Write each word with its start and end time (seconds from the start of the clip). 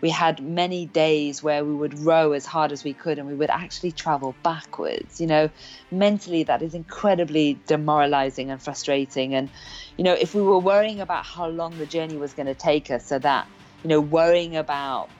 We 0.00 0.10
had 0.10 0.40
many 0.40 0.86
days 0.86 1.42
where 1.42 1.64
we 1.64 1.74
would 1.74 1.98
row 1.98 2.32
as 2.32 2.46
hard 2.46 2.70
as 2.70 2.84
we 2.84 2.94
could 2.94 3.18
and 3.18 3.26
we 3.26 3.34
would 3.34 3.50
actually 3.50 3.90
travel 3.90 4.36
backwards. 4.44 5.20
You 5.20 5.26
know, 5.26 5.50
mentally, 5.90 6.44
that 6.44 6.62
is 6.62 6.74
incredibly 6.74 7.60
demoralizing 7.66 8.50
and 8.50 8.62
frustrating. 8.62 9.34
And, 9.34 9.50
you 9.96 10.04
know, 10.04 10.12
if 10.12 10.34
we 10.34 10.42
were 10.42 10.60
worrying 10.60 11.00
about 11.00 11.26
how 11.26 11.48
long 11.48 11.78
the 11.78 11.86
journey 11.86 12.16
was 12.16 12.32
going 12.32 12.46
to 12.46 12.54
take 12.54 12.92
us, 12.92 13.06
so 13.06 13.18
that, 13.18 13.48
you 13.82 13.88
know, 13.88 14.00
worrying 14.00 14.54
about 14.54 15.10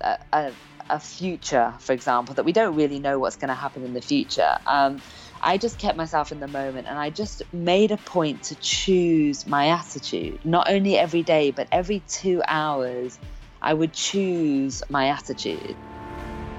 a, 0.00 0.16
a, 0.32 0.52
a 0.88 1.00
future, 1.00 1.74
for 1.80 1.92
example, 1.92 2.34
that 2.34 2.44
we 2.44 2.52
don't 2.52 2.74
really 2.74 3.00
know 3.00 3.18
what's 3.18 3.36
going 3.36 3.48
to 3.48 3.54
happen 3.54 3.84
in 3.84 3.92
the 3.92 4.00
future. 4.00 4.56
Um, 4.66 5.02
I 5.42 5.58
just 5.58 5.78
kept 5.78 5.98
myself 5.98 6.32
in 6.32 6.40
the 6.40 6.48
moment 6.48 6.86
and 6.88 6.98
I 6.98 7.10
just 7.10 7.42
made 7.52 7.90
a 7.90 7.98
point 7.98 8.44
to 8.44 8.56
choose 8.56 9.46
my 9.46 9.68
attitude, 9.68 10.40
not 10.44 10.70
only 10.70 10.96
every 10.96 11.22
day, 11.22 11.50
but 11.50 11.68
every 11.72 12.00
two 12.00 12.42
hours 12.48 13.18
I 13.64 13.72
would 13.72 13.94
choose 13.94 14.82
my 14.90 15.08
attitude. 15.08 15.74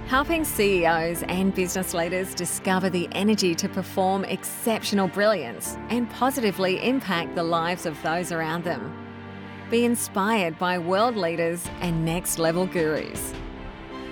Helping 0.08 0.44
CEOs 0.44 1.22
and 1.22 1.54
business 1.54 1.94
leaders 1.94 2.34
discover 2.34 2.90
the 2.90 3.08
energy 3.12 3.54
to 3.56 3.70
perform 3.70 4.26
exceptional 4.26 5.08
brilliance 5.08 5.78
and 5.90 6.10
positively 6.10 6.84
impact 6.84 7.36
the 7.36 7.44
lives 7.44 7.86
of 7.86 8.02
those 8.02 8.32
around 8.32 8.64
them. 8.64 8.92
Be 9.70 9.86
inspired 9.86 10.58
by 10.58 10.80
world 10.80 11.16
leaders 11.16 11.64
and 11.80 12.04
next 12.04 12.40
level 12.40 12.66
gurus. 12.66 13.36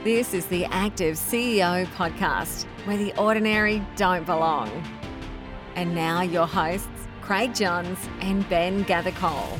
This 0.03 0.35
is 0.35 0.45
the 0.45 0.65
Active 0.65 1.15
CEO 1.15 1.87
podcast, 1.95 2.65
where 2.85 2.97
the 2.97 3.19
ordinary 3.19 3.81
don't 3.95 4.25
belong. 4.27 4.69
And 5.75 5.95
now, 5.95 6.21
your 6.21 6.45
hosts, 6.45 7.07
Craig 7.21 7.55
Johns 7.55 7.97
and 8.21 8.47
Ben 8.49 8.83
Gathercole. 8.83 9.57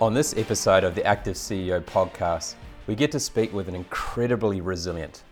On 0.00 0.14
this 0.14 0.36
episode 0.36 0.82
of 0.82 0.96
the 0.96 1.04
Active 1.04 1.36
CEO 1.36 1.80
podcast, 1.80 2.54
we 2.88 2.96
get 2.96 3.12
to 3.12 3.20
speak 3.20 3.52
with 3.52 3.68
an 3.68 3.74
incredibly 3.76 4.60
resilient, 4.60 5.22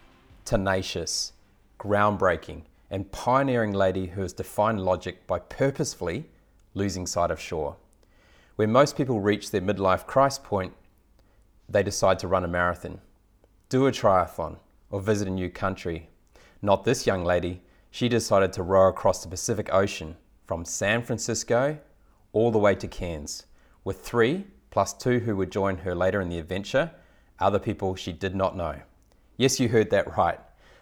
tenacious, 0.45 1.33
groundbreaking, 1.81 2.63
and 2.91 3.11
pioneering 3.11 3.73
lady 3.73 4.07
who 4.07 4.21
has 4.21 4.33
defined 4.33 4.85
logic 4.85 5.27
by 5.27 5.41
purposefully 5.41 6.27
losing 6.75 7.07
sight 7.07 7.33
of 7.33 7.41
shore. 7.41 7.77
Where 8.57 8.69
most 8.69 8.97
people 8.97 9.21
reach 9.21 9.51
their 9.51 9.63
midlife 9.63 10.07
crisis 10.07 10.39
point, 10.45 10.75
they 11.69 11.83
decide 11.83 12.21
to 12.21 12.29
run 12.29 12.45
a 12.45 12.49
marathon, 12.49 13.01
do 13.71 13.87
a 13.87 13.91
triathlon, 13.91 14.59
or 14.91 15.01
visit 15.01 15.27
a 15.27 15.33
new 15.33 15.51
country. 15.51 16.11
Not 16.63 16.85
this 16.85 17.07
young 17.07 17.25
lady, 17.25 17.63
she 17.91 18.09
decided 18.09 18.53
to 18.53 18.63
row 18.63 18.89
across 18.89 19.23
the 19.23 19.31
Pacific 19.31 19.73
Ocean 19.73 20.17
from 20.47 20.65
San 20.65 21.03
Francisco 21.03 21.79
all 22.33 22.53
the 22.53 22.59
way 22.59 22.77
to 22.77 22.87
Cairns 22.87 23.47
with 23.85 24.01
three 24.01 24.45
plus 24.71 24.93
two 24.93 25.21
who 25.21 25.37
would 25.37 25.51
join 25.51 25.79
her 25.79 25.95
later 25.95 26.21
in 26.21 26.29
the 26.29 26.39
adventure, 26.39 26.91
other 27.39 27.59
people 27.59 27.95
she 27.95 28.13
did 28.13 28.35
not 28.35 28.57
know. 28.57 28.81
Yes, 29.37 29.59
you 29.59 29.69
heard 29.69 29.91
that 29.91 30.17
right. 30.17 30.39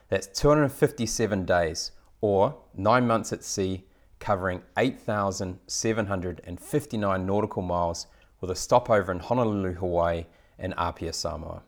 That's 0.09 0.27
257 0.27 1.45
days, 1.45 1.93
or 2.21 2.57
nine 2.75 3.07
months 3.07 3.33
at 3.33 3.45
sea, 3.45 3.85
covering 4.19 4.63
8,759 4.77 7.27
nautical 7.27 7.63
miles 7.63 8.09
with 8.41 8.51
a 8.51 8.57
stopover 8.57 9.13
in 9.13 9.21
Honolulu, 9.21 9.75
Hawaii, 9.75 10.25
and 10.59 10.75
Apia, 10.77 11.13
Samoa. 11.13 11.63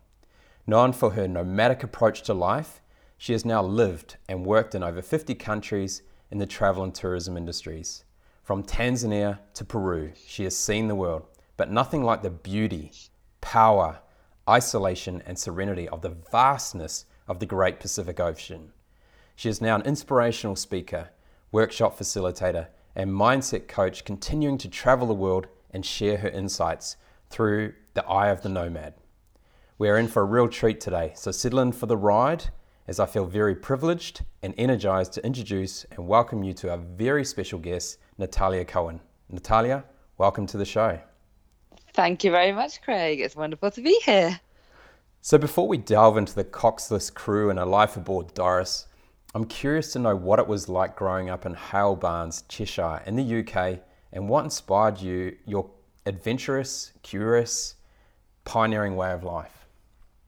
Known 0.66 0.92
for 0.92 1.10
her 1.10 1.28
nomadic 1.28 1.82
approach 1.82 2.22
to 2.22 2.32
life, 2.34 2.80
she 3.16 3.32
has 3.32 3.44
now 3.44 3.62
lived 3.62 4.16
and 4.28 4.46
worked 4.46 4.74
in 4.74 4.82
over 4.82 5.02
50 5.02 5.34
countries 5.36 6.02
in 6.30 6.38
the 6.38 6.46
travel 6.46 6.82
and 6.82 6.94
tourism 6.94 7.36
industries. 7.36 8.04
From 8.50 8.64
Tanzania 8.64 9.38
to 9.54 9.64
Peru, 9.64 10.10
she 10.26 10.42
has 10.42 10.58
seen 10.58 10.88
the 10.88 10.96
world 10.96 11.22
but 11.56 11.70
nothing 11.70 12.02
like 12.02 12.22
the 12.24 12.30
beauty, 12.30 12.90
power, 13.40 14.00
isolation, 14.48 15.22
and 15.24 15.38
serenity 15.38 15.88
of 15.88 16.02
the 16.02 16.16
vastness 16.32 17.04
of 17.28 17.38
the 17.38 17.46
Great 17.46 17.78
Pacific 17.78 18.18
Ocean. 18.18 18.72
She 19.36 19.48
is 19.48 19.60
now 19.60 19.76
an 19.76 19.82
inspirational 19.82 20.56
speaker, 20.56 21.10
workshop 21.52 21.96
facilitator, 21.96 22.66
and 22.96 23.12
mindset 23.12 23.68
coach, 23.68 24.04
continuing 24.04 24.58
to 24.58 24.68
travel 24.68 25.06
the 25.06 25.14
world 25.14 25.46
and 25.70 25.86
share 25.86 26.16
her 26.16 26.28
insights 26.28 26.96
through 27.28 27.74
the 27.94 28.04
eye 28.06 28.30
of 28.30 28.42
the 28.42 28.48
nomad. 28.48 28.94
We 29.78 29.88
are 29.88 29.96
in 29.96 30.08
for 30.08 30.22
a 30.22 30.24
real 30.24 30.48
treat 30.48 30.80
today, 30.80 31.12
so 31.14 31.30
settle 31.30 31.60
in 31.60 31.70
for 31.70 31.86
the 31.86 31.96
ride 31.96 32.46
as 32.88 32.98
I 32.98 33.06
feel 33.06 33.26
very 33.26 33.54
privileged 33.54 34.24
and 34.42 34.52
energized 34.58 35.12
to 35.12 35.24
introduce 35.24 35.84
and 35.92 36.08
welcome 36.08 36.42
you 36.42 36.52
to 36.54 36.72
our 36.72 36.78
very 36.78 37.24
special 37.24 37.60
guest, 37.60 37.98
Natalia 38.20 38.66
Cohen. 38.66 39.00
Natalia, 39.30 39.82
welcome 40.18 40.46
to 40.48 40.58
the 40.58 40.64
show. 40.66 41.00
Thank 41.94 42.22
you 42.22 42.30
very 42.30 42.52
much, 42.52 42.82
Craig. 42.82 43.18
It's 43.18 43.34
wonderful 43.34 43.70
to 43.70 43.80
be 43.80 43.98
here. 44.04 44.38
So, 45.22 45.38
before 45.38 45.66
we 45.66 45.78
delve 45.78 46.18
into 46.18 46.34
the 46.34 46.44
Coxless 46.44 47.12
crew 47.12 47.48
and 47.48 47.58
a 47.58 47.64
life 47.64 47.96
aboard 47.96 48.34
Doris, 48.34 48.88
I'm 49.34 49.46
curious 49.46 49.94
to 49.94 49.98
know 49.98 50.14
what 50.14 50.38
it 50.38 50.46
was 50.46 50.68
like 50.68 50.96
growing 50.96 51.30
up 51.30 51.46
in 51.46 51.54
Hale 51.54 51.96
Barns, 51.96 52.44
Cheshire, 52.46 53.02
in 53.06 53.16
the 53.16 53.40
UK, 53.40 53.80
and 54.12 54.28
what 54.28 54.44
inspired 54.44 55.00
you, 55.00 55.34
your 55.46 55.70
adventurous, 56.04 56.92
curious, 57.02 57.76
pioneering 58.44 58.96
way 58.96 59.12
of 59.12 59.24
life. 59.24 59.66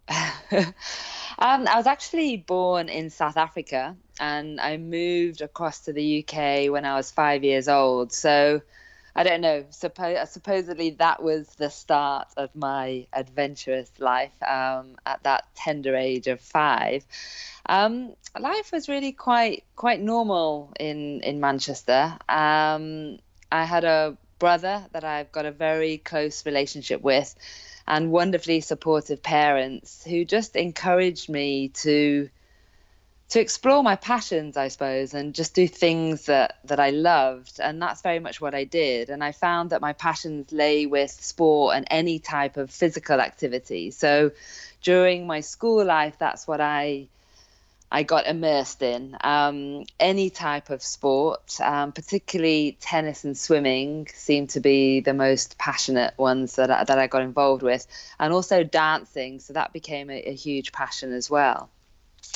um, 1.42 1.66
I 1.66 1.76
was 1.76 1.88
actually 1.88 2.36
born 2.36 2.88
in 2.88 3.10
South 3.10 3.36
Africa 3.36 3.97
and 4.20 4.60
I 4.60 4.76
moved 4.76 5.41
across 5.41 5.80
to 5.80 5.92
the 5.92 6.25
UK 6.25 6.70
when 6.70 6.84
I 6.84 6.94
was 6.94 7.10
five 7.10 7.42
years 7.42 7.69
old. 7.69 8.12
So, 8.12 8.62
I 9.16 9.25
don't 9.25 9.41
know. 9.41 9.64
Suppo- 9.70 10.26
supposedly 10.28 10.91
that 11.00 11.20
was 11.20 11.48
the 11.56 11.69
start 11.69 12.28
of 12.36 12.54
my 12.54 13.08
adventurous 13.12 13.91
life 13.98 14.41
um, 14.42 14.94
at 15.04 15.25
that 15.25 15.44
tender 15.56 15.97
age 15.97 16.28
of 16.28 16.41
five. 16.41 17.04
Um, 17.66 18.14
life 18.38 18.70
was 18.72 18.88
really 18.88 19.12
quite 19.12 19.64
quite 19.75 20.00
normal 20.00 20.72
in 20.78 21.22
in 21.22 21.41
Manchester. 21.41 22.16
Um, 22.28 23.19
I 23.50 23.64
had 23.64 23.84
a 23.84 24.16
brother 24.38 24.86
that 24.92 25.04
I've 25.04 25.31
got 25.31 25.47
a 25.47 25.52
very 25.52 25.98
close 25.98 26.47
relationship 26.47 27.02
with, 27.02 27.34
and 27.92 28.10
wonderfully 28.10 28.62
supportive 28.62 29.22
parents 29.22 30.03
who 30.03 30.25
just 30.25 30.56
encouraged 30.56 31.28
me 31.28 31.69
to 31.69 32.30
to 33.28 33.41
explore 33.41 33.82
my 33.82 33.97
passions, 33.97 34.56
I 34.56 34.69
suppose, 34.69 35.14
and 35.14 35.34
just 35.34 35.54
do 35.54 35.66
things 35.66 36.26
that, 36.26 36.58
that 36.64 36.78
I 36.78 36.91
loved. 36.91 37.60
And 37.60 37.81
that's 37.81 38.02
very 38.02 38.19
much 38.19 38.42
what 38.42 38.54
I 38.54 38.64
did. 38.64 39.08
And 39.08 39.25
I 39.25 39.32
found 39.32 39.70
that 39.70 39.81
my 39.81 39.94
passions 39.94 40.52
lay 40.52 40.84
with 40.84 41.10
sport 41.10 41.76
and 41.76 41.86
any 41.91 42.19
type 42.19 42.58
of 42.58 42.70
physical 42.70 43.22
activity. 43.22 43.91
So 43.91 44.32
during 44.82 45.26
my 45.26 45.41
school 45.41 45.82
life, 45.82 46.16
that's 46.19 46.47
what 46.47 46.60
I 46.60 47.08
I 47.92 48.04
got 48.04 48.26
immersed 48.26 48.82
in. 48.82 49.16
Um, 49.22 49.84
any 50.00 50.30
type 50.30 50.70
of 50.70 50.82
sport, 50.82 51.60
um, 51.60 51.92
particularly 51.92 52.78
tennis 52.80 53.25
and 53.25 53.36
swimming, 53.36 54.08
seemed 54.14 54.50
to 54.50 54.60
be 54.60 55.00
the 55.00 55.12
most 55.12 55.58
passionate 55.58 56.14
ones 56.16 56.56
that 56.56 56.70
I, 56.70 56.84
that 56.84 56.98
I 56.98 57.06
got 57.06 57.22
involved 57.22 57.62
with, 57.62 57.86
and 58.19 58.32
also 58.32 58.64
dancing. 58.64 59.41
So 59.41 59.52
that 59.52 59.75
became 59.75 60.08
a, 60.08 60.31
a 60.31 60.34
huge 60.34 60.72
passion 60.72 61.12
as 61.12 61.28
well 61.28 61.69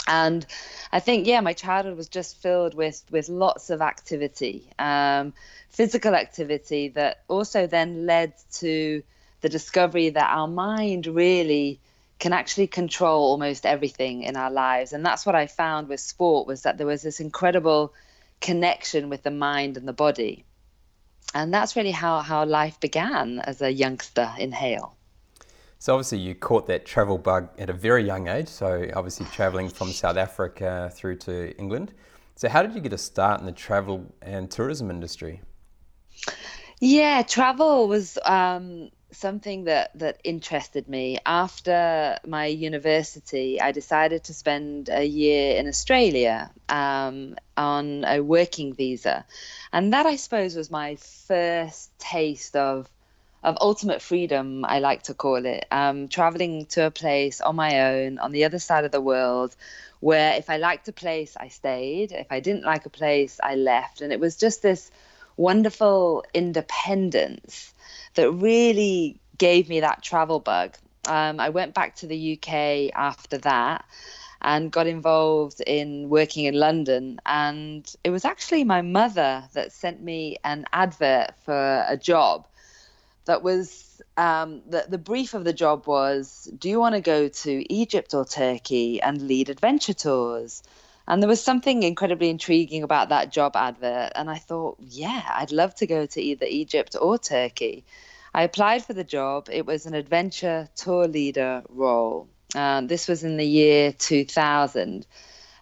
and 0.07 0.47
I 0.93 1.01
think 1.01 1.27
yeah, 1.27 1.41
my 1.41 1.53
childhood 1.53 1.97
was 1.97 2.09
just 2.09 2.41
filled 2.43 2.75
with 2.75 3.03
with 3.11 3.29
lots 3.29 3.71
of 3.71 3.81
activity, 3.81 4.69
um, 4.79 5.33
physical 5.71 6.15
activity 6.15 6.89
that 6.89 7.23
also 7.29 7.67
then 7.67 8.07
led 8.07 8.35
to 8.55 9.03
the 9.41 9.49
discovery 9.49 10.11
that 10.11 10.31
our 10.31 10.49
mind 10.49 11.07
really 11.07 11.81
can 12.19 12.33
actually 12.33 12.67
control 12.67 13.25
almost 13.25 13.67
everything 13.67 14.23
in 14.23 14.37
our 14.37 14.51
lives, 14.51 14.93
and 14.93 15.05
that's 15.05 15.27
what 15.27 15.35
I 15.35 15.47
found 15.47 15.89
with 15.89 16.01
sport 16.01 16.47
was 16.47 16.63
that 16.63 16.79
there 16.79 16.87
was 16.87 17.03
this 17.03 17.21
incredible 17.21 17.93
connection 18.41 19.09
with 19.09 19.23
the 19.23 19.31
mind 19.31 19.77
and 19.77 19.87
the 19.87 19.93
body, 19.93 20.45
and 21.35 21.53
that's 21.53 21.77
really 21.77 21.91
how 21.91 22.21
how 22.21 22.45
life 22.45 22.81
began 22.81 23.41
as 23.41 23.63
a 23.63 23.71
youngster 23.71 24.31
in 24.39 24.53
Hale. 24.53 24.97
So 25.79 25.95
obviously 25.95 26.19
you 26.19 26.35
caught 26.35 26.67
that 26.69 26.87
travel 26.87 27.19
bug 27.19 27.51
at 27.59 27.69
a 27.69 27.73
very 27.73 28.05
young 28.05 28.29
age. 28.29 28.49
So 28.49 28.89
obviously 28.95 29.27
traveling 29.27 29.69
from 29.69 29.93
South 29.93 30.17
Africa 30.17 30.91
through 30.95 31.17
to 31.19 31.57
England. 31.59 31.93
So 32.35 32.49
how 32.49 32.63
did 32.63 32.75
you 32.75 32.81
get 32.81 32.93
a 32.93 32.99
start 32.99 33.41
in 33.41 33.47
the 33.47 33.53
travel 33.53 34.13
and 34.23 34.51
tourism 34.51 34.91
industry? 34.91 35.43
Yeah, 36.81 37.23
travel 37.23 37.89
was 37.89 38.19
um, 38.25 38.91
something 39.13 39.65
that 39.65 39.91
that 39.99 40.21
interested 40.25 40.89
me. 40.89 41.19
After 41.25 42.19
my 42.27 42.47
university, 42.47 43.61
I 43.61 43.73
decided 43.73 44.25
to 44.25 44.35
spend 44.35 44.89
a 44.89 45.05
year 45.05 45.57
in 45.57 45.69
Australia 45.69 46.51
um, 46.69 47.37
on 47.57 48.05
a 48.05 48.21
working 48.21 48.75
visa, 48.75 49.25
and 49.73 49.93
that 49.93 50.07
I 50.07 50.17
suppose 50.17 50.57
was 50.57 50.71
my 50.71 50.97
first 50.97 51.97
taste 51.99 52.57
of 52.57 52.89
of 53.43 53.57
ultimate 53.61 54.03
freedom, 54.03 54.65
I 54.65 54.81
like 54.81 55.05
to 55.05 55.15
call 55.15 55.47
it. 55.47 55.67
Um, 55.71 56.09
traveling 56.09 56.67
to 56.67 56.87
a 56.87 56.91
place 56.91 57.41
on 57.41 57.55
my 57.55 57.93
own 57.93 58.19
on 58.19 58.33
the 58.33 58.45
other 58.45 58.59
side 58.59 58.85
of 58.85 58.91
the 58.91 59.01
world 59.01 59.55
where 60.01 60.35
if 60.35 60.51
I 60.51 60.57
liked 60.57 60.89
a 60.89 60.93
place, 60.93 61.37
I 61.37 61.49
stayed. 61.49 62.13
If 62.13 62.27
I 62.31 62.41
didn't 62.41 62.65
like 62.65 62.87
a 62.87 62.91
place, 62.91 63.39
I 63.43 63.55
left. 63.55 64.01
And 64.01 64.13
it 64.13 64.21
was 64.21 64.37
just 64.37 64.63
this 64.63 64.91
wonderful 65.37 66.25
independence 66.35 67.73
that 68.17 68.31
really 68.33 69.21
gave 69.39 69.69
me 69.69 69.81
that 69.81 70.03
travel 70.03 70.41
bug. 70.41 70.77
Um, 71.07 71.39
I 71.39 71.51
went 71.51 71.75
back 71.75 71.97
to 71.97 72.07
the 72.07 72.33
UK 72.35 72.93
after 72.95 73.39
that 73.39 73.85
and 74.43 74.71
got 74.71 74.87
involved 74.87 75.61
in 75.61 76.09
working 76.09 76.45
in 76.45 76.55
London. 76.55 77.21
And 77.25 77.89
it 78.05 78.11
was 78.11 78.25
actually 78.25 78.65
my 78.65 78.83
mother 78.83 79.45
that 79.55 79.73
sent 79.73 80.03
me 80.03 80.37
an 80.45 80.67
advert 80.73 81.31
for 81.45 81.85
a 81.89 81.97
job 81.97 82.47
that 83.27 83.43
was 83.43 84.01
um, 84.17 84.63
the, 84.69 84.87
the 84.89 84.99
brief 84.99 85.35
of 85.35 85.45
the 85.45 85.53
job 85.53 85.87
was 85.87 86.51
Do 86.59 86.69
you 86.69 86.81
want 86.81 86.95
to 86.95 87.01
go 87.01 87.29
to 87.29 87.73
Egypt 87.73 88.15
or 88.15 88.25
Turkey 88.25 89.01
and 89.01 89.23
lead 89.23 89.49
adventure 89.51 89.95
tours? 89.95 90.63
And 91.09 91.23
there 91.23 91.29
was 91.29 91.43
something 91.43 91.83
incredibly 91.83 92.31
intriguing 92.31 92.83
about 92.83 93.11
that 93.11 93.31
job 93.31 93.55
advert. 93.55 94.13
And 94.15 94.29
I 94.29 94.39
thought, 94.39 94.77
yeah, 94.81 95.23
I'd 95.35 95.53
love 95.53 95.75
to 95.77 95.87
go 95.87 96.07
to 96.07 96.21
either 96.21 96.47
Egypt 96.49 96.97
or 97.01 97.19
Turkey. 97.19 97.85
I 98.35 98.43
applied 98.43 98.85
for 98.85 98.93
the 98.93 99.05
job. 99.05 99.49
It 99.51 99.67
was 99.67 99.87
an 99.87 99.95
adventure 99.95 100.69
tour 100.75 101.07
leader 101.07 101.63
role. 101.69 102.29
Um, 102.55 102.87
this 102.87 103.09
was 103.09 103.25
in 103.25 103.37
the 103.37 103.47
year 103.47 103.93
2000. 103.93 105.07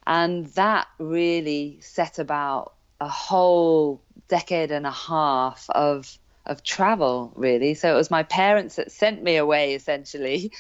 And 0.07 0.47
that 0.55 0.87
really 0.99 1.79
set 1.81 2.19
about 2.19 2.75
a 3.01 3.09
whole 3.09 4.03
decade 4.29 4.71
and 4.71 4.87
a 4.87 4.91
half 4.91 5.69
of 5.71 6.19
of 6.47 6.63
travel 6.63 7.33
really 7.37 7.73
so 7.73 7.91
it 7.91 7.97
was 7.97 8.11
my 8.11 8.23
parents 8.23 8.77
that 8.77 8.93
sent 8.93 9.23
me 9.23 9.37
away 9.37 9.75
essentially 9.75 10.53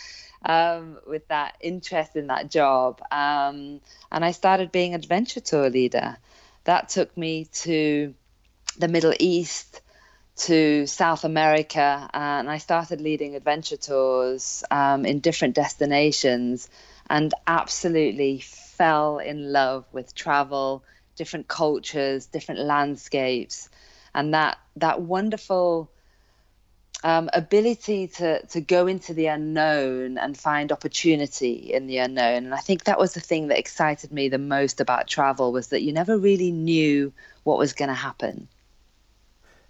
um, 0.44 0.98
with 1.06 1.26
that 1.28 1.56
interest 1.60 2.16
in 2.16 2.28
that 2.28 2.50
job. 2.50 3.00
Um, 3.10 3.80
and 4.12 4.24
i 4.24 4.30
started 4.30 4.70
being 4.70 4.94
adventure 4.94 5.40
tour 5.40 5.70
leader. 5.70 6.16
That 6.64 6.88
took 6.88 7.16
me 7.16 7.46
to 7.64 8.14
the 8.78 8.88
middle 8.88 9.14
east 9.18 9.80
to 10.36 10.86
South 10.86 11.24
America, 11.24 12.10
and 12.12 12.50
I 12.50 12.58
started 12.58 13.00
leading 13.00 13.36
adventure 13.36 13.76
tours 13.76 14.64
um, 14.70 15.06
in 15.06 15.20
different 15.20 15.54
destinations, 15.54 16.68
and 17.08 17.32
absolutely 17.46 18.40
fell 18.40 19.18
in 19.18 19.52
love 19.52 19.84
with 19.92 20.14
travel, 20.14 20.82
different 21.14 21.46
cultures, 21.46 22.26
different 22.26 22.60
landscapes, 22.60 23.68
and 24.12 24.34
that 24.34 24.58
that 24.76 25.00
wonderful 25.00 25.90
um, 27.04 27.28
ability 27.34 28.08
to 28.08 28.44
to 28.46 28.60
go 28.62 28.86
into 28.86 29.12
the 29.12 29.26
unknown 29.26 30.16
and 30.16 30.36
find 30.36 30.72
opportunity 30.72 31.72
in 31.72 31.86
the 31.86 31.98
unknown. 31.98 32.46
And 32.46 32.54
I 32.54 32.58
think 32.58 32.84
that 32.84 32.98
was 32.98 33.12
the 33.12 33.20
thing 33.20 33.48
that 33.48 33.58
excited 33.58 34.10
me 34.10 34.30
the 34.30 34.38
most 34.38 34.80
about 34.80 35.06
travel 35.06 35.52
was 35.52 35.68
that 35.68 35.82
you 35.82 35.92
never 35.92 36.18
really 36.18 36.50
knew 36.50 37.12
what 37.44 37.58
was 37.58 37.74
going 37.74 37.90
to 37.90 37.94
happen. 37.94 38.48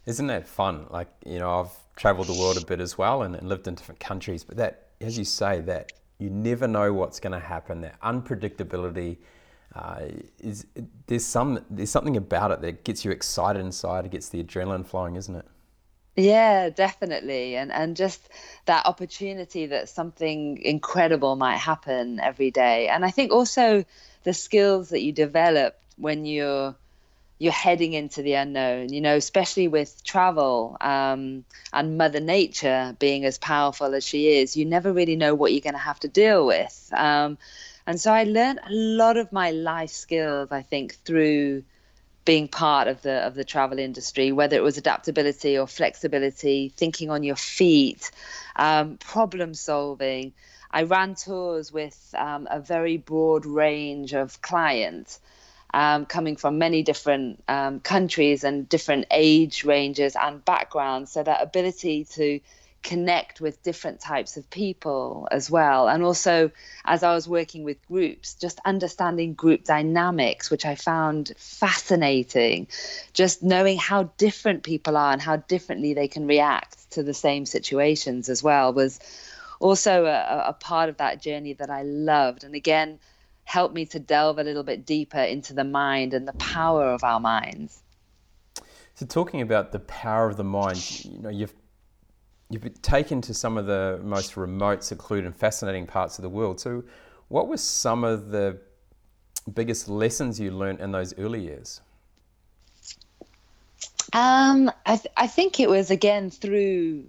Isn't 0.07 0.29
that 0.29 0.47
fun? 0.47 0.87
Like, 0.91 1.09
you 1.27 1.41
know, 1.41 1.61
I've 1.61 1.97
traveled 1.97 2.29
the 2.29 2.35
world 2.35 2.57
a 2.57 2.65
bit 2.65 2.81
as 2.81 2.97
well 2.97 3.23
and, 3.23 3.35
and 3.35 3.49
lived 3.49 3.67
in 3.67 3.75
different 3.75 4.01
countries, 4.01 4.45
but 4.45 4.57
that, 4.59 4.91
as 5.01 5.19
you 5.19 5.25
say, 5.25 5.61
that 5.63 5.93
you 6.19 6.31
never 6.31 6.69
know 6.69 6.93
what's 6.93 7.19
going 7.19 7.33
to 7.33 7.45
happen, 7.45 7.81
that 7.83 8.01
unpredictability. 8.01 9.19
Uh, 9.75 10.03
is 10.39 10.67
there's 11.09 11.25
some 11.25 11.59
there's 11.69 11.91
something 11.91 12.17
about 12.17 12.53
it 12.53 12.61
that 12.61 12.85
gets 12.85 13.05
you 13.05 13.11
excited 13.11 13.59
inside. 13.59 14.05
It 14.05 14.13
gets 14.13 14.29
the 14.29 14.41
adrenaline 14.41 14.87
flowing, 14.87 15.17
isn't 15.17 15.35
it? 15.35 15.47
Yeah, 16.17 16.71
definitely, 16.71 17.57
and 17.57 17.73
and 17.73 17.97
just 17.97 18.21
that 18.67 18.87
opportunity 18.87 19.67
that 19.67 19.89
something 19.89 20.59
incredible 20.63 21.35
might 21.35 21.57
happen 21.57 22.21
every 22.21 22.51
day, 22.53 22.87
and 22.89 23.05
I 23.05 23.11
think 23.11 23.33
also 23.33 23.85
the 24.23 24.33
skills 24.33 24.91
that 24.91 25.03
you 25.03 25.13
develop 25.13 25.77
when 25.97 26.25
you're 26.25 26.77
you're 27.39 27.53
heading 27.53 27.95
into 27.95 28.23
the 28.23 28.35
unknown, 28.35 28.93
you 28.93 29.01
know, 29.03 29.17
especially 29.17 29.69
with 29.69 30.05
travel 30.05 30.77
um, 30.81 31.45
and 31.73 31.99
Mother 31.99 32.21
Nature 32.21 32.97
being 33.01 33.25
as 33.27 33.39
powerful 33.39 33.95
as 33.95 34.05
she 34.05 34.39
is, 34.39 34.57
you 34.57 34.65
never 34.67 34.93
really 34.93 35.17
know 35.17 35.35
what 35.35 35.53
you're 35.53 35.61
going 35.63 35.75
to 35.75 35.79
have 35.81 36.01
to 36.01 36.09
deal 36.09 36.47
with. 36.47 36.91
Um, 36.97 37.39
and 37.87 38.01
so 38.01 38.13
I 38.13 38.25
learned 38.25 38.61
a 38.65 38.73
lot 38.73 39.17
of 39.17 39.33
my 39.33 39.51
life 39.53 39.91
skills, 39.91 40.49
I 40.53 40.63
think, 40.63 40.97
through 41.05 41.65
being 42.25 42.49
part 42.49 42.89
of 42.89 43.03
the 43.03 43.27
of 43.27 43.35
the 43.35 43.45
travel 43.45 43.79
industry, 43.79 44.33
whether 44.33 44.57
it 44.57 44.63
was 44.63 44.79
adaptability 44.79 45.59
or 45.59 45.67
flexibility, 45.67 46.73
thinking 46.77 47.11
on 47.11 47.23
your 47.23 47.37
feet, 47.37 48.11
um, 48.57 48.97
problem 48.99 49.55
solving. 49.55 50.33
I 50.71 50.83
ran 50.83 51.15
tours 51.15 51.73
with 51.73 52.15
um, 52.19 52.49
a 52.51 52.59
very 52.61 52.97
broad 52.97 53.47
range 53.47 54.13
of 54.13 54.43
clients 54.43 55.21
um, 55.73 56.07
coming 56.07 56.37
from 56.37 56.59
many 56.59 56.83
different 56.83 57.43
um, 57.47 57.81
countries 57.81 58.45
and 58.45 58.69
different 58.69 59.07
age 59.11 59.65
ranges 59.65 60.17
and 60.17 60.45
backgrounds. 60.45 61.13
So 61.13 61.23
that 61.23 61.43
ability 61.43 62.05
to 62.13 62.41
connect 62.85 63.41
with 63.41 63.63
different 63.63 63.99
types 63.99 64.37
of 64.37 64.49
people 64.51 65.27
as 65.33 65.51
well. 65.51 65.89
And 65.89 66.05
also, 66.05 66.53
as 66.85 67.03
I 67.03 67.15
was 67.15 67.27
working 67.27 67.65
with 67.65 67.85
groups, 67.89 68.35
just 68.35 68.61
understanding 68.65 69.33
group 69.35 69.65
dynamics, 69.65 70.51
which 70.51 70.67
I 70.67 70.75
found 70.77 71.33
fascinating. 71.37 72.69
Just 73.15 73.43
knowing 73.43 73.79
how 73.79 74.05
different 74.19 74.63
people 74.63 74.97
are 74.97 75.13
and 75.13 75.21
how 75.21 75.37
differently 75.37 75.95
they 75.95 76.07
can 76.07 76.27
react 76.27 76.91
to 76.91 77.03
the 77.03 77.15
same 77.15 77.47
situations 77.47 78.29
as 78.29 78.43
well 78.43 78.73
was 78.73 79.01
also 79.59 80.05
a, 80.05 80.45
a 80.49 80.53
part 80.53 80.91
of 80.91 80.99
that 80.99 81.23
journey 81.23 81.55
that 81.55 81.71
I 81.71 81.83
loved. 81.83 82.45
And 82.45 82.55
again, 82.55 83.01
helped 83.45 83.75
me 83.75 83.87
to 83.87 83.99
delve 83.99 84.39
a 84.39 84.45
little 84.45 84.63
bit 84.63 84.85
deeper 84.85 85.19
into 85.19 85.55
the 85.55 85.65
mind 85.65 86.13
and 86.13 86.29
the 86.29 86.35
power 86.35 86.91
of 86.93 87.03
our 87.03 87.19
minds. 87.19 87.81
So, 88.95 89.07
talking 89.07 89.41
about 89.41 89.73
the 89.73 89.81
power 89.81 90.29
of 90.29 90.37
the 90.37 90.45
mind, 90.45 91.05
you 91.05 91.19
know, 91.19 91.29
you've 91.29 91.55
you've 92.55 92.83
taken 92.83 93.21
to 93.23 93.35
some 93.35 93.59
of 93.59 93.67
the 93.67 94.01
most 94.03 94.37
remote, 94.37 94.85
secluded, 94.85 95.27
and 95.27 95.37
fascinating 95.37 95.87
parts 95.87 96.19
of 96.19 96.23
the 96.23 96.29
world. 96.29 96.61
So, 96.61 96.85
what 97.29 97.49
were 97.49 97.57
some 97.57 98.05
of 98.05 98.31
the 98.31 98.59
biggest 99.53 99.89
lessons 99.89 100.39
you 100.39 100.51
learned 100.51 100.81
in 100.81 100.93
those 100.93 101.17
early 101.19 101.41
years? 101.41 101.81
Um, 104.13 104.71
I, 104.87 104.97
th- 104.97 105.15
I 105.17 105.27
think 105.27 105.59
it 105.59 105.69
was 105.69 105.91
again 105.91 106.31
through 106.31 107.05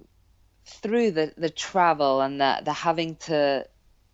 through 0.66 1.12
the, 1.12 1.32
the 1.38 1.50
travel 1.50 2.22
and 2.22 2.42
the, 2.42 2.62
the 2.64 2.74
having 2.74 3.16
to 3.18 3.68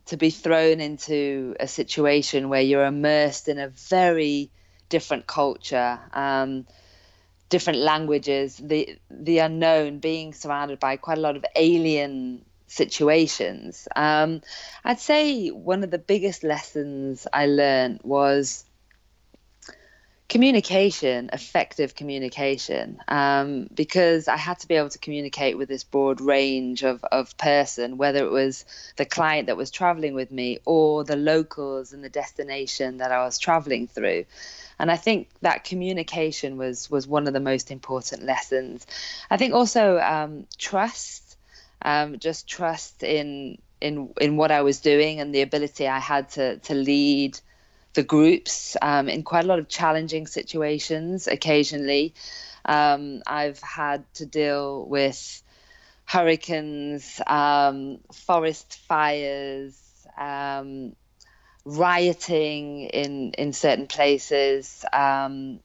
to 0.07 0.17
be 0.17 0.29
thrown 0.29 0.81
into 0.81 1.55
a 1.59 1.67
situation 1.67 2.49
where 2.49 2.61
you're 2.61 2.85
immersed 2.85 3.47
in 3.47 3.57
a 3.59 3.69
very 3.69 4.51
different 4.89 5.25
culture, 5.25 5.97
um, 6.11 6.67
different 7.51 7.79
languages, 7.79 8.57
the 8.57 8.97
the 9.11 9.37
unknown, 9.39 9.99
being 9.99 10.33
surrounded 10.33 10.79
by 10.79 10.97
quite 10.97 11.19
a 11.19 11.21
lot 11.21 11.35
of 11.35 11.45
alien 11.55 12.43
situations. 12.65 13.87
Um, 13.95 14.41
I'd 14.83 14.99
say 14.99 15.49
one 15.49 15.83
of 15.83 15.91
the 15.91 15.99
biggest 15.99 16.43
lessons 16.43 17.27
I 17.31 17.45
learned 17.45 17.99
was 18.03 18.63
communication, 20.29 21.29
effective 21.33 21.93
communication, 21.93 22.97
um, 23.09 23.67
because 23.73 24.29
I 24.29 24.37
had 24.37 24.59
to 24.59 24.67
be 24.69 24.75
able 24.75 24.87
to 24.91 24.97
communicate 24.97 25.57
with 25.57 25.67
this 25.67 25.83
broad 25.83 26.21
range 26.21 26.83
of, 26.83 27.03
of 27.11 27.35
person, 27.35 27.97
whether 27.97 28.23
it 28.23 28.31
was 28.31 28.63
the 28.95 29.05
client 29.05 29.47
that 29.47 29.57
was 29.57 29.71
traveling 29.71 30.13
with 30.13 30.31
me 30.31 30.59
or 30.63 31.03
the 31.03 31.17
locals 31.17 31.91
and 31.91 32.01
the 32.01 32.09
destination 32.09 32.99
that 32.99 33.11
I 33.11 33.25
was 33.25 33.39
traveling 33.39 33.87
through. 33.87 34.23
And 34.81 34.89
I 34.89 34.97
think 34.97 35.29
that 35.41 35.63
communication 35.63 36.57
was 36.57 36.89
was 36.89 37.07
one 37.07 37.27
of 37.27 37.33
the 37.33 37.39
most 37.39 37.69
important 37.69 38.23
lessons. 38.23 38.87
I 39.29 39.37
think 39.37 39.53
also 39.53 39.99
um, 39.99 40.47
trust, 40.57 41.37
um, 41.83 42.17
just 42.17 42.49
trust 42.49 43.03
in 43.03 43.59
in 43.79 44.11
in 44.19 44.37
what 44.37 44.49
I 44.49 44.63
was 44.63 44.79
doing 44.79 45.19
and 45.19 45.35
the 45.35 45.43
ability 45.43 45.87
I 45.87 45.99
had 45.99 46.29
to 46.29 46.57
to 46.57 46.73
lead 46.73 47.39
the 47.93 48.01
groups 48.01 48.75
um, 48.81 49.07
in 49.07 49.21
quite 49.21 49.45
a 49.45 49.47
lot 49.47 49.59
of 49.59 49.67
challenging 49.67 50.25
situations 50.25 51.27
occasionally. 51.27 52.15
Um, 52.65 53.21
I've 53.27 53.59
had 53.59 54.11
to 54.15 54.25
deal 54.25 54.87
with 54.87 55.43
hurricanes, 56.05 57.21
um, 57.27 57.99
forest 58.11 58.79
fires, 58.87 59.77
um, 60.17 60.95
rioting 61.65 62.81
in, 62.81 63.33
in 63.33 63.53
certain 63.53 63.87
places. 63.87 64.83
Um, 64.91 65.59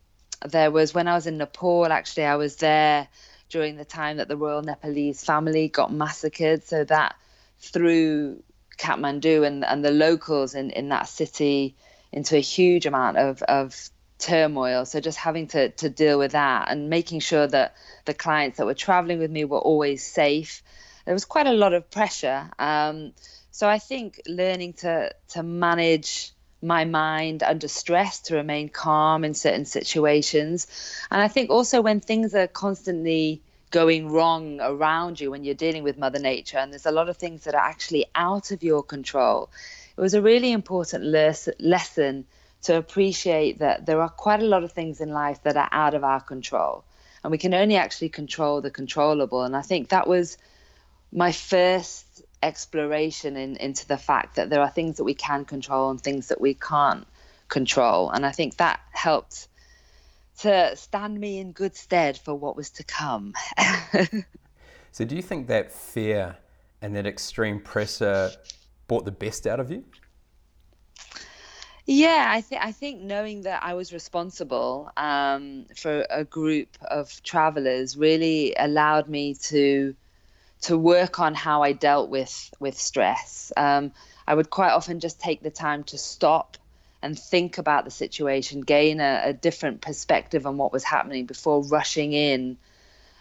there 0.47 0.71
was, 0.71 0.95
when 0.95 1.09
I 1.09 1.15
was 1.15 1.27
in 1.27 1.39
Nepal, 1.39 1.87
actually, 1.87 2.25
I 2.25 2.37
was 2.37 2.57
there 2.57 3.09
during 3.49 3.77
the 3.77 3.85
time 3.85 4.19
that 4.19 4.29
the 4.29 4.37
Royal 4.37 4.63
Nepalese 4.63 5.25
family 5.25 5.69
got 5.69 5.93
massacred. 5.93 6.65
So 6.65 6.85
that 6.85 7.17
threw 7.61 8.43
Kathmandu 8.79 9.47
and, 9.47 9.65
and 9.65 9.85
the 9.85 9.91
locals 9.91 10.55
in, 10.55 10.71
in 10.71 10.91
that 10.91 11.09
city 11.09 11.77
into 12.13 12.37
a 12.37 12.41
huge 12.41 12.87
amount 12.87 13.17
of, 13.17 13.43
of 13.43 13.91
turmoil. 14.19 14.85
So 14.85 15.01
just 15.01 15.19
having 15.19 15.49
to, 15.49 15.71
to 15.71 15.89
deal 15.89 16.19
with 16.19 16.33
that 16.33 16.71
and 16.71 16.91
making 16.91 17.21
sure 17.21 17.47
that 17.47 17.75
the 18.05 18.15
clients 18.15 18.59
that 18.59 18.67
were 18.67 18.75
traveling 18.75 19.19
with 19.19 19.31
me 19.31 19.45
were 19.45 19.59
always 19.59 20.05
safe. 20.05 20.63
There 21.05 21.15
was 21.15 21.25
quite 21.25 21.47
a 21.47 21.53
lot 21.53 21.73
of 21.73 21.91
pressure. 21.91 22.51
Um, 22.59 23.13
so 23.57 23.67
I 23.67 23.79
think 23.79 24.21
learning 24.27 24.75
to 24.85 25.15
to 25.29 25.43
manage 25.43 26.33
my 26.61 26.85
mind 26.85 27.43
under 27.43 27.69
stress 27.69 28.21
to 28.27 28.35
remain 28.35 28.69
calm 28.69 29.25
in 29.25 29.33
certain 29.33 29.65
situations. 29.65 30.67
And 31.11 31.23
I 31.23 31.29
think 31.29 31.49
also 31.49 31.81
when 31.81 32.01
things 32.01 32.35
are 32.35 32.49
constantly 32.49 33.41
going 33.71 34.11
wrong 34.11 34.61
around 34.61 35.21
you 35.21 35.31
when 35.31 35.43
you're 35.43 35.55
dealing 35.55 35.85
with 35.85 35.97
Mother 35.97 36.19
Nature, 36.19 36.59
and 36.59 36.71
there's 36.71 36.85
a 36.85 36.91
lot 36.91 37.09
of 37.09 37.17
things 37.17 37.45
that 37.45 37.55
are 37.55 37.69
actually 37.73 38.05
out 38.15 38.51
of 38.51 38.63
your 38.63 38.83
control, 38.83 39.49
it 39.97 40.03
was 40.03 40.13
a 40.13 40.21
really 40.21 40.53
important 40.53 41.05
les- 41.05 41.49
lesson 41.59 42.27
to 42.65 42.77
appreciate 42.77 43.61
that 43.61 43.87
there 43.87 44.03
are 44.03 44.11
quite 44.11 44.43
a 44.43 44.51
lot 44.55 44.65
of 44.65 44.73
things 44.73 45.01
in 45.01 45.09
life 45.09 45.43
that 45.45 45.57
are 45.57 45.71
out 45.73 45.95
of 45.95 46.05
our 46.05 46.21
control. 46.21 46.85
And 47.25 47.31
we 47.31 47.39
can 47.39 47.55
only 47.55 47.77
actually 47.77 48.11
control 48.11 48.61
the 48.61 48.71
controllable. 48.71 49.45
And 49.45 49.57
I 49.57 49.63
think 49.63 49.89
that 49.89 50.07
was 50.07 50.37
my 51.11 51.33
first 51.33 52.06
exploration 52.47 53.37
in, 53.37 53.57
into 53.57 53.87
the 53.87 53.99
fact 53.99 54.37
that 54.37 54.49
there 54.49 54.61
are 54.61 54.71
things 54.71 54.99
that 54.99 55.05
we 55.05 55.15
can 55.15 55.45
control 55.45 55.91
and 55.91 56.01
things 56.01 56.29
that 56.29 56.41
we 56.41 56.55
can't 56.55 57.07
control. 57.49 58.11
And 58.11 58.25
I 58.25 58.31
think 58.31 58.57
that 58.59 58.81
helped 58.93 59.49
to 60.39 60.77
stand 60.77 61.19
me 61.19 61.39
in 61.39 61.53
good 61.53 61.75
stead 61.75 62.17
for 62.17 62.35
what 62.35 62.57
was 62.57 62.71
to 62.71 62.85
come. 62.85 63.35
so, 64.93 65.05
do 65.05 65.17
you 65.17 65.23
think 65.23 65.49
that 65.49 65.73
fear 65.73 66.37
and 66.81 66.95
that 66.95 67.07
extreme 67.07 67.61
pressure 67.61 68.31
brought 68.87 69.05
the 69.05 69.13
best 69.13 69.47
out 69.47 69.59
of 69.59 69.71
you? 69.71 69.85
Yeah, 71.87 72.27
I 72.29 72.41
think 72.41 72.65
I 72.65 72.73
think 72.73 73.01
knowing 73.01 73.43
that 73.43 73.63
I 73.63 73.75
was 73.75 73.93
responsible 73.93 74.91
um, 74.97 75.67
for 75.77 76.05
a 76.11 76.25
group 76.25 76.69
of 76.83 77.23
travelers 77.23 77.97
really 77.97 78.55
allowed 78.59 79.09
me 79.09 79.35
to 79.51 79.95
to 80.67 80.77
work 80.77 81.21
on 81.21 81.35
how 81.35 81.63
I 81.63 81.73
dealt 81.73 82.11
with 82.11 82.51
with 82.59 82.79
stress. 82.79 83.53
Um, 83.57 83.93
I 84.27 84.35
would 84.35 84.51
quite 84.51 84.73
often 84.73 84.99
just 84.99 85.21
take 85.21 85.41
the 85.41 85.51
time 85.51 85.85
to 85.85 85.99
stop 85.99 86.57
and 87.03 87.17
think 87.17 87.59
about 87.59 87.85
the 87.85 87.91
situation, 87.91 88.63
gain 88.63 89.01
a, 89.01 89.23
a 89.27 89.33
different 89.33 89.81
perspective 89.81 90.45
on 90.45 90.57
what 90.57 90.73
was 90.73 90.83
happening 90.83 91.27
before 91.27 91.63
rushing 91.63 92.13
in 92.13 92.57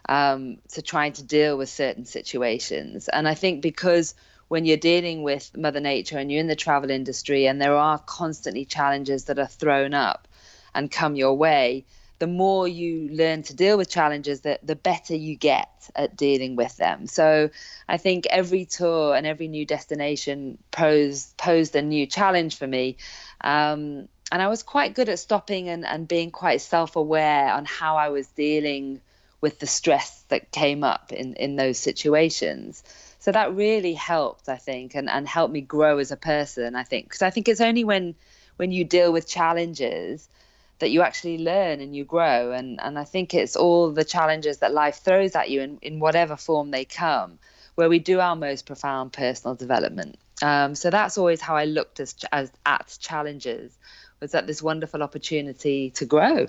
um, 0.09 0.57
to 0.69 0.81
trying 0.81 1.13
to 1.13 1.23
deal 1.23 1.55
with 1.55 1.69
certain 1.69 2.05
situations. 2.05 3.07
And 3.09 3.27
I 3.27 3.35
think 3.35 3.61
because 3.61 4.15
when 4.47 4.65
you're 4.65 4.77
dealing 4.77 5.21
with 5.21 5.55
Mother 5.55 5.79
Nature 5.79 6.17
and 6.17 6.31
you're 6.31 6.41
in 6.41 6.47
the 6.47 6.55
travel 6.55 6.89
industry 6.89 7.45
and 7.45 7.61
there 7.61 7.75
are 7.75 7.99
constantly 7.99 8.65
challenges 8.65 9.25
that 9.25 9.37
are 9.37 9.45
thrown 9.47 9.93
up 9.93 10.27
and 10.73 10.89
come 10.89 11.15
your 11.15 11.35
way, 11.35 11.85
the 12.19 12.27
more 12.27 12.67
you 12.67 13.09
learn 13.11 13.43
to 13.43 13.53
deal 13.53 13.77
with 13.77 13.89
challenges, 13.89 14.41
the, 14.41 14.59
the 14.63 14.75
better 14.75 15.15
you 15.15 15.35
get 15.35 15.89
at 15.95 16.15
dealing 16.15 16.55
with 16.55 16.75
them. 16.77 17.07
So 17.07 17.49
I 17.89 17.97
think 17.97 18.25
every 18.29 18.65
tour 18.65 19.15
and 19.15 19.27
every 19.27 19.47
new 19.47 19.65
destination 19.65 20.57
posed 20.71 21.35
posed 21.37 21.75
a 21.75 21.81
new 21.81 22.05
challenge 22.05 22.57
for 22.57 22.67
me. 22.67 22.97
Um, 23.41 24.07
and 24.31 24.41
I 24.41 24.47
was 24.47 24.63
quite 24.63 24.95
good 24.95 25.09
at 25.09 25.19
stopping 25.19 25.69
and, 25.69 25.85
and 25.85 26.07
being 26.07 26.31
quite 26.31 26.61
self 26.61 26.95
aware 26.95 27.53
on 27.53 27.65
how 27.65 27.97
I 27.97 28.09
was 28.09 28.27
dealing 28.27 29.01
with 29.41 29.59
the 29.59 29.67
stress 29.67 30.23
that 30.29 30.51
came 30.51 30.83
up 30.83 31.11
in, 31.11 31.35
in 31.35 31.55
those 31.57 31.77
situations. 31.77 32.83
So 33.19 33.31
that 33.31 33.55
really 33.55 33.93
helped, 33.93 34.49
I 34.49 34.57
think, 34.57 34.95
and, 34.95 35.09
and 35.09 35.27
helped 35.27 35.53
me 35.53 35.61
grow 35.61 35.97
as 35.97 36.11
a 36.11 36.17
person, 36.17 36.75
I 36.75 36.83
think. 36.83 37.05
Because 37.05 37.21
I 37.21 37.29
think 37.29 37.47
it's 37.47 37.61
only 37.61 37.83
when 37.83 38.15
when 38.55 38.71
you 38.71 38.85
deal 38.85 39.11
with 39.11 39.27
challenges 39.27 40.29
that 40.79 40.91
you 40.91 41.01
actually 41.01 41.37
learn 41.37 41.79
and 41.81 41.95
you 41.95 42.03
grow. 42.03 42.51
And, 42.51 42.79
and 42.81 42.99
I 42.99 43.03
think 43.03 43.33
it's 43.33 43.55
all 43.55 43.91
the 43.91 44.03
challenges 44.03 44.57
that 44.57 44.73
life 44.73 44.97
throws 44.97 45.35
at 45.35 45.49
you 45.49 45.61
in, 45.61 45.79
in 45.81 45.99
whatever 45.99 46.35
form 46.35 46.71
they 46.71 46.85
come 46.85 47.39
where 47.75 47.89
we 47.89 47.99
do 47.99 48.19
our 48.19 48.35
most 48.35 48.65
profound 48.65 49.13
personal 49.13 49.55
development. 49.55 50.17
Um, 50.41 50.75
so 50.75 50.89
that's 50.89 51.17
always 51.17 51.41
how 51.41 51.55
I 51.55 51.65
looked 51.65 51.99
as, 51.99 52.15
as 52.31 52.51
at 52.65 52.97
challenges 52.99 53.77
was 54.19 54.31
that 54.31 54.47
this 54.47 54.61
wonderful 54.61 55.03
opportunity 55.03 55.91
to 55.91 56.05
grow. 56.05 56.47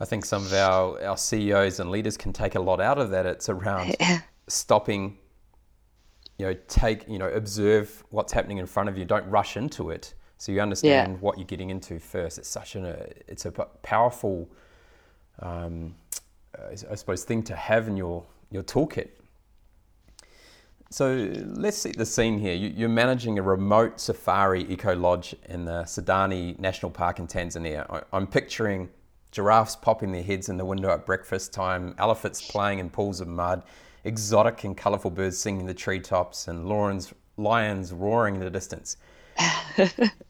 I 0.00 0.04
think 0.04 0.24
some 0.24 0.44
of 0.44 0.52
our, 0.52 1.00
our 1.04 1.16
CEOs 1.16 1.78
and 1.78 1.90
leaders 1.90 2.16
can 2.16 2.32
take 2.32 2.54
a 2.54 2.60
lot 2.60 2.80
out 2.80 2.98
of 2.98 3.10
that. 3.10 3.26
It's 3.26 3.48
around 3.48 3.96
stopping, 4.48 5.18
you 6.38 6.46
know, 6.46 6.54
take, 6.68 7.08
you 7.08 7.18
know, 7.18 7.28
observe 7.28 8.02
what's 8.10 8.32
happening 8.32 8.58
in 8.58 8.66
front 8.66 8.88
of 8.88 8.98
you. 8.98 9.04
Don't 9.04 9.28
rush 9.28 9.56
into 9.56 9.90
it 9.90 10.14
so 10.42 10.50
you 10.50 10.60
understand 10.60 11.12
yeah. 11.12 11.18
what 11.20 11.38
you're 11.38 11.46
getting 11.46 11.70
into 11.70 12.00
first. 12.00 12.36
It's 12.36 12.48
such 12.48 12.74
an, 12.74 12.84
a, 12.84 12.96
it's 13.28 13.46
a 13.46 13.52
powerful, 13.52 14.48
um, 15.38 15.94
I 16.58 16.96
suppose, 16.96 17.22
thing 17.22 17.44
to 17.44 17.54
have 17.54 17.86
in 17.86 17.96
your, 17.96 18.24
your 18.50 18.64
toolkit. 18.64 19.10
So 20.90 21.32
let's 21.44 21.76
set 21.76 21.96
the 21.96 22.04
scene 22.04 22.40
here. 22.40 22.54
You're 22.54 22.88
managing 22.88 23.38
a 23.38 23.42
remote 23.42 24.00
safari 24.00 24.68
eco 24.68 24.96
lodge 24.96 25.36
in 25.48 25.64
the 25.64 25.84
Saadani 25.84 26.58
National 26.58 26.90
Park 26.90 27.20
in 27.20 27.28
Tanzania. 27.28 28.04
I'm 28.12 28.26
picturing 28.26 28.88
giraffes 29.30 29.76
popping 29.76 30.10
their 30.10 30.24
heads 30.24 30.48
in 30.48 30.56
the 30.56 30.64
window 30.64 30.90
at 30.90 31.06
breakfast 31.06 31.52
time, 31.52 31.94
elephants 31.98 32.42
playing 32.50 32.80
in 32.80 32.90
pools 32.90 33.20
of 33.20 33.28
mud, 33.28 33.62
exotic 34.02 34.64
and 34.64 34.76
colourful 34.76 35.12
birds 35.12 35.38
singing 35.38 35.60
in 35.60 35.66
the 35.68 35.72
treetops, 35.72 36.48
and 36.48 36.68
lions, 36.68 37.14
lions 37.36 37.92
roaring 37.92 38.34
in 38.34 38.40
the 38.40 38.50
distance. 38.50 38.96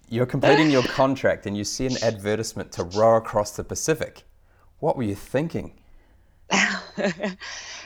You're 0.09 0.27
completing 0.27 0.71
your 0.71 0.83
contract 0.83 1.47
and 1.47 1.57
you 1.57 1.65
see 1.65 1.87
an 1.87 1.97
advertisement 2.03 2.73
to 2.73 2.85
row 2.85 3.17
across 3.17 3.57
the 3.57 3.65
Pacific. 3.65 4.25
What 4.79 4.97
were 4.97 5.05
you 5.05 5.15
thinking? 5.15 5.73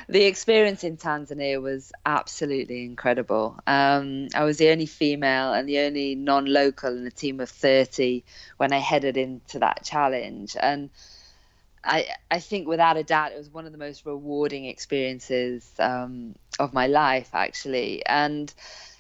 the 0.09 0.25
experience 0.25 0.83
in 0.83 0.97
Tanzania 0.97 1.62
was 1.62 1.92
absolutely 2.04 2.85
incredible. 2.85 3.59
Um, 3.66 4.28
I 4.35 4.45
was 4.45 4.59
the 4.59 4.71
only 4.71 4.87
female 4.87 5.52
and 5.52 5.68
the 5.68 5.78
only 5.80 6.14
non 6.14 6.47
local 6.47 6.97
in 6.97 7.06
a 7.06 7.11
team 7.11 7.40
of 7.40 7.49
30 7.49 8.25
when 8.56 8.73
I 8.73 8.78
headed 8.78 9.16
into 9.16 9.61
that 9.61 9.85
challenge. 9.85 10.56
And 10.61 10.90
I, 11.85 12.09
I 12.30 12.40
think 12.40 12.66
without 12.66 12.97
a 12.97 13.04
doubt, 13.04 13.33
it 13.33 13.38
was 13.38 13.52
one 13.52 13.66
of 13.66 13.73
the 13.73 13.78
most 13.78 14.04
rewarding 14.04 14.64
experiences 14.64 15.71
um, 15.78 16.35
of 16.59 16.75
my 16.75 16.88
life, 16.88 17.30
actually. 17.33 18.04
And 18.04 18.52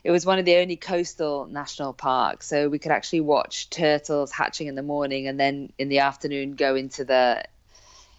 it 0.06 0.12
was 0.12 0.24
one 0.24 0.38
of 0.38 0.44
the 0.44 0.54
only 0.58 0.76
coastal 0.76 1.46
national 1.46 1.92
parks, 1.92 2.46
so 2.46 2.68
we 2.68 2.78
could 2.78 2.92
actually 2.92 3.22
watch 3.22 3.68
turtles 3.70 4.30
hatching 4.30 4.68
in 4.68 4.76
the 4.76 4.82
morning, 4.82 5.26
and 5.26 5.38
then 5.38 5.72
in 5.78 5.88
the 5.88 5.98
afternoon 5.98 6.54
go 6.54 6.76
into 6.76 7.04
the 7.04 7.42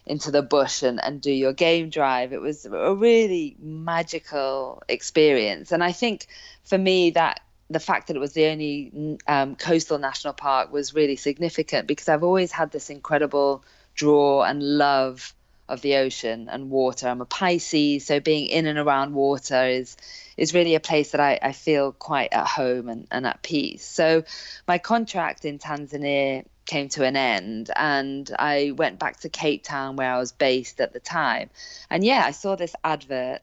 into 0.06 0.30
the 0.30 0.42
bush 0.42 0.84
and, 0.84 1.02
and 1.02 1.22
do 1.22 1.32
your 1.32 1.54
game 1.54 1.90
drive. 1.90 2.34
It 2.34 2.42
was 2.42 2.66
a 2.66 2.94
really 2.94 3.56
magical 3.62 4.84
experience, 4.90 5.72
and 5.72 5.82
I 5.82 5.94
think 5.94 6.28
for 6.66 6.78
me 6.78 7.12
that 7.12 7.40
the 7.70 7.80
fact 7.80 8.08
that 8.08 8.18
it 8.18 8.20
was 8.20 8.34
the 8.34 8.48
only 8.48 9.18
um, 9.26 9.56
coastal 9.56 9.98
national 9.98 10.34
park 10.34 10.74
was 10.74 10.94
really 10.94 11.16
significant 11.16 11.88
because 11.88 12.10
I've 12.10 12.24
always 12.24 12.52
had 12.52 12.70
this 12.72 12.90
incredible 12.90 13.64
draw 13.96 14.44
and 14.44 14.62
love 14.62 15.34
of 15.70 15.82
the 15.82 15.98
ocean 15.98 16.50
and 16.50 16.70
water. 16.70 17.08
I'm 17.08 17.22
a 17.22 17.26
Pisces, 17.26 18.06
so 18.06 18.20
being 18.20 18.48
in 18.48 18.66
and 18.68 18.80
around 18.80 19.14
water 19.14 19.66
is 19.66 19.98
is 20.38 20.54
really 20.54 20.76
a 20.76 20.80
place 20.80 21.12
that 21.12 21.20
I, 21.20 21.40
I 21.42 21.52
feel 21.52 21.92
quite 21.92 22.32
at 22.32 22.46
home 22.46 22.90
and, 22.90 23.08
and 23.12 23.26
at 23.26 23.42
peace. 23.42 23.84
So 23.84 24.24
my 24.68 24.78
contract 24.78 25.46
in 25.46 25.58
Tanzania 25.58 26.46
came 26.68 26.90
to 26.90 27.04
an 27.04 27.16
end 27.16 27.72
and 27.76 28.30
I 28.38 28.72
went 28.76 29.00
back 29.00 29.22
to 29.22 29.30
Cape 29.30 29.64
Town 29.64 29.96
where 29.96 30.14
I 30.14 30.20
was 30.20 30.32
based 30.32 30.80
at 30.80 30.94
the 30.94 31.00
time. 31.00 31.50
And 31.90 32.04
yeah, 32.04 32.22
I 32.24 32.32
saw 32.32 32.56
this 32.56 32.76
advert. 32.84 33.42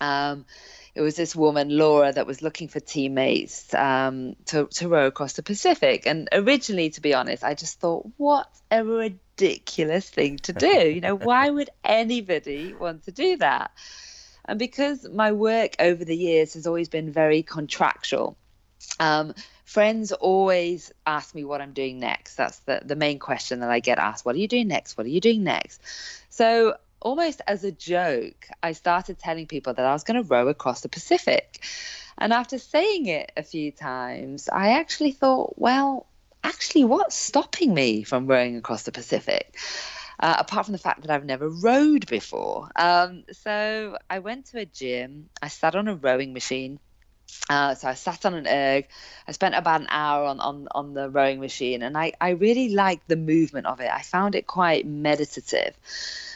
Um, 0.00 0.46
it 0.94 1.00
was 1.00 1.16
this 1.16 1.34
woman, 1.34 1.76
Laura, 1.76 2.12
that 2.12 2.26
was 2.26 2.40
looking 2.40 2.68
for 2.68 2.78
teammates 2.78 3.74
um, 3.74 4.36
to, 4.46 4.66
to 4.66 4.88
row 4.88 5.06
across 5.06 5.32
the 5.32 5.42
Pacific. 5.42 6.06
And 6.06 6.28
originally, 6.32 6.90
to 6.90 7.00
be 7.00 7.14
honest, 7.14 7.42
I 7.42 7.54
just 7.54 7.80
thought, 7.80 8.06
what 8.16 8.48
a 8.70 8.84
ridiculous 8.84 10.08
thing 10.08 10.38
to 10.38 10.52
do. 10.52 10.88
You 10.88 11.00
know, 11.00 11.14
why 11.16 11.50
would 11.50 11.70
anybody 11.82 12.74
want 12.74 13.04
to 13.04 13.12
do 13.12 13.38
that? 13.38 13.72
And 14.44 14.58
because 14.58 15.08
my 15.08 15.32
work 15.32 15.76
over 15.80 16.04
the 16.04 16.16
years 16.16 16.54
has 16.54 16.66
always 16.66 16.88
been 16.88 17.10
very 17.10 17.42
contractual, 17.42 18.36
um, 19.00 19.34
friends 19.64 20.12
always 20.12 20.92
ask 21.04 21.34
me 21.34 21.42
what 21.42 21.60
I'm 21.60 21.72
doing 21.72 21.98
next. 21.98 22.36
That's 22.36 22.58
the, 22.60 22.82
the 22.84 22.94
main 22.94 23.18
question 23.18 23.60
that 23.60 23.70
I 23.70 23.80
get 23.80 23.98
asked. 23.98 24.24
What 24.24 24.36
are 24.36 24.38
you 24.38 24.48
doing 24.48 24.68
next? 24.68 24.96
What 24.96 25.06
are 25.06 25.10
you 25.10 25.20
doing 25.20 25.42
next? 25.42 25.82
So, 26.30 26.76
almost 27.04 27.40
as 27.46 27.62
a 27.62 27.70
joke, 27.70 28.48
I 28.62 28.72
started 28.72 29.18
telling 29.18 29.46
people 29.46 29.74
that 29.74 29.86
I 29.86 29.92
was 29.92 30.02
going 30.02 30.20
to 30.20 30.28
row 30.28 30.48
across 30.48 30.80
the 30.80 30.88
Pacific. 30.88 31.64
And 32.18 32.32
after 32.32 32.58
saying 32.58 33.06
it 33.06 33.30
a 33.36 33.44
few 33.44 33.70
times, 33.70 34.48
I 34.48 34.80
actually 34.80 35.12
thought, 35.12 35.54
well, 35.56 36.06
actually, 36.42 36.84
what's 36.84 37.14
stopping 37.14 37.72
me 37.72 38.02
from 38.02 38.26
rowing 38.26 38.56
across 38.56 38.82
the 38.82 38.92
Pacific? 38.92 39.56
uh, 40.18 40.36
apart 40.38 40.66
from 40.66 40.72
the 40.72 40.78
fact 40.78 41.02
that 41.02 41.10
I've 41.10 41.24
never 41.24 41.48
rowed 41.48 42.06
before. 42.06 42.70
Um, 42.76 43.24
so 43.32 43.96
I 44.08 44.20
went 44.20 44.46
to 44.46 44.58
a 44.58 44.64
gym, 44.64 45.28
I 45.42 45.48
sat 45.48 45.74
on 45.74 45.88
a 45.88 45.94
rowing 45.94 46.32
machine. 46.32 46.78
Uh, 47.48 47.74
so 47.74 47.88
I 47.88 47.94
sat 47.94 48.24
on 48.24 48.34
an 48.34 48.46
erg. 48.46 48.86
I 49.28 49.32
spent 49.32 49.54
about 49.54 49.82
an 49.82 49.86
hour 49.90 50.24
on, 50.24 50.40
on, 50.40 50.68
on 50.70 50.94
the 50.94 51.10
rowing 51.10 51.40
machine, 51.40 51.82
and 51.82 51.96
I, 51.96 52.12
I 52.20 52.30
really 52.30 52.70
liked 52.70 53.06
the 53.08 53.16
movement 53.16 53.66
of 53.66 53.80
it. 53.80 53.90
I 53.90 54.02
found 54.02 54.34
it 54.34 54.46
quite 54.46 54.86
meditative, 54.86 55.74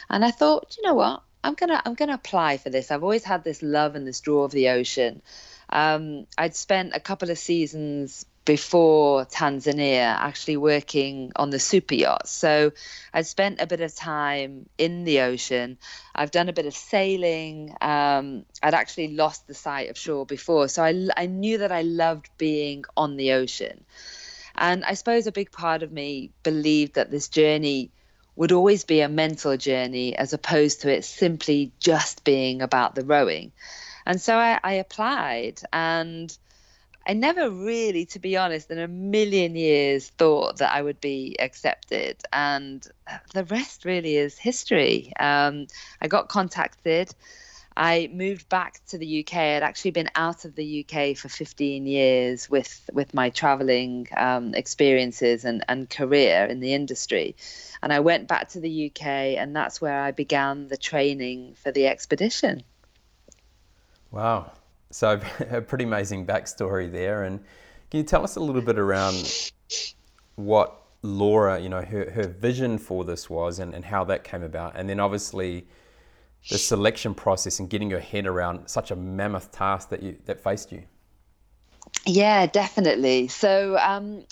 and 0.09 0.23
I 0.23 0.31
thought, 0.31 0.75
you 0.77 0.83
know 0.83 0.93
what, 0.93 1.23
I'm 1.43 1.53
gonna 1.53 1.81
I'm 1.85 1.95
gonna 1.95 2.13
apply 2.13 2.57
for 2.57 2.69
this. 2.69 2.91
I've 2.91 3.03
always 3.03 3.23
had 3.23 3.43
this 3.43 3.63
love 3.63 3.95
and 3.95 4.05
this 4.05 4.19
draw 4.19 4.43
of 4.43 4.51
the 4.51 4.69
ocean. 4.69 5.21
Um, 5.69 6.27
I'd 6.37 6.55
spent 6.55 6.95
a 6.95 6.99
couple 6.99 7.29
of 7.29 7.37
seasons 7.37 8.25
before 8.49 9.27
Tanzania, 9.27 10.15
actually 10.17 10.57
working 10.57 11.31
on 11.35 11.51
the 11.51 11.59
super 11.59 11.93
yacht. 11.93 12.27
So 12.27 12.71
I 13.13 13.21
spent 13.21 13.61
a 13.61 13.67
bit 13.67 13.79
of 13.79 13.93
time 13.93 14.67
in 14.75 15.03
the 15.03 15.19
ocean. 15.21 15.77
I've 16.15 16.31
done 16.31 16.49
a 16.49 16.53
bit 16.53 16.65
of 16.65 16.73
sailing. 16.73 17.75
Um, 17.79 18.45
I'd 18.63 18.73
actually 18.73 19.09
lost 19.09 19.45
the 19.45 19.53
sight 19.53 19.91
of 19.91 19.99
shore 19.99 20.25
before. 20.25 20.67
So 20.67 20.83
I, 20.83 21.09
I 21.15 21.27
knew 21.27 21.59
that 21.59 21.71
I 21.71 21.83
loved 21.83 22.31
being 22.39 22.85
on 22.97 23.17
the 23.17 23.33
ocean. 23.33 23.85
And 24.55 24.83
I 24.83 24.95
suppose 24.95 25.27
a 25.27 25.31
big 25.31 25.51
part 25.51 25.83
of 25.83 25.91
me 25.91 26.31
believed 26.41 26.95
that 26.95 27.11
this 27.11 27.27
journey 27.27 27.91
would 28.35 28.51
always 28.51 28.83
be 28.83 29.01
a 29.01 29.09
mental 29.09 29.57
journey 29.57 30.15
as 30.15 30.33
opposed 30.33 30.81
to 30.81 30.91
it 30.91 31.05
simply 31.05 31.71
just 31.79 32.23
being 32.23 32.63
about 32.63 32.95
the 32.95 33.05
rowing. 33.05 33.51
And 34.07 34.19
so 34.19 34.35
I, 34.35 34.59
I 34.63 34.73
applied 34.85 35.61
and 35.71 36.35
I 37.07 37.13
never 37.13 37.49
really, 37.49 38.05
to 38.07 38.19
be 38.19 38.37
honest, 38.37 38.69
in 38.69 38.77
a 38.77 38.87
million 38.87 39.55
years 39.55 40.09
thought 40.09 40.57
that 40.57 40.73
I 40.73 40.81
would 40.81 41.01
be 41.01 41.35
accepted. 41.39 42.21
And 42.31 42.85
the 43.33 43.45
rest 43.45 43.85
really 43.85 44.15
is 44.15 44.37
history. 44.37 45.13
Um, 45.19 45.67
I 46.01 46.07
got 46.07 46.29
contacted. 46.29 47.13
I 47.75 48.09
moved 48.11 48.49
back 48.49 48.81
to 48.87 48.97
the 48.97 49.21
UK. 49.21 49.35
I'd 49.37 49.63
actually 49.63 49.91
been 49.91 50.09
out 50.13 50.43
of 50.43 50.53
the 50.53 50.85
UK 50.85 51.15
for 51.15 51.29
15 51.29 51.87
years 51.87 52.49
with 52.49 52.89
with 52.91 53.13
my 53.13 53.29
traveling 53.29 54.09
um, 54.17 54.53
experiences 54.53 55.45
and, 55.45 55.63
and 55.69 55.89
career 55.89 56.45
in 56.45 56.59
the 56.59 56.73
industry. 56.73 57.37
And 57.81 57.93
I 57.93 58.01
went 58.01 58.27
back 58.27 58.49
to 58.49 58.59
the 58.59 58.87
UK, 58.91 59.07
and 59.39 59.55
that's 59.55 59.79
where 59.79 60.01
I 60.01 60.11
began 60.11 60.67
the 60.67 60.75
training 60.75 61.55
for 61.55 61.71
the 61.71 61.87
expedition. 61.87 62.63
Wow. 64.11 64.51
So 64.91 65.19
a 65.49 65.61
pretty 65.61 65.83
amazing 65.83 66.25
backstory 66.25 66.91
there. 66.91 67.23
And 67.23 67.39
can 67.91 67.99
you 67.99 68.03
tell 68.03 68.23
us 68.23 68.35
a 68.35 68.39
little 68.39 68.61
bit 68.61 68.77
around 68.77 69.51
what 70.35 70.75
Laura, 71.01 71.59
you 71.59 71.69
know, 71.69 71.81
her, 71.81 72.09
her 72.11 72.27
vision 72.27 72.77
for 72.77 73.05
this 73.05 73.29
was 73.29 73.59
and, 73.59 73.73
and 73.73 73.85
how 73.85 74.03
that 74.05 74.23
came 74.23 74.43
about? 74.43 74.73
And 74.75 74.89
then 74.89 74.99
obviously 74.99 75.67
the 76.49 76.57
selection 76.57 77.13
process 77.13 77.59
and 77.59 77.69
getting 77.69 77.89
your 77.89 77.99
head 77.99 78.25
around 78.25 78.67
such 78.67 78.91
a 78.91 78.95
mammoth 78.95 79.51
task 79.51 79.89
that 79.89 80.01
you 80.01 80.17
that 80.25 80.39
faced 80.39 80.71
you. 80.71 80.83
Yeah, 82.05 82.45
definitely. 82.45 83.27
So 83.27 83.77
um, 83.77 84.23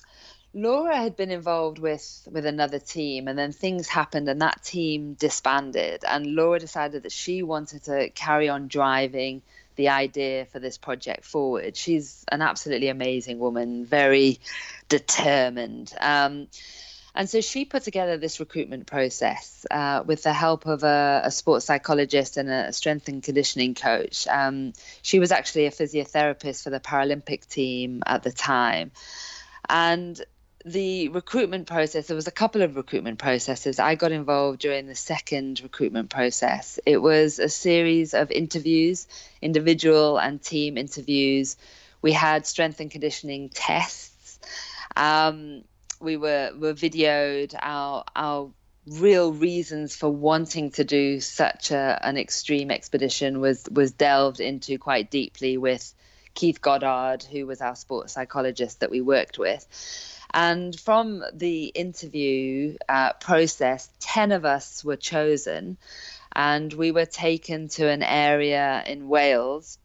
Laura 0.53 0.95
had 0.95 1.15
been 1.15 1.31
involved 1.31 1.79
with 1.79 2.27
with 2.31 2.45
another 2.45 2.79
team, 2.79 3.27
and 3.27 3.37
then 3.37 3.51
things 3.51 3.87
happened, 3.87 4.29
and 4.29 4.41
that 4.41 4.63
team 4.63 5.13
disbanded. 5.15 6.03
And 6.07 6.35
Laura 6.35 6.59
decided 6.59 7.03
that 7.03 7.11
she 7.11 7.43
wanted 7.43 7.83
to 7.85 8.09
carry 8.11 8.47
on 8.47 8.67
driving 8.67 9.41
the 9.77 9.89
idea 9.89 10.45
for 10.45 10.59
this 10.59 10.77
project 10.77 11.23
forward. 11.23 11.77
She's 11.77 12.25
an 12.31 12.41
absolutely 12.41 12.89
amazing 12.89 13.39
woman, 13.39 13.85
very 13.85 14.39
determined. 14.89 15.93
Um, 15.99 16.47
and 17.15 17.27
so 17.27 17.41
she 17.41 17.65
put 17.65 17.81
together 17.81 18.17
this 18.17 18.39
recruitment 18.39 18.85
process 18.85 19.65
uh, 19.71 20.03
with 20.05 20.21
the 20.21 20.33
help 20.33 20.67
of 20.67 20.83
a, 20.83 21.21
a, 21.23 21.31
sports 21.31 21.65
psychologist 21.65 22.37
and 22.37 22.47
a 22.47 22.71
strength 22.71 23.07
and 23.07 23.23
conditioning 23.23 23.73
coach. 23.73 24.27
Um, 24.27 24.73
she 25.01 25.17
was 25.17 25.31
actually 25.31 25.65
a 25.65 25.71
physiotherapist 25.71 26.63
for 26.63 26.69
the 26.69 26.79
Paralympic 26.79 27.47
team 27.47 28.03
at 28.05 28.21
the 28.21 28.31
time. 28.31 28.91
And 29.67 30.23
the 30.67 31.09
recruitment 31.09 31.67
process, 31.67 32.07
there 32.07 32.15
was 32.15 32.27
a 32.27 32.31
couple 32.31 32.61
of 32.61 32.75
recruitment 32.75 33.19
processes. 33.19 33.79
I 33.79 33.95
got 33.95 34.11
involved 34.11 34.59
during 34.59 34.87
the 34.87 34.95
second 34.95 35.61
recruitment 35.61 36.09
process. 36.09 36.79
It 36.85 36.97
was 36.97 37.39
a 37.39 37.49
series 37.49 38.13
of 38.13 38.31
interviews, 38.31 39.07
individual 39.41 40.17
and 40.19 40.41
team 40.41 40.77
interviews. 40.77 41.55
We 42.01 42.11
had 42.11 42.45
strength 42.45 42.79
and 42.79 42.91
conditioning 42.91 43.49
tests. 43.49 44.39
Um, 44.95 45.63
we 45.99 46.17
were, 46.17 46.51
were 46.57 46.73
videoed 46.73 47.55
our, 47.59 48.03
our 48.15 48.51
real 48.87 49.31
reasons 49.31 49.95
for 49.95 50.09
wanting 50.09 50.71
to 50.71 50.83
do 50.83 51.19
such 51.19 51.71
a, 51.71 51.99
an 52.03 52.17
extreme 52.17 52.71
expedition 52.71 53.41
was 53.41 53.65
was 53.69 53.91
delved 53.91 54.39
into 54.39 54.77
quite 54.77 55.11
deeply 55.11 55.57
with 55.57 55.93
Keith 56.37 56.61
Goddard, 56.61 57.23
who 57.23 57.47
was 57.47 57.61
our 57.61 57.75
sports 57.75 58.13
psychologist 58.13 58.81
that 58.81 58.91
we 58.91 59.01
worked 59.01 59.39
with. 59.39 59.65
And 60.31 60.79
from 60.79 61.23
the 61.33 61.65
interview 61.65 62.77
uh, 62.87 63.13
process, 63.13 63.89
10 64.01 64.31
of 64.31 64.45
us 64.45 64.85
were 64.85 64.97
chosen, 64.97 65.77
and 66.31 66.71
we 66.71 66.91
were 66.91 67.07
taken 67.07 67.69
to 67.69 67.89
an 67.89 68.03
area 68.03 68.83
in 68.85 69.09
Wales 69.09 69.79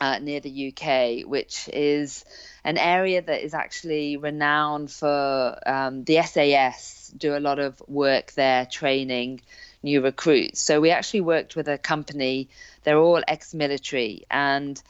uh, 0.00 0.18
near 0.18 0.40
the 0.40 0.72
UK, 0.72 1.28
which 1.28 1.68
is 1.70 2.24
an 2.64 2.78
area 2.78 3.20
that 3.20 3.44
is 3.44 3.52
actually 3.52 4.16
renowned 4.16 4.90
for 4.90 5.58
um, 5.66 6.04
the 6.04 6.22
SAS, 6.22 7.12
do 7.14 7.36
a 7.36 7.38
lot 7.38 7.58
of 7.58 7.82
work 7.86 8.32
there 8.32 8.64
training 8.64 9.42
new 9.82 10.00
recruits. 10.00 10.62
So 10.62 10.80
we 10.80 10.88
actually 10.88 11.20
worked 11.20 11.54
with 11.54 11.68
a 11.68 11.76
company, 11.76 12.48
they're 12.82 12.98
all 12.98 13.22
ex 13.28 13.52
military, 13.52 14.24
and 14.30 14.82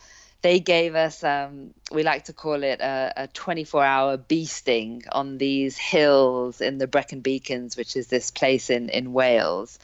they 0.43 0.59
gave 0.59 0.95
us 0.95 1.23
um, 1.25 1.73
we 1.91 2.03
like 2.03 2.25
to 2.25 2.33
call 2.33 2.63
it 2.65 2.81
a, 2.81 3.13
a 3.17 3.27
24 3.29 3.85
hour 3.85 4.19
beasting 4.19 5.05
on 5.11 5.39
these 5.39 5.79
hills 5.79 6.61
in 6.61 6.79
the 6.79 6.87
Brecon 6.87 7.21
Beacons, 7.21 7.77
which 7.77 7.97
is 7.97 8.09
this 8.09 8.31
place 8.31 8.69
in, 8.69 8.89
in 8.89 9.13
Wales. 9.13 9.79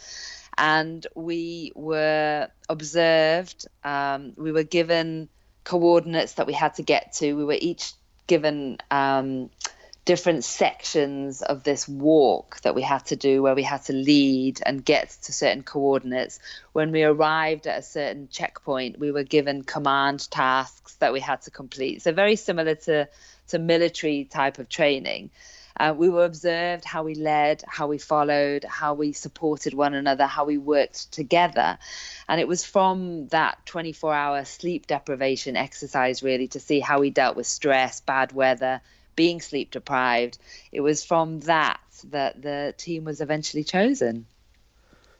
And 0.56 1.06
we 1.14 1.72
were 1.76 2.48
observed, 2.68 3.68
um, 3.84 4.32
we 4.36 4.50
were 4.50 4.64
given 4.64 5.28
coordinates 5.62 6.34
that 6.34 6.48
we 6.48 6.52
had 6.52 6.74
to 6.74 6.82
get 6.82 7.12
to. 7.14 7.34
We 7.34 7.44
were 7.44 7.58
each 7.58 7.92
given 8.26 8.78
um, 8.90 9.50
different 10.08 10.42
sections 10.42 11.42
of 11.42 11.64
this 11.64 11.86
walk 11.86 12.58
that 12.62 12.74
we 12.74 12.80
had 12.80 13.04
to 13.04 13.14
do 13.14 13.42
where 13.42 13.54
we 13.54 13.62
had 13.62 13.84
to 13.84 13.92
lead 13.92 14.58
and 14.64 14.82
get 14.82 15.10
to 15.10 15.34
certain 15.34 15.62
coordinates. 15.62 16.40
When 16.72 16.92
we 16.92 17.02
arrived 17.02 17.66
at 17.66 17.78
a 17.78 17.82
certain 17.82 18.26
checkpoint, 18.30 18.98
we 18.98 19.12
were 19.12 19.22
given 19.22 19.64
command 19.64 20.30
tasks 20.30 20.94
that 20.94 21.12
we 21.12 21.20
had 21.20 21.42
to 21.42 21.50
complete. 21.50 22.00
So, 22.00 22.12
very 22.12 22.36
similar 22.36 22.74
to, 22.86 23.06
to 23.48 23.58
military 23.58 24.24
type 24.24 24.58
of 24.58 24.70
training. 24.70 25.28
Uh, 25.78 25.94
we 25.94 26.08
were 26.08 26.24
observed 26.24 26.86
how 26.86 27.02
we 27.02 27.14
led, 27.14 27.62
how 27.68 27.86
we 27.86 27.98
followed, 27.98 28.64
how 28.64 28.94
we 28.94 29.12
supported 29.12 29.74
one 29.74 29.92
another, 29.92 30.24
how 30.24 30.46
we 30.46 30.56
worked 30.56 31.12
together. 31.12 31.76
And 32.26 32.40
it 32.40 32.48
was 32.48 32.64
from 32.64 33.28
that 33.28 33.58
24 33.66 34.14
hour 34.14 34.44
sleep 34.46 34.86
deprivation 34.86 35.54
exercise, 35.54 36.22
really, 36.22 36.48
to 36.48 36.60
see 36.60 36.80
how 36.80 36.98
we 36.98 37.10
dealt 37.10 37.36
with 37.36 37.46
stress, 37.46 38.00
bad 38.00 38.32
weather, 38.32 38.80
being 39.18 39.40
sleep 39.40 39.72
deprived. 39.72 40.38
It 40.70 40.80
was 40.80 41.04
from 41.04 41.40
that 41.40 41.80
that 42.10 42.40
the 42.40 42.72
team 42.78 43.02
was 43.02 43.20
eventually 43.20 43.64
chosen. 43.64 44.26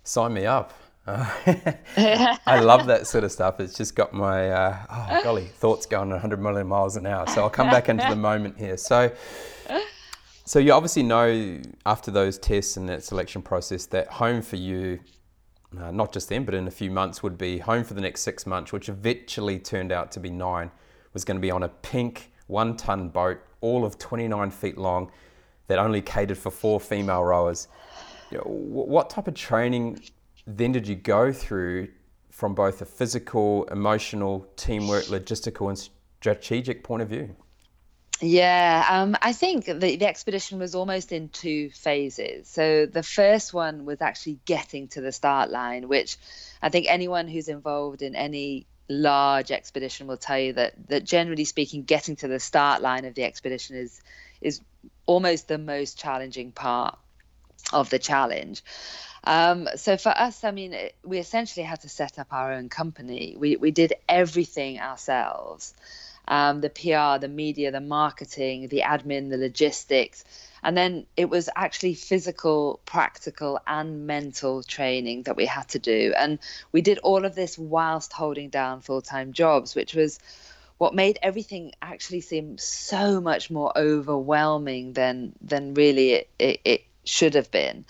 Sign 0.05 0.33
me 0.33 0.47
up. 0.47 0.73
I 1.09 2.61
love 2.61 2.87
that 2.87 3.09
sort 3.09 3.25
of 3.25 3.33
stuff. 3.33 3.59
It's 3.59 3.75
just 3.75 3.97
got 3.97 4.13
my, 4.13 4.51
uh, 4.51 4.77
oh 4.89 5.21
golly, 5.25 5.47
thoughts 5.47 5.85
going 5.85 6.11
100 6.11 6.41
million 6.41 6.69
miles 6.69 6.95
an 6.95 7.07
hour. 7.07 7.27
So 7.27 7.43
I'll 7.43 7.51
come 7.51 7.71
back 7.71 7.89
into 7.89 8.07
the 8.09 8.15
moment 8.31 8.57
here. 8.57 8.77
So, 8.77 9.11
so 10.45 10.61
you 10.61 10.73
obviously 10.73 11.03
know 11.03 11.61
after 11.85 12.13
those 12.13 12.39
tests 12.39 12.77
and 12.77 12.89
that 12.89 13.03
selection 13.03 13.43
process 13.43 13.87
that 13.87 14.07
home 14.07 14.43
for 14.43 14.57
you, 14.57 15.01
uh, 15.77 15.91
not 15.91 16.13
just 16.13 16.29
then, 16.29 16.45
but 16.45 16.55
in 16.55 16.69
a 16.69 16.71
few 16.71 16.93
months, 16.93 17.25
would 17.25 17.37
be 17.37 17.59
home 17.59 17.83
for 17.83 17.95
the 17.95 18.01
next 18.01 18.21
six 18.21 18.47
months, 18.47 18.73
which 18.73 18.89
eventually 18.89 19.59
turned 19.59 19.91
out 19.91 20.13
to 20.13 20.21
be 20.21 20.31
nine, 20.31 20.71
was 21.13 21.25
going 21.25 21.37
to 21.37 21.43
be 21.43 21.51
on 21.51 21.65
a 21.65 21.69
pink 21.69 22.31
one 22.49 22.77
ton 22.77 23.09
boat 23.09 23.41
all 23.61 23.85
of 23.85 23.99
29 23.99 24.51
feet 24.51 24.77
long 24.77 25.11
that 25.69 25.79
only 25.79 26.03
catered 26.03 26.39
for 26.39 26.51
four 26.51 26.81
female 26.81 27.23
rowers. 27.23 27.69
You 28.31 28.39
know, 28.39 28.45
what 28.45 29.11
type 29.11 29.29
of 29.29 29.35
training 29.35 30.01
then 30.47 30.73
did 30.73 30.89
you 30.89 30.97
go 30.97 31.33
through 31.33 31.89
from 32.31 32.55
both 32.55 32.81
a 32.83 32.85
physical, 32.85 33.65
emotional, 33.65 34.47
teamwork, 34.57 35.05
logistical, 35.05 35.69
and 35.69 35.91
strategic 36.21 36.83
point 36.83 37.03
of 37.03 37.09
view? 37.09 37.35
Yeah, 38.21 38.85
um, 38.91 39.17
I 39.23 39.33
think 39.33 39.67
the, 39.67 39.75
the 39.75 40.07
expedition 40.07 40.59
was 40.59 40.75
almost 40.75 41.13
in 41.13 41.29
two 41.29 41.71
phases. 41.71 42.49
So 42.49 42.87
the 42.87 43.03
first 43.03 43.55
one 43.55 43.85
was 43.85 44.01
actually 44.01 44.41
getting 44.45 44.89
to 44.89 45.01
the 45.01 45.13
start 45.13 45.51
line, 45.51 45.87
which 45.87 46.17
I 46.61 46.69
think 46.69 46.87
anyone 46.89 47.29
who's 47.29 47.49
involved 47.49 48.03
in 48.03 48.17
any 48.17 48.67
large 48.89 49.51
expedition 49.51 50.07
will 50.07 50.17
tell 50.17 50.39
you 50.39 50.55
that 50.55 50.75
that 50.89 51.05
generally 51.05 51.45
speaking, 51.45 51.83
getting 51.83 52.17
to 52.17 52.29
the 52.29 52.41
start 52.41 52.83
line 52.83 53.05
of 53.05 53.15
the 53.15 53.25
expedition 53.25 53.77
is 53.77 54.01
is 54.41 54.61
almost 55.07 55.49
the 55.49 55.59
most 55.59 55.99
challenging 55.99 56.53
part 56.53 56.99
of 57.73 57.91
the 57.91 57.99
challenge. 57.99 58.63
Um, 59.25 59.69
so 59.77 59.97
for 59.97 60.11
us, 60.11 60.45
I 60.45 60.53
mean, 60.53 60.75
we 61.05 61.19
essentially 61.19 61.65
had 61.65 61.81
to 61.81 61.89
set 61.89 62.19
up 62.19 62.29
our 62.31 62.53
own 62.53 62.69
company. 62.69 63.37
We 63.39 63.57
we 63.57 63.71
did 63.71 63.95
everything 64.09 64.81
ourselves. 64.81 65.75
Um, 66.29 66.61
the 66.61 66.69
PR, 66.69 67.19
the 67.19 67.29
media, 67.29 67.73
the 67.73 67.81
marketing, 67.81 68.69
the 68.69 68.83
admin, 68.85 69.31
the 69.31 69.39
logistics. 69.39 70.25
And 70.63 70.77
then 70.77 71.07
it 71.17 71.31
was 71.31 71.49
actually 71.57 71.95
physical, 71.95 72.81
practical, 72.85 73.59
and 73.67 74.07
mental 74.07 74.63
training 74.63 75.23
that 75.23 75.37
we 75.37 75.47
had 75.47 75.69
to 75.69 75.79
do. 75.79 76.13
And 76.17 76.39
we 76.71 76.83
did 76.83 76.99
all 76.99 77.25
of 77.25 77.35
this 77.35 77.57
whilst 77.57 78.13
holding 78.13 78.51
down 78.51 78.83
full 78.83 79.01
time 79.01 79.33
jobs, 79.33 79.75
which 79.75 79.95
was 79.95 80.19
what 80.79 80.95
made 80.95 81.19
everything 81.23 81.73
actually 81.83 82.21
seem 82.21 82.57
so 82.59 83.21
much 83.21 83.51
more 83.51 83.77
overwhelming 83.77 84.93
than 84.93 85.33
than 85.41 85.75
really 85.75 86.13
it, 86.13 86.31
it, 86.39 86.61
it 86.65 86.85
should 87.05 87.35
have 87.35 87.51
been. 87.51 87.85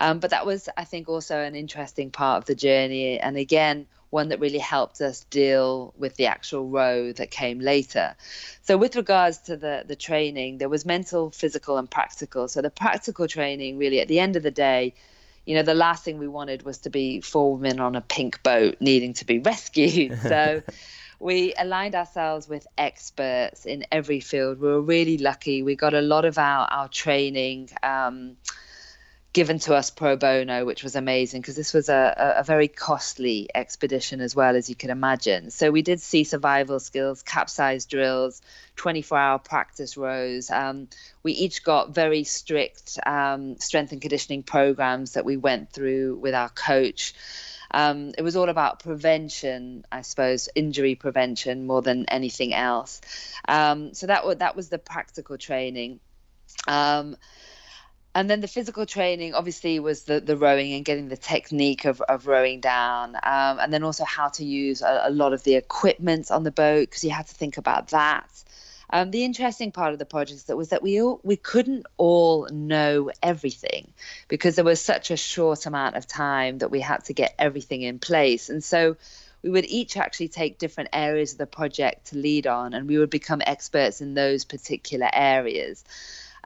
Um, 0.00 0.18
but 0.18 0.30
that 0.30 0.44
was, 0.44 0.68
I 0.76 0.84
think, 0.84 1.08
also 1.08 1.38
an 1.40 1.54
interesting 1.54 2.10
part 2.10 2.38
of 2.38 2.44
the 2.46 2.56
journey, 2.56 3.20
and 3.20 3.36
again, 3.36 3.86
one 4.14 4.28
that 4.28 4.40
really 4.40 4.64
helped 4.76 5.00
us 5.00 5.24
deal 5.24 5.92
with 5.98 6.14
the 6.14 6.26
actual 6.26 6.68
row 6.68 7.12
that 7.12 7.30
came 7.30 7.58
later. 7.58 8.16
So, 8.62 8.78
with 8.78 8.96
regards 8.96 9.38
to 9.48 9.56
the 9.56 9.84
the 9.86 9.96
training, 9.96 10.58
there 10.58 10.70
was 10.70 10.86
mental, 10.86 11.30
physical, 11.30 11.76
and 11.76 11.90
practical. 11.90 12.48
So, 12.48 12.62
the 12.62 12.70
practical 12.70 13.26
training, 13.28 13.76
really, 13.76 14.00
at 14.00 14.08
the 14.08 14.20
end 14.20 14.36
of 14.36 14.42
the 14.42 14.56
day, 14.68 14.94
you 15.46 15.54
know, 15.56 15.62
the 15.62 15.74
last 15.74 16.04
thing 16.04 16.18
we 16.18 16.28
wanted 16.28 16.62
was 16.62 16.78
to 16.78 16.90
be 16.90 17.20
four 17.20 17.56
women 17.56 17.80
on 17.80 17.96
a 17.96 18.00
pink 18.00 18.42
boat 18.42 18.76
needing 18.80 19.12
to 19.14 19.24
be 19.26 19.38
rescued. 19.38 20.18
So 20.34 20.62
we 21.20 21.54
aligned 21.58 21.94
ourselves 21.94 22.48
with 22.48 22.66
experts 22.76 23.66
in 23.66 23.84
every 23.90 24.20
field. 24.20 24.60
We 24.60 24.68
were 24.68 24.80
really 24.80 25.18
lucky. 25.18 25.62
We 25.62 25.74
got 25.76 25.94
a 25.94 26.00
lot 26.00 26.24
of 26.24 26.38
our, 26.38 26.66
our 26.66 26.88
training. 26.88 27.70
Um, 27.82 28.36
given 29.34 29.58
to 29.58 29.74
us 29.74 29.90
pro 29.90 30.16
bono, 30.16 30.64
which 30.64 30.84
was 30.84 30.94
amazing 30.94 31.40
because 31.40 31.56
this 31.56 31.74
was 31.74 31.88
a, 31.88 32.34
a, 32.38 32.44
very 32.44 32.68
costly 32.68 33.48
expedition 33.52 34.20
as 34.20 34.34
well 34.34 34.54
as 34.54 34.68
you 34.68 34.76
can 34.76 34.90
imagine. 34.90 35.50
So 35.50 35.72
we 35.72 35.82
did 35.82 36.00
sea 36.00 36.22
survival 36.22 36.78
skills, 36.78 37.24
capsize 37.24 37.84
drills, 37.84 38.40
24 38.76 39.18
hour 39.18 39.38
practice 39.40 39.96
rows. 39.96 40.50
Um, 40.50 40.86
we 41.24 41.32
each 41.32 41.64
got 41.64 41.92
very 41.92 42.22
strict 42.22 42.96
um, 43.04 43.58
strength 43.58 43.90
and 43.90 44.00
conditioning 44.00 44.44
programs 44.44 45.14
that 45.14 45.24
we 45.24 45.36
went 45.36 45.72
through 45.72 46.14
with 46.14 46.32
our 46.32 46.48
coach. 46.48 47.12
Um, 47.72 48.12
it 48.16 48.22
was 48.22 48.36
all 48.36 48.48
about 48.48 48.84
prevention, 48.84 49.84
I 49.90 50.02
suppose, 50.02 50.48
injury 50.54 50.94
prevention 50.94 51.66
more 51.66 51.82
than 51.82 52.04
anything 52.06 52.54
else. 52.54 53.00
Um, 53.48 53.94
so 53.94 54.06
that 54.06 54.18
w- 54.18 54.38
that 54.38 54.54
was 54.54 54.68
the 54.68 54.78
practical 54.78 55.38
training. 55.38 55.98
And 58.14 58.30
then 58.30 58.40
the 58.40 58.48
physical 58.48 58.86
training 58.86 59.34
obviously 59.34 59.80
was 59.80 60.04
the, 60.04 60.20
the 60.20 60.36
rowing 60.36 60.72
and 60.72 60.84
getting 60.84 61.08
the 61.08 61.16
technique 61.16 61.84
of, 61.84 62.00
of 62.02 62.28
rowing 62.28 62.60
down 62.60 63.16
um, 63.16 63.58
and 63.58 63.72
then 63.72 63.82
also 63.82 64.04
how 64.04 64.28
to 64.28 64.44
use 64.44 64.82
a, 64.82 65.02
a 65.06 65.10
lot 65.10 65.32
of 65.32 65.42
the 65.42 65.56
equipment 65.56 66.30
on 66.30 66.44
the 66.44 66.52
boat 66.52 66.88
because 66.88 67.02
you 67.02 67.10
had 67.10 67.26
to 67.26 67.34
think 67.34 67.56
about 67.56 67.88
that. 67.88 68.28
Um, 68.90 69.10
the 69.10 69.24
interesting 69.24 69.72
part 69.72 69.92
of 69.92 69.98
the 69.98 70.06
project 70.06 70.46
that 70.46 70.56
was 70.56 70.68
that 70.68 70.82
we 70.82 71.02
all 71.02 71.18
we 71.24 71.36
couldn't 71.36 71.86
all 71.96 72.46
know 72.52 73.10
everything 73.20 73.92
because 74.28 74.54
there 74.54 74.64
was 74.64 74.80
such 74.80 75.10
a 75.10 75.16
short 75.16 75.66
amount 75.66 75.96
of 75.96 76.06
time 76.06 76.58
that 76.58 76.70
we 76.70 76.80
had 76.80 77.04
to 77.06 77.14
get 77.14 77.34
everything 77.36 77.82
in 77.82 77.98
place. 77.98 78.50
And 78.50 78.62
so 78.62 78.96
we 79.42 79.50
would 79.50 79.64
each 79.64 79.96
actually 79.96 80.28
take 80.28 80.58
different 80.58 80.90
areas 80.92 81.32
of 81.32 81.38
the 81.38 81.46
project 81.46 82.08
to 82.08 82.18
lead 82.18 82.46
on 82.46 82.74
and 82.74 82.86
we 82.86 82.98
would 82.98 83.10
become 83.10 83.42
experts 83.44 84.00
in 84.00 84.14
those 84.14 84.44
particular 84.44 85.08
areas 85.12 85.82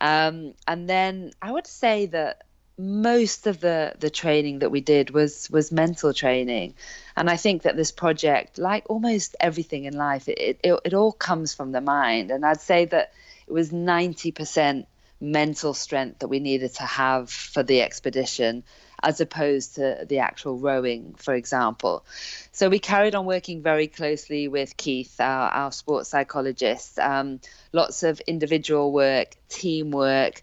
um, 0.01 0.55
and 0.67 0.89
then 0.89 1.33
I 1.43 1.53
would 1.53 1.67
say 1.67 2.07
that 2.07 2.43
most 2.79 3.49
of 3.49 3.59
the 3.59 3.93
the 3.99 4.09
training 4.09 4.61
that 4.61 4.71
we 4.71 4.81
did 4.81 5.11
was 5.11 5.51
was 5.51 5.73
mental 5.73 6.15
training. 6.15 6.75
And 7.17 7.29
i 7.29 7.37
think 7.37 7.63
that 7.63 7.77
this 7.77 7.91
project 7.91 8.57
like 8.57 8.85
almost 8.89 9.35
everything 9.41 9.85
in 9.85 9.95
life 9.95 10.29
it 10.29 10.61
it, 10.63 10.81
it 10.85 10.95
all 10.95 11.13
comes 11.13 11.53
from 11.55 11.73
the 11.73 11.81
mind. 11.81 12.31
And 12.31 12.45
i'd 12.45 12.61
say 12.61 12.85
that 12.85 13.13
it 13.49 13.53
was 13.53 13.71
90% 13.71 14.87
mental 15.21 15.75
strength 15.75 16.21
that 16.21 16.29
we 16.29 16.39
needed 16.39 16.75
to 16.75 16.85
have 16.85 17.31
for 17.31 17.65
the 17.65 17.83
expedition 17.83 18.63
as 19.03 19.21
opposed 19.21 19.77
to 19.77 20.05
the 20.09 20.19
actual 20.19 20.59
rowing, 20.59 21.15
for 21.17 21.35
example. 21.35 22.05
So 22.53 22.69
we 22.69 22.79
carried 22.79 23.15
on 23.15 23.27
working 23.27 23.63
very 23.63 23.87
closely 23.87 24.49
with 24.49 24.77
Keith, 24.77 25.21
our, 25.21 25.49
our 25.51 25.73
sports 25.73 26.09
psychologist, 26.09 26.99
um, 26.99 27.41
lots 27.73 28.03
of 28.03 28.21
individual 28.21 28.93
work, 28.93 29.35
teamwork 29.49 30.43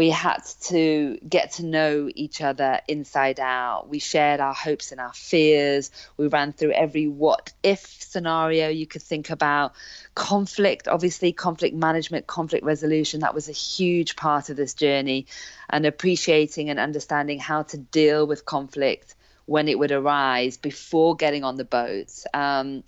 we 0.00 0.08
had 0.08 0.42
to 0.62 1.18
get 1.28 1.52
to 1.52 1.62
know 1.62 2.08
each 2.14 2.40
other 2.40 2.80
inside 2.88 3.38
out. 3.38 3.86
We 3.90 3.98
shared 3.98 4.40
our 4.40 4.54
hopes 4.54 4.92
and 4.92 4.98
our 4.98 5.12
fears. 5.12 5.90
We 6.16 6.26
ran 6.26 6.54
through 6.54 6.72
every 6.72 7.06
what 7.06 7.52
if 7.62 7.80
scenario 8.02 8.70
you 8.70 8.86
could 8.86 9.02
think 9.02 9.28
about. 9.28 9.74
Conflict, 10.14 10.88
obviously, 10.88 11.32
conflict 11.32 11.76
management, 11.76 12.26
conflict 12.26 12.64
resolution, 12.64 13.20
that 13.20 13.34
was 13.34 13.50
a 13.50 13.52
huge 13.52 14.16
part 14.16 14.48
of 14.48 14.56
this 14.56 14.72
journey. 14.72 15.26
And 15.68 15.84
appreciating 15.84 16.70
and 16.70 16.78
understanding 16.78 17.38
how 17.38 17.64
to 17.64 17.76
deal 17.76 18.26
with 18.26 18.46
conflict 18.46 19.14
when 19.44 19.68
it 19.68 19.78
would 19.78 19.92
arise 19.92 20.56
before 20.56 21.14
getting 21.14 21.44
on 21.44 21.56
the 21.56 21.64
boat. 21.66 22.24
Um, 22.32 22.84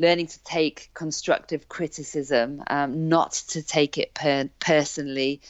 learning 0.00 0.26
to 0.26 0.42
take 0.42 0.90
constructive 0.94 1.68
criticism, 1.68 2.64
um, 2.66 3.08
not 3.08 3.34
to 3.50 3.62
take 3.62 3.98
it 3.98 4.14
per- 4.14 4.50
personally, 4.58 5.40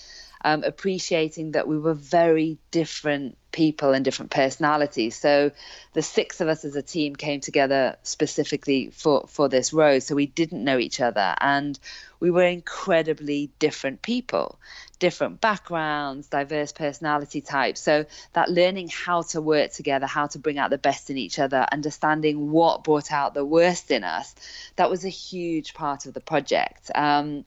um, 0.47 0.63
appreciating 0.63 1.51
that 1.53 1.67
we 1.67 1.77
were 1.77 1.93
very 1.93 2.57
different 2.71 3.37
people 3.51 3.93
and 3.93 4.05
different 4.05 4.31
personalities. 4.31 5.17
So 5.17 5.51
the 5.93 6.03
six 6.03 6.41
of 6.41 6.47
us 6.47 6.65
as 6.65 6.77
a 6.77 6.83
team 6.83 7.17
came 7.17 7.41
together 7.41 7.97
specifically 8.05 8.91
for, 8.91 9.27
for 9.27 9.49
this 9.49 9.73
road. 9.73 10.05
So 10.05 10.15
we 10.15 10.27
didn't 10.27 10.63
know 10.63 10.79
each 10.79 11.01
other 11.01 11.35
and 11.41 11.77
we 12.21 12.31
were 12.31 12.45
incredibly 12.45 13.51
different 13.59 14.03
people, 14.03 14.61
different 15.01 15.41
backgrounds, 15.41 16.29
diverse 16.29 16.71
personality 16.71 17.41
types. 17.41 17.81
So 17.81 18.07
that 18.33 18.49
learning 18.49 18.91
how 18.91 19.23
to 19.23 19.41
work 19.41 19.73
together, 19.73 20.07
how 20.07 20.29
to 20.29 20.39
bring 20.39 20.59
out 20.59 20.71
the 20.71 20.79
best 20.79 21.11
in 21.11 21.19
each 21.19 21.41
other, 21.41 21.67
understanding 21.73 22.53
what 22.53 22.85
brought 22.85 23.11
out 23.11 23.35
the 23.35 23.45
worst 23.45 23.91
in 23.91 24.05
us, 24.05 24.33
that 24.77 24.91
was 24.91 25.05
a 25.05 25.09
huge 25.09 25.75
part 25.75 26.07
of 26.07 26.15
the 26.15 26.21
project. 26.21 26.93
Um, 26.95 27.45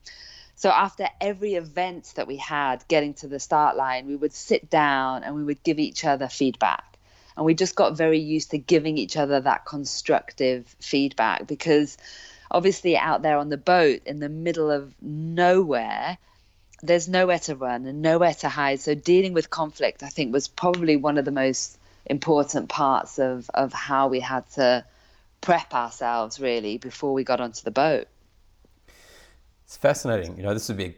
so 0.59 0.69
after 0.69 1.07
every 1.21 1.53
event 1.53 2.11
that 2.15 2.27
we 2.27 2.35
had 2.35 2.85
getting 2.89 3.13
to 3.13 3.29
the 3.29 3.39
start 3.39 3.77
line, 3.77 4.07
we 4.07 4.15
would 4.17 4.33
sit 4.33 4.69
down 4.69 5.23
and 5.23 5.33
we 5.33 5.45
would 5.45 5.63
give 5.63 5.79
each 5.79 6.03
other 6.03 6.27
feedback. 6.27 6.97
And 7.37 7.45
we 7.45 7.53
just 7.53 7.77
got 7.77 7.95
very 7.95 8.19
used 8.19 8.51
to 8.51 8.57
giving 8.57 8.97
each 8.97 9.15
other 9.15 9.39
that 9.39 9.65
constructive 9.65 10.67
feedback 10.81 11.47
because 11.47 11.97
obviously 12.51 12.97
out 12.97 13.21
there 13.21 13.37
on 13.37 13.47
the 13.47 13.55
boat 13.55 14.01
in 14.05 14.19
the 14.19 14.27
middle 14.27 14.69
of 14.69 14.93
nowhere, 15.01 16.17
there's 16.83 17.07
nowhere 17.07 17.39
to 17.39 17.55
run 17.55 17.85
and 17.85 18.01
nowhere 18.01 18.33
to 18.33 18.49
hide. 18.49 18.81
So 18.81 18.95
dealing 18.95 19.31
with 19.31 19.49
conflict, 19.49 20.03
I 20.03 20.09
think, 20.09 20.33
was 20.33 20.49
probably 20.49 20.97
one 20.97 21.17
of 21.17 21.23
the 21.23 21.31
most 21.31 21.77
important 22.05 22.67
parts 22.67 23.17
of, 23.17 23.49
of 23.53 23.71
how 23.71 24.09
we 24.09 24.19
had 24.19 24.45
to 24.55 24.83
prep 25.39 25.73
ourselves 25.73 26.37
really 26.37 26.77
before 26.77 27.13
we 27.13 27.23
got 27.23 27.39
onto 27.39 27.63
the 27.63 27.71
boat. 27.71 28.09
It's 29.69 29.77
fascinating. 29.77 30.35
You 30.35 30.41
know, 30.41 30.55
this 30.55 30.67
would 30.69 30.77
be 30.77 30.95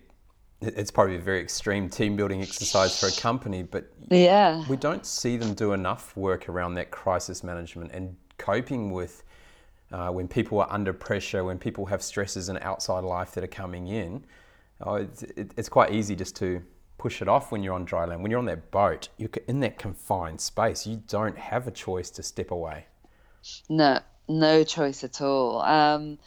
it's 0.61 0.91
probably 0.91 1.17
a 1.17 1.19
very 1.19 1.41
extreme 1.41 1.89
team 1.89 2.15
building 2.15 2.41
exercise 2.41 2.97
for 2.97 3.07
a 3.07 3.21
company, 3.21 3.63
but 3.63 3.91
yeah, 4.09 4.63
we 4.69 4.77
don't 4.77 5.05
see 5.05 5.35
them 5.35 5.53
do 5.53 5.73
enough 5.73 6.15
work 6.15 6.47
around 6.47 6.75
that 6.75 6.89
crisis 6.89 7.43
management 7.43 7.91
and 7.91 8.15
coping 8.37 8.91
with 8.91 9.25
uh, 9.91 10.07
when 10.11 10.25
people 10.25 10.61
are 10.61 10.71
under 10.71 10.93
pressure, 10.93 11.43
when 11.43 11.59
people 11.59 11.85
have 11.87 12.01
stresses 12.01 12.47
in 12.47 12.59
outside 12.59 13.03
life 13.03 13.31
that 13.31 13.43
are 13.43 13.47
coming 13.47 13.89
in. 13.89 14.23
Oh, 14.79 14.95
it's, 14.95 15.23
it, 15.23 15.51
it's 15.57 15.67
quite 15.67 15.91
easy 15.91 16.15
just 16.15 16.37
to 16.37 16.63
push 16.97 17.21
it 17.21 17.27
off 17.27 17.51
when 17.51 17.63
you're 17.63 17.73
on 17.73 17.83
dry 17.83 18.05
land. 18.05 18.21
When 18.21 18.31
you're 18.31 18.39
on 18.39 18.45
that 18.45 18.71
boat, 18.71 19.09
you're 19.17 19.31
in 19.49 19.59
that 19.59 19.77
confined 19.77 20.39
space. 20.39 20.87
You 20.87 21.03
don't 21.09 21.37
have 21.37 21.67
a 21.67 21.71
choice 21.71 22.09
to 22.11 22.23
step 22.23 22.51
away. 22.51 22.85
No, 23.67 23.99
no 24.29 24.63
choice 24.63 25.03
at 25.03 25.19
all. 25.19 25.61
Um, 25.61 26.19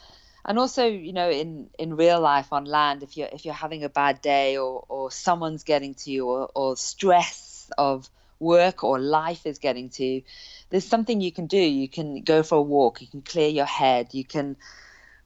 and 0.45 0.59
also 0.59 0.85
you 0.85 1.13
know 1.13 1.29
in 1.29 1.69
in 1.79 1.95
real 1.95 2.21
life 2.21 2.53
on 2.53 2.65
land 2.65 3.03
if 3.03 3.17
you're 3.17 3.29
if 3.31 3.45
you're 3.45 3.53
having 3.53 3.83
a 3.83 3.89
bad 3.89 4.21
day 4.21 4.57
or 4.57 4.85
or 4.87 5.11
someone's 5.11 5.63
getting 5.63 5.93
to 5.95 6.11
you 6.11 6.27
or, 6.27 6.49
or 6.55 6.77
stress 6.77 7.71
of 7.77 8.09
work 8.39 8.83
or 8.83 8.99
life 8.99 9.45
is 9.45 9.59
getting 9.59 9.89
to 9.89 10.05
you 10.05 10.23
there's 10.69 10.85
something 10.85 11.21
you 11.21 11.31
can 11.31 11.47
do. 11.47 11.57
You 11.57 11.87
can 11.87 12.21
go 12.21 12.43
for 12.43 12.57
a 12.57 12.61
walk. 12.61 13.01
You 13.01 13.07
can 13.07 13.21
clear 13.21 13.49
your 13.49 13.65
head. 13.65 14.13
You 14.13 14.25
can 14.25 14.57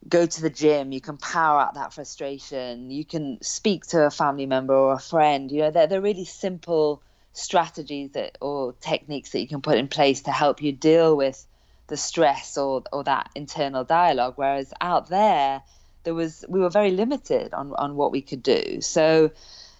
go 0.07 0.25
to 0.25 0.41
the 0.41 0.49
gym. 0.49 0.91
You 0.91 1.01
can 1.01 1.17
power 1.17 1.59
out 1.59 1.75
that 1.75 1.93
frustration. 1.93 2.91
You 2.91 3.05
can 3.05 3.41
speak 3.41 3.85
to 3.87 4.05
a 4.05 4.11
family 4.11 4.45
member 4.45 4.73
or 4.73 4.93
a 4.93 4.99
friend. 4.99 5.51
You 5.51 5.61
know 5.61 5.71
they're, 5.71 5.87
they're 5.87 6.01
really 6.01 6.25
simple 6.25 7.01
strategies 7.33 8.11
that 8.11 8.37
or 8.41 8.73
techniques 8.73 9.31
that 9.31 9.39
you 9.39 9.47
can 9.47 9.61
put 9.61 9.77
in 9.77 9.87
place 9.87 10.21
to 10.23 10.31
help 10.31 10.61
you 10.61 10.71
deal 10.71 11.15
with 11.15 11.45
the 11.89 11.97
stress 11.97 12.57
or 12.57 12.83
or 12.93 13.03
that 13.03 13.29
internal 13.35 13.83
dialogue 13.83 14.33
whereas 14.37 14.73
out 14.79 15.09
there 15.09 15.61
there 16.03 16.13
was 16.13 16.45
we 16.47 16.59
were 16.59 16.69
very 16.69 16.91
limited 16.91 17.53
on 17.53 17.73
on 17.73 17.95
what 17.95 18.11
we 18.11 18.21
could 18.21 18.41
do. 18.41 18.79
So 18.81 19.31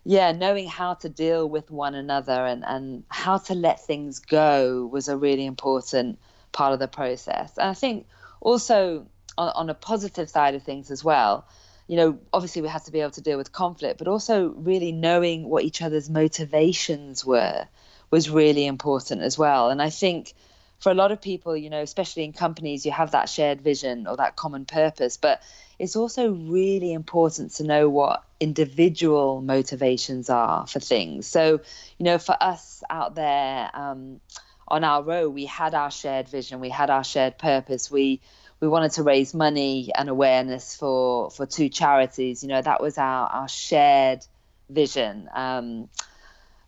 yeah 0.06 0.32
knowing 0.32 0.67
how 0.67 0.93
to 0.95 1.10
deal 1.10 1.48
with 1.48 1.72
one 1.72 1.95
another 1.95 2.45
and 2.45 2.63
and 2.65 3.04
how 3.10 3.38
to 3.38 3.54
let 3.54 3.86
things 3.86 4.19
go 4.19 4.86
was 4.86 5.08
a 5.08 5.17
really 5.17 5.45
important 5.45 6.19
part 6.52 6.74
of 6.74 6.80
the 6.80 6.88
process. 6.88 7.58
And 7.58 7.69
i 7.69 7.74
think 7.74 8.08
also 8.41 9.06
on, 9.38 9.50
on 9.56 9.69
a 9.69 9.74
positive 9.74 10.30
side 10.30 10.56
of 10.56 10.63
things 10.63 10.91
as 10.91 11.04
well 11.04 11.45
you 11.88 11.98
know 11.98 12.17
obviously 12.32 12.62
we 12.62 12.67
had 12.67 12.84
to 12.86 12.91
be 12.91 13.02
able 13.02 13.12
to 13.12 13.22
deal 13.22 13.38
with 13.38 13.52
conflict 13.52 13.98
but 13.98 14.08
also 14.08 14.50
really 14.50 14.91
knowing 14.91 15.50
what 15.50 15.63
each 15.63 15.82
other's 15.82 16.10
motivations 16.10 17.26
were 17.26 17.67
was 18.12 18.30
really 18.30 18.65
important 18.65 19.22
as 19.22 19.38
well. 19.38 19.69
And 19.69 19.82
i 19.82 19.89
think 19.89 20.34
for 20.80 20.92
a 20.92 20.96
lot 20.96 21.12
of 21.12 21.22
people, 21.22 21.56
you 21.56 21.70
know, 21.70 21.82
especially 21.82 22.24
in 22.24 22.34
companies, 22.34 22.86
you 22.86 22.92
have 22.92 23.12
that 23.12 23.30
shared 23.30 23.62
vision 23.62 24.08
or 24.08 24.18
that 24.18 24.36
common 24.36 24.65
purpose, 24.65 25.18
but 25.18 25.42
it's 25.78 25.96
also 25.96 26.32
really 26.32 26.94
important 26.94 27.52
to 27.56 27.63
know 27.63 27.89
what 27.89 28.24
individual 28.39 29.42
motivations 29.42 30.30
are 30.30 30.65
for 30.68 30.80
things. 30.80 31.28
So, 31.28 31.62
you 31.98 32.04
know, 32.04 32.18
for 32.18 32.36
us 32.39 32.82
out 32.89 33.15
there 33.15 33.70
um, 33.74 34.22
on 34.68 34.84
our 34.84 35.04
row, 35.04 35.30
we 35.30 35.46
had 35.46 35.74
our 35.74 35.92
shared 35.92 36.30
vision, 36.30 36.60
we 36.60 36.70
had 36.70 36.89
our 36.89 37.04
shared 37.04 37.38
purpose. 37.38 37.92
We 37.92 38.22
we 38.62 38.68
wanted 38.68 38.92
to 38.94 39.04
raise 39.04 39.34
money 39.34 39.89
and 39.96 40.10
awareness 40.10 40.76
for 40.76 41.32
for 41.32 41.46
two 41.46 41.70
charities. 41.70 42.44
You 42.44 42.50
know, 42.50 42.62
that 42.62 42.82
was 42.82 42.98
our 42.98 43.28
our 43.28 43.48
shared 43.48 44.26
vision. 44.70 45.30
Um, 45.34 45.89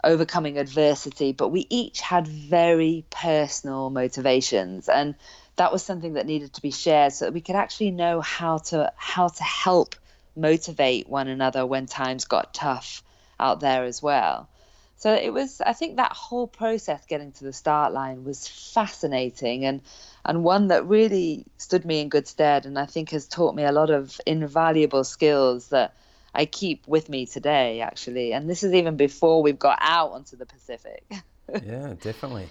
overcoming 0.04 0.58
adversity, 0.58 1.32
but 1.32 1.50
we 1.50 1.68
each 1.70 2.02
had 2.02 2.28
very 2.28 3.06
personal 3.10 3.90
motivations, 3.90 4.90
and 4.90 5.16
that 5.56 5.72
was 5.72 5.84
something 5.84 6.14
that 6.14 6.26
needed 6.26 6.54
to 6.54 6.62
be 6.62 6.72
shared 6.72 7.14
so 7.14 7.26
that 7.26 7.34
we 7.34 7.42
could 7.42 7.56
actually 7.56 7.92
know 7.92 8.22
how 8.22 8.58
to 8.58 8.92
how 8.96 9.28
to 9.28 9.44
help 9.44 9.96
motivate 10.36 11.10
one 11.10 11.28
another 11.28 11.66
when 11.66 11.86
times 11.86 12.26
got 12.26 12.54
tough 12.54 13.04
out 13.40 13.60
there 13.60 13.84
as 13.84 14.02
well. 14.02 14.50
So 14.98 15.14
it 15.14 15.34
was 15.34 15.62
I 15.62 15.74
think 15.74 15.98
that 15.98 16.14
whole 16.14 16.48
process 16.48 17.04
getting 17.08 17.32
to 17.34 17.44
the 17.44 17.54
start 17.54 17.92
line 17.92 18.24
was 18.24 18.48
fascinating 18.48 19.66
and 19.66 19.82
and 20.24 20.44
one 20.44 20.68
that 20.68 20.86
really 20.86 21.46
stood 21.58 21.86
me 21.86 22.02
in 22.02 22.10
good 22.10 22.28
stead 22.28 22.66
and 22.68 22.78
I 22.78 22.86
think 22.86 23.10
has 23.10 23.28
taught 23.28 23.56
me 23.56 23.64
a 23.64 23.72
lot 23.72 23.90
of 23.90 24.22
invaluable 24.28 25.04
skills 25.04 25.70
that 25.70 25.96
I 26.34 26.46
keep 26.46 26.88
with 26.88 27.10
me 27.10 27.26
today 27.26 27.82
actually 27.82 28.34
and 28.34 28.50
this 28.50 28.64
is 28.64 28.74
even 28.74 28.96
before 28.96 29.42
we've 29.42 29.60
got 29.60 29.78
out 29.82 30.12
onto 30.12 30.36
the 30.36 30.46
Pacific. 30.46 31.04
yeah, 31.64 31.94
definitely. 32.02 32.48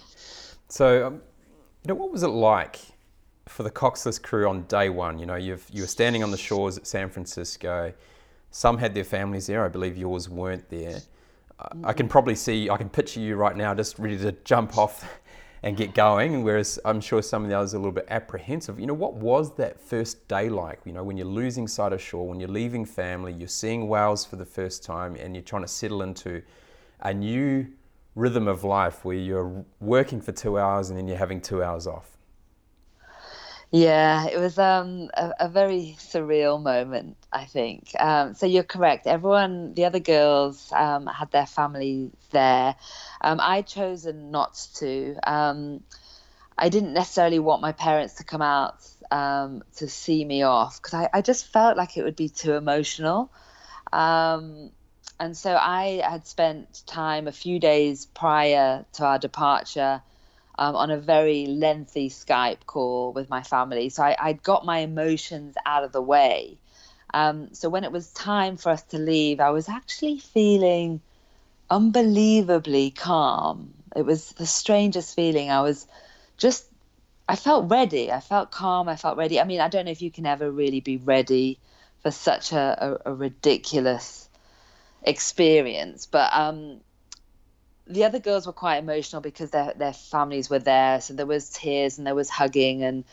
So 0.67 1.07
um, 1.07 1.13
you 1.83 1.89
know 1.89 1.95
what 1.95 2.11
was 2.11 2.23
it 2.23 2.27
like 2.27 2.79
for 3.47 3.63
the 3.63 3.71
Coxless 3.71 4.21
crew 4.21 4.47
on 4.47 4.63
day 4.63 4.89
one? 4.89 5.19
You 5.19 5.25
know, 5.25 5.35
you've, 5.35 5.65
you 5.71 5.83
were 5.83 5.87
standing 5.87 6.23
on 6.23 6.31
the 6.31 6.37
shores 6.37 6.77
at 6.77 6.87
San 6.87 7.09
Francisco. 7.09 7.93
Some 8.51 8.77
had 8.77 8.93
their 8.93 9.03
families 9.03 9.47
there. 9.47 9.65
I 9.65 9.69
believe 9.69 9.97
yours 9.97 10.29
weren't 10.29 10.69
there. 10.69 11.01
I 11.83 11.93
can 11.93 12.07
probably 12.07 12.35
see, 12.35 12.69
I 12.69 12.77
can 12.77 12.89
picture 12.89 13.19
you 13.19 13.35
right 13.35 13.55
now 13.55 13.73
just 13.75 13.99
ready 13.99 14.17
to 14.19 14.31
jump 14.43 14.77
off 14.77 15.20
and 15.63 15.77
get 15.77 15.93
going. 15.93 16.43
Whereas 16.43 16.79
I'm 16.85 17.01
sure 17.01 17.21
some 17.21 17.43
of 17.43 17.49
the 17.49 17.57
others 17.57 17.73
are 17.73 17.77
a 17.77 17.79
little 17.79 17.91
bit 17.91 18.07
apprehensive. 18.09 18.79
You 18.79 18.87
know, 18.87 18.93
what 18.93 19.13
was 19.13 19.55
that 19.55 19.79
first 19.79 20.27
day 20.27 20.49
like? 20.49 20.79
You 20.85 20.93
know, 20.93 21.03
when 21.03 21.17
you're 21.17 21.27
losing 21.27 21.67
sight 21.67 21.93
of 21.93 22.01
shore, 22.01 22.27
when 22.27 22.39
you're 22.39 22.49
leaving 22.49 22.85
family, 22.85 23.33
you're 23.33 23.47
seeing 23.47 23.87
whales 23.87 24.25
for 24.25 24.35
the 24.35 24.45
first 24.45 24.83
time, 24.83 25.15
and 25.15 25.35
you're 25.35 25.43
trying 25.43 25.63
to 25.63 25.67
settle 25.67 26.01
into 26.01 26.41
a 27.01 27.13
new 27.13 27.67
rhythm 28.15 28.47
of 28.47 28.63
life 28.63 29.05
where 29.05 29.15
you're 29.15 29.63
working 29.79 30.19
for 30.19 30.31
two 30.31 30.59
hours 30.59 30.89
and 30.89 30.97
then 30.97 31.07
you're 31.07 31.17
having 31.17 31.39
two 31.39 31.63
hours 31.63 31.87
off. 31.87 32.10
Yeah, 33.73 34.27
it 34.27 34.37
was 34.37 34.59
um, 34.59 35.09
a, 35.13 35.31
a, 35.39 35.47
very 35.47 35.95
surreal 35.97 36.61
moment, 36.61 37.15
I 37.31 37.45
think. 37.45 37.93
Um, 37.97 38.33
so 38.33 38.45
you're 38.45 38.63
correct. 38.63 39.07
Everyone, 39.07 39.73
the 39.73 39.85
other 39.85 40.01
girls, 40.01 40.73
um, 40.73 41.07
had 41.07 41.31
their 41.31 41.45
families 41.45 42.11
there. 42.31 42.75
Um, 43.21 43.39
I'd 43.41 43.67
chosen 43.67 44.29
not 44.29 44.55
to. 44.75 45.15
Um, 45.23 45.83
I 46.57 46.67
didn't 46.67 46.93
necessarily 46.93 47.39
want 47.39 47.61
my 47.61 47.71
parents 47.71 48.15
to 48.15 48.25
come 48.25 48.41
out 48.41 48.85
um, 49.09 49.63
to 49.77 49.87
see 49.87 50.25
me 50.25 50.43
off 50.43 50.81
because 50.81 50.93
I, 50.93 51.09
I, 51.13 51.21
just 51.21 51.47
felt 51.47 51.77
like 51.77 51.95
it 51.95 52.03
would 52.03 52.17
be 52.17 52.27
too 52.27 52.55
emotional. 52.55 53.31
and 53.93 54.71
so 55.33 55.55
I 55.55 56.01
had 56.03 56.27
spent 56.27 56.83
time 56.87 57.27
a 57.29 57.31
few 57.31 57.57
days 57.57 58.05
prior 58.05 58.85
to 58.93 59.05
our 59.05 59.17
departure 59.17 60.01
um, 60.61 60.75
on 60.75 60.91
a 60.91 60.97
very 60.99 61.47
lengthy 61.47 62.07
Skype 62.07 62.67
call 62.67 63.13
with 63.13 63.31
my 63.31 63.41
family. 63.41 63.89
So 63.89 64.03
I, 64.03 64.15
I'd 64.19 64.43
got 64.43 64.63
my 64.63 64.77
emotions 64.77 65.55
out 65.65 65.83
of 65.83 65.91
the 65.91 66.03
way. 66.03 66.59
Um, 67.15 67.55
so 67.55 67.67
when 67.67 67.83
it 67.83 67.91
was 67.91 68.13
time 68.13 68.57
for 68.57 68.69
us 68.69 68.83
to 68.83 68.99
leave, 68.99 69.39
I 69.39 69.49
was 69.49 69.67
actually 69.67 70.19
feeling 70.19 71.01
unbelievably 71.71 72.91
calm. 72.91 73.73
It 73.95 74.05
was 74.05 74.33
the 74.33 74.45
strangest 74.45 75.15
feeling. 75.15 75.49
I 75.49 75.61
was 75.63 75.87
just, 76.37 76.63
I 77.27 77.37
felt 77.37 77.71
ready. 77.71 78.11
I 78.11 78.19
felt 78.19 78.51
calm. 78.51 78.87
I 78.87 78.97
felt 78.97 79.17
ready. 79.17 79.41
I 79.41 79.45
mean, 79.45 79.61
I 79.61 79.67
don't 79.67 79.85
know 79.85 79.91
if 79.91 80.03
you 80.03 80.11
can 80.11 80.27
ever 80.27 80.51
really 80.51 80.79
be 80.79 80.97
ready 80.97 81.57
for 82.03 82.11
such 82.11 82.51
a, 82.51 82.99
a, 83.05 83.11
a 83.11 83.13
ridiculous 83.15 84.29
experience, 85.01 86.05
but 86.05 86.31
um, 86.31 86.81
the 87.91 88.05
other 88.05 88.19
girls 88.19 88.47
were 88.47 88.53
quite 88.53 88.77
emotional 88.77 89.21
because 89.21 89.51
their 89.51 89.73
their 89.75 89.93
families 89.93 90.49
were 90.49 90.59
there, 90.59 91.01
so 91.01 91.13
there 91.13 91.25
was 91.25 91.49
tears 91.49 91.97
and 91.97 92.07
there 92.07 92.15
was 92.15 92.29
hugging 92.29 92.83
and 92.83 93.03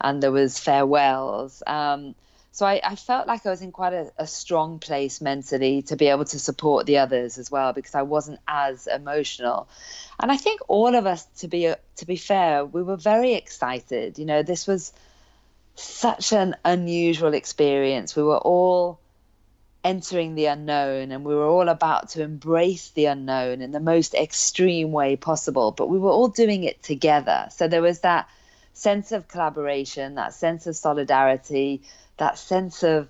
and 0.00 0.22
there 0.22 0.32
was 0.32 0.58
farewells. 0.58 1.62
Um, 1.66 2.14
so 2.52 2.66
I, 2.66 2.80
I, 2.82 2.96
felt 2.96 3.28
like 3.28 3.46
I 3.46 3.50
was 3.50 3.62
in 3.62 3.70
quite 3.72 3.92
a, 3.92 4.10
a, 4.18 4.26
strong 4.26 4.78
place 4.80 5.20
mentally 5.20 5.82
to 5.82 5.96
be 5.96 6.06
able 6.06 6.24
to 6.24 6.38
support 6.40 6.86
the 6.86 6.98
others 6.98 7.38
as 7.38 7.50
well 7.50 7.72
because 7.72 7.94
I 7.94 8.02
wasn't 8.02 8.40
as 8.48 8.88
emotional. 8.88 9.68
And 10.18 10.32
I 10.32 10.36
think 10.36 10.60
all 10.66 10.94
of 10.96 11.06
us, 11.06 11.24
to 11.38 11.48
be 11.48 11.72
to 11.96 12.06
be 12.06 12.16
fair, 12.16 12.64
we 12.64 12.82
were 12.82 12.96
very 12.96 13.34
excited. 13.34 14.18
You 14.18 14.24
know, 14.24 14.42
this 14.42 14.66
was 14.66 14.92
such 15.76 16.32
an 16.32 16.56
unusual 16.64 17.34
experience. 17.34 18.16
We 18.16 18.24
were 18.24 18.38
all 18.38 18.98
entering 19.84 20.34
the 20.34 20.46
unknown 20.46 21.12
and 21.12 21.24
we 21.24 21.34
were 21.34 21.46
all 21.46 21.68
about 21.68 22.10
to 22.10 22.22
embrace 22.22 22.90
the 22.90 23.06
unknown 23.06 23.62
in 23.62 23.70
the 23.70 23.80
most 23.80 24.14
extreme 24.14 24.90
way 24.90 25.16
possible 25.16 25.70
but 25.70 25.88
we 25.88 25.98
were 25.98 26.10
all 26.10 26.28
doing 26.28 26.64
it 26.64 26.82
together. 26.82 27.46
So 27.50 27.68
there 27.68 27.82
was 27.82 28.00
that 28.00 28.28
sense 28.72 29.12
of 29.12 29.26
collaboration 29.28 30.14
that 30.14 30.34
sense 30.34 30.66
of 30.66 30.76
solidarity 30.76 31.82
that 32.16 32.38
sense 32.38 32.82
of 32.82 33.08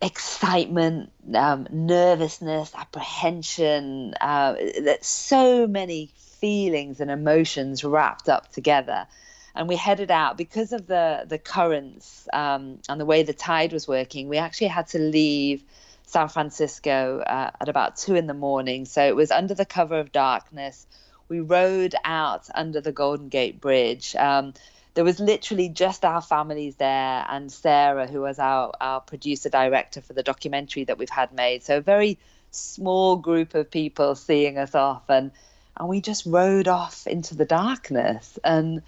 excitement 0.00 1.10
um, 1.34 1.66
nervousness 1.70 2.72
apprehension 2.74 4.14
uh, 4.20 4.54
that 4.82 5.04
so 5.04 5.66
many 5.66 6.10
feelings 6.40 7.00
and 7.00 7.10
emotions 7.10 7.84
wrapped 7.84 8.28
up 8.28 8.50
together 8.52 9.06
and 9.54 9.68
we 9.68 9.76
headed 9.76 10.10
out 10.10 10.36
because 10.36 10.72
of 10.72 10.86
the 10.86 11.24
the 11.26 11.38
currents 11.38 12.28
um, 12.32 12.78
and 12.88 13.00
the 13.00 13.04
way 13.04 13.22
the 13.22 13.32
tide 13.32 13.72
was 13.72 13.86
working. 13.88 14.28
We 14.28 14.38
actually 14.38 14.68
had 14.68 14.88
to 14.88 14.98
leave 14.98 15.62
San 16.06 16.28
Francisco 16.28 17.20
uh, 17.20 17.50
at 17.60 17.68
about 17.68 17.96
two 17.96 18.14
in 18.14 18.26
the 18.26 18.34
morning, 18.34 18.84
so 18.84 19.06
it 19.06 19.16
was 19.16 19.30
under 19.30 19.54
the 19.54 19.66
cover 19.66 19.98
of 19.98 20.12
darkness. 20.12 20.86
We 21.28 21.40
rowed 21.40 21.94
out 22.04 22.48
under 22.54 22.80
the 22.80 22.92
Golden 22.92 23.28
Gate 23.28 23.60
Bridge. 23.60 24.16
Um, 24.16 24.54
there 24.94 25.04
was 25.04 25.20
literally 25.20 25.68
just 25.68 26.04
our 26.04 26.20
families 26.20 26.74
there 26.76 27.24
and 27.28 27.50
Sarah, 27.52 28.08
who 28.08 28.22
was 28.22 28.40
our, 28.40 28.72
our 28.80 29.00
producer 29.00 29.48
director 29.48 30.00
for 30.00 30.12
the 30.12 30.24
documentary 30.24 30.84
that 30.84 30.98
we've 30.98 31.08
had 31.08 31.32
made. 31.32 31.62
So 31.62 31.76
a 31.76 31.80
very 31.80 32.18
small 32.50 33.16
group 33.16 33.54
of 33.54 33.70
people 33.70 34.16
seeing 34.16 34.58
us 34.58 34.74
off 34.74 35.08
and 35.08 35.30
and 35.76 35.88
we 35.88 36.00
just 36.00 36.26
rowed 36.26 36.68
off 36.68 37.06
into 37.06 37.34
the 37.36 37.44
darkness 37.44 38.38
and 38.44 38.82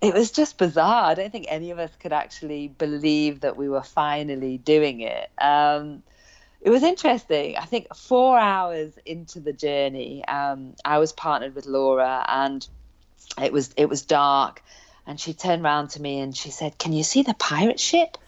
it 0.00 0.14
was 0.14 0.30
just 0.30 0.58
bizarre. 0.58 1.04
I 1.10 1.14
don't 1.14 1.32
think 1.32 1.46
any 1.48 1.70
of 1.70 1.78
us 1.78 1.90
could 1.98 2.12
actually 2.12 2.68
believe 2.68 3.40
that 3.40 3.56
we 3.56 3.68
were 3.68 3.82
finally 3.82 4.58
doing 4.58 5.00
it. 5.00 5.30
Um, 5.40 6.02
it 6.60 6.70
was 6.70 6.82
interesting. 6.82 7.56
I 7.56 7.64
think 7.64 7.94
four 7.94 8.38
hours 8.38 8.92
into 9.06 9.40
the 9.40 9.52
journey, 9.52 10.24
um, 10.26 10.74
I 10.84 10.98
was 10.98 11.12
partnered 11.12 11.54
with 11.54 11.66
Laura, 11.66 12.24
and 12.28 12.66
it 13.40 13.52
was 13.52 13.72
it 13.76 13.88
was 13.88 14.02
dark, 14.02 14.62
and 15.06 15.20
she 15.20 15.34
turned 15.34 15.64
around 15.64 15.90
to 15.90 16.02
me 16.02 16.20
and 16.20 16.36
she 16.36 16.50
said, 16.50 16.78
"Can 16.78 16.92
you 16.92 17.04
see 17.04 17.22
the 17.22 17.34
pirate 17.34 17.80
ship?" 17.80 18.18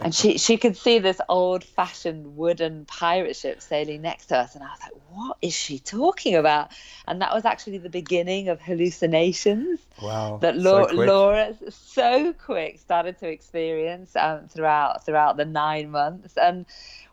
And 0.00 0.14
she 0.14 0.38
she 0.38 0.56
could 0.56 0.76
see 0.76 0.98
this 0.98 1.20
old 1.28 1.64
fashioned 1.64 2.36
wooden 2.36 2.84
pirate 2.86 3.36
ship 3.36 3.60
sailing 3.60 4.02
next 4.02 4.26
to 4.26 4.38
us 4.38 4.54
and 4.54 4.62
I 4.64 4.68
was 4.68 4.78
like 4.82 4.92
what 5.10 5.36
is 5.42 5.54
she 5.54 5.78
talking 5.78 6.34
about 6.34 6.70
and 7.06 7.22
that 7.22 7.34
was 7.34 7.44
actually 7.44 7.78
the 7.78 7.90
beginning 7.90 8.48
of 8.48 8.60
hallucinations 8.60 9.80
wow 10.02 10.38
that 10.42 10.56
La- 10.56 10.88
so 10.88 10.94
Laura 10.94 11.54
so 11.70 12.32
quick 12.32 12.78
started 12.80 13.18
to 13.20 13.28
experience 13.28 14.14
um, 14.16 14.48
throughout 14.48 15.04
throughout 15.04 15.36
the 15.36 15.44
nine 15.44 15.90
months 15.90 16.36
and 16.36 16.66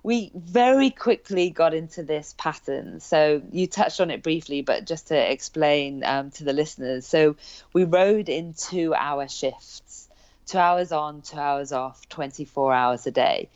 we 0.04 0.32
very 0.36 0.90
quickly 0.90 1.50
got 1.50 1.74
into 1.74 2.04
this 2.04 2.36
pattern. 2.38 3.00
So 3.00 3.42
you 3.52 3.68
touched 3.68 4.02
on 4.02 4.12
it 4.12 4.22
briefly, 4.22 4.62
but 4.62 4.86
just 4.86 5.08
to 5.08 5.32
explain 5.32 6.04
um, 6.04 6.30
to 6.32 6.44
the 6.44 6.52
listeners. 6.52 7.08
So 7.08 7.38
we 7.72 7.86
rowed 7.86 8.28
into 8.28 8.94
our 8.94 9.30
shifts 9.30 10.10
two 10.46 10.58
hours 10.58 10.92
on, 10.92 11.22
two 11.22 11.38
hours 11.38 11.72
off, 11.72 12.08
24 12.10 12.74
hours 12.74 13.08
a 13.08 13.12
day. 13.12 13.50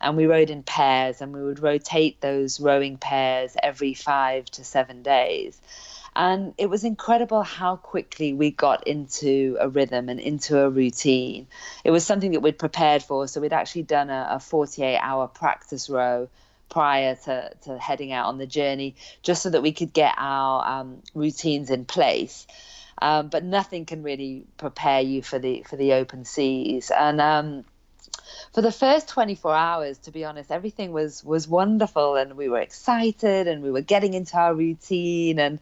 And 0.00 0.16
we 0.16 0.26
rowed 0.26 0.50
in 0.50 0.62
pairs 0.62 1.20
and 1.20 1.32
we 1.32 1.42
would 1.42 1.60
rotate 1.62 2.20
those 2.20 2.60
rowing 2.60 2.96
pairs 2.96 3.56
every 3.62 3.94
five 3.94 4.46
to 4.52 4.64
seven 4.64 5.02
days. 5.02 5.60
And 6.14 6.52
it 6.58 6.68
was 6.68 6.84
incredible 6.84 7.42
how 7.42 7.76
quickly 7.76 8.34
we 8.34 8.50
got 8.50 8.86
into 8.86 9.56
a 9.58 9.68
rhythm 9.68 10.08
and 10.08 10.20
into 10.20 10.58
a 10.58 10.68
routine. 10.68 11.46
It 11.84 11.90
was 11.90 12.04
something 12.04 12.32
that 12.32 12.40
we'd 12.40 12.58
prepared 12.58 13.02
for. 13.02 13.26
So 13.28 13.40
we'd 13.40 13.54
actually 13.54 13.84
done 13.84 14.10
a, 14.10 14.28
a 14.32 14.40
48 14.40 14.98
hour 14.98 15.26
practice 15.26 15.88
row 15.88 16.28
prior 16.68 17.14
to, 17.14 17.50
to 17.62 17.78
heading 17.78 18.12
out 18.12 18.26
on 18.26 18.38
the 18.38 18.46
journey, 18.46 18.94
just 19.22 19.42
so 19.42 19.50
that 19.50 19.62
we 19.62 19.72
could 19.72 19.92
get 19.92 20.14
our 20.16 20.66
um, 20.66 21.02
routines 21.14 21.70
in 21.70 21.84
place. 21.84 22.46
Um, 23.02 23.28
but 23.28 23.42
nothing 23.42 23.84
can 23.84 24.04
really 24.04 24.46
prepare 24.58 25.00
you 25.00 25.22
for 25.22 25.40
the 25.40 25.64
for 25.64 25.74
the 25.74 25.94
open 25.94 26.24
seas. 26.24 26.92
And 26.96 27.20
um, 27.20 27.64
for 28.54 28.62
the 28.62 28.70
first 28.70 29.08
24 29.08 29.52
hours, 29.52 29.98
to 29.98 30.12
be 30.12 30.24
honest, 30.24 30.52
everything 30.52 30.92
was 30.92 31.24
was 31.24 31.48
wonderful, 31.48 32.14
and 32.14 32.36
we 32.36 32.48
were 32.48 32.60
excited, 32.60 33.48
and 33.48 33.60
we 33.60 33.72
were 33.72 33.80
getting 33.80 34.14
into 34.14 34.36
our 34.36 34.54
routine, 34.54 35.40
and 35.40 35.58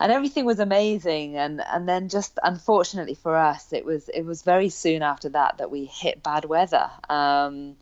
and 0.00 0.10
everything 0.10 0.44
was 0.46 0.58
amazing. 0.58 1.36
And 1.36 1.60
and 1.60 1.88
then 1.88 2.08
just 2.08 2.40
unfortunately 2.42 3.14
for 3.14 3.36
us, 3.36 3.72
it 3.72 3.84
was 3.84 4.08
it 4.08 4.22
was 4.22 4.42
very 4.42 4.68
soon 4.68 5.02
after 5.02 5.28
that 5.28 5.58
that 5.58 5.70
we 5.70 5.84
hit 5.84 6.24
bad 6.24 6.44
weather. 6.44 6.90
Um, 7.08 7.76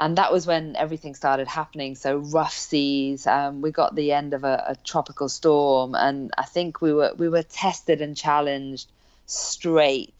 and 0.00 0.16
that 0.16 0.32
was 0.32 0.46
when 0.46 0.76
everything 0.76 1.14
started 1.14 1.46
happening. 1.46 1.94
So 1.94 2.16
rough 2.16 2.54
seas. 2.54 3.26
Um, 3.26 3.60
we 3.60 3.70
got 3.70 3.94
the 3.94 4.12
end 4.12 4.32
of 4.32 4.44
a, 4.44 4.64
a, 4.68 4.76
tropical 4.76 5.28
storm, 5.28 5.94
and 5.94 6.32
I 6.38 6.44
think 6.44 6.80
we 6.80 6.94
were 6.94 7.12
we 7.18 7.28
were 7.28 7.42
tested 7.42 8.00
and 8.00 8.16
challenged 8.16 8.90
straight, 9.26 10.14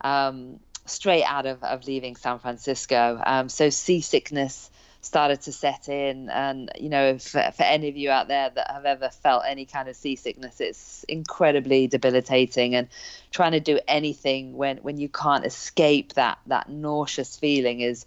um, 0.00 0.58
straight 0.84 1.22
out 1.22 1.46
of, 1.46 1.62
of 1.62 1.86
leaving 1.86 2.16
San 2.16 2.40
Francisco. 2.40 3.22
Um, 3.24 3.48
so 3.48 3.70
seasickness 3.70 4.68
started 5.00 5.42
to 5.42 5.52
set 5.52 5.88
in, 5.88 6.28
and 6.28 6.72
you 6.80 6.88
know, 6.88 7.18
for, 7.18 7.52
for 7.56 7.62
any 7.62 7.88
of 7.88 7.96
you 7.96 8.10
out 8.10 8.26
there 8.26 8.50
that 8.50 8.68
have 8.68 8.84
ever 8.84 9.10
felt 9.10 9.44
any 9.46 9.64
kind 9.64 9.88
of 9.88 9.94
seasickness, 9.94 10.60
it's 10.60 11.04
incredibly 11.04 11.86
debilitating. 11.86 12.74
And 12.74 12.88
trying 13.30 13.52
to 13.52 13.60
do 13.60 13.78
anything 13.86 14.56
when 14.56 14.78
when 14.78 14.98
you 14.98 15.08
can't 15.08 15.46
escape 15.46 16.14
that 16.14 16.38
that 16.48 16.68
nauseous 16.68 17.36
feeling 17.36 17.80
is 17.80 18.04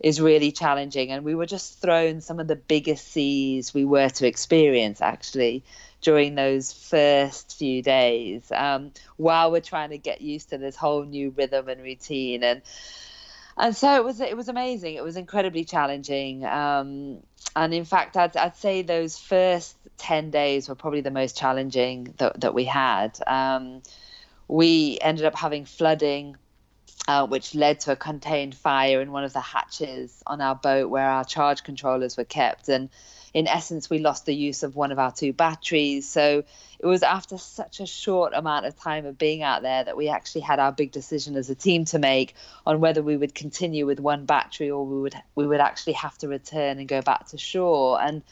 is 0.00 0.20
really 0.20 0.52
challenging. 0.52 1.10
And 1.10 1.24
we 1.24 1.34
were 1.34 1.46
just 1.46 1.80
thrown 1.80 2.20
some 2.20 2.40
of 2.40 2.46
the 2.46 2.56
biggest 2.56 3.08
seas 3.08 3.74
we 3.74 3.84
were 3.84 4.08
to 4.08 4.26
experience 4.26 5.00
actually 5.00 5.64
during 6.00 6.34
those 6.36 6.72
first 6.72 7.58
few 7.58 7.82
days 7.82 8.52
um, 8.52 8.92
while 9.16 9.50
we're 9.50 9.60
trying 9.60 9.90
to 9.90 9.98
get 9.98 10.20
used 10.20 10.50
to 10.50 10.58
this 10.58 10.76
whole 10.76 11.04
new 11.04 11.30
rhythm 11.36 11.68
and 11.68 11.82
routine. 11.82 12.44
And 12.44 12.62
and 13.56 13.76
so 13.76 13.96
it 13.96 14.04
was 14.04 14.20
it 14.20 14.36
was 14.36 14.48
amazing. 14.48 14.94
It 14.94 15.02
was 15.02 15.16
incredibly 15.16 15.64
challenging. 15.64 16.44
Um, 16.44 17.18
and 17.56 17.74
in 17.74 17.84
fact, 17.84 18.16
I'd, 18.16 18.36
I'd 18.36 18.56
say 18.56 18.82
those 18.82 19.18
first 19.18 19.76
10 19.98 20.30
days 20.30 20.68
were 20.68 20.76
probably 20.76 21.00
the 21.00 21.10
most 21.10 21.36
challenging 21.36 22.14
that, 22.18 22.40
that 22.40 22.54
we 22.54 22.64
had. 22.64 23.18
Um, 23.26 23.82
we 24.46 24.98
ended 25.00 25.24
up 25.24 25.34
having 25.34 25.64
flooding 25.64 26.36
uh, 27.08 27.26
which 27.26 27.54
led 27.54 27.80
to 27.80 27.92
a 27.92 27.96
contained 27.96 28.54
fire 28.54 29.00
in 29.00 29.10
one 29.10 29.24
of 29.24 29.32
the 29.32 29.40
hatches 29.40 30.22
on 30.26 30.42
our 30.42 30.54
boat 30.54 30.90
where 30.90 31.08
our 31.08 31.24
charge 31.24 31.64
controllers 31.64 32.18
were 32.18 32.24
kept. 32.24 32.68
And 32.68 32.90
in 33.32 33.48
essence, 33.48 33.88
we 33.88 33.98
lost 33.98 34.26
the 34.26 34.34
use 34.34 34.62
of 34.62 34.76
one 34.76 34.92
of 34.92 34.98
our 34.98 35.10
two 35.10 35.32
batteries. 35.32 36.06
So 36.06 36.44
it 36.78 36.86
was 36.86 37.02
after 37.02 37.38
such 37.38 37.80
a 37.80 37.86
short 37.86 38.34
amount 38.34 38.66
of 38.66 38.78
time 38.78 39.06
of 39.06 39.16
being 39.16 39.42
out 39.42 39.62
there 39.62 39.84
that 39.84 39.96
we 39.96 40.10
actually 40.10 40.42
had 40.42 40.58
our 40.58 40.70
big 40.70 40.92
decision 40.92 41.34
as 41.36 41.48
a 41.48 41.54
team 41.54 41.86
to 41.86 41.98
make 41.98 42.34
on 42.66 42.78
whether 42.80 43.02
we 43.02 43.16
would 43.16 43.34
continue 43.34 43.86
with 43.86 44.00
one 44.00 44.26
battery 44.26 44.70
or 44.70 44.84
we 44.84 45.00
would 45.00 45.14
we 45.34 45.46
would 45.46 45.60
actually 45.60 45.94
have 45.94 46.16
to 46.18 46.28
return 46.28 46.78
and 46.78 46.86
go 46.86 47.00
back 47.00 47.28
to 47.28 47.38
shore. 47.38 47.98
And 48.02 48.22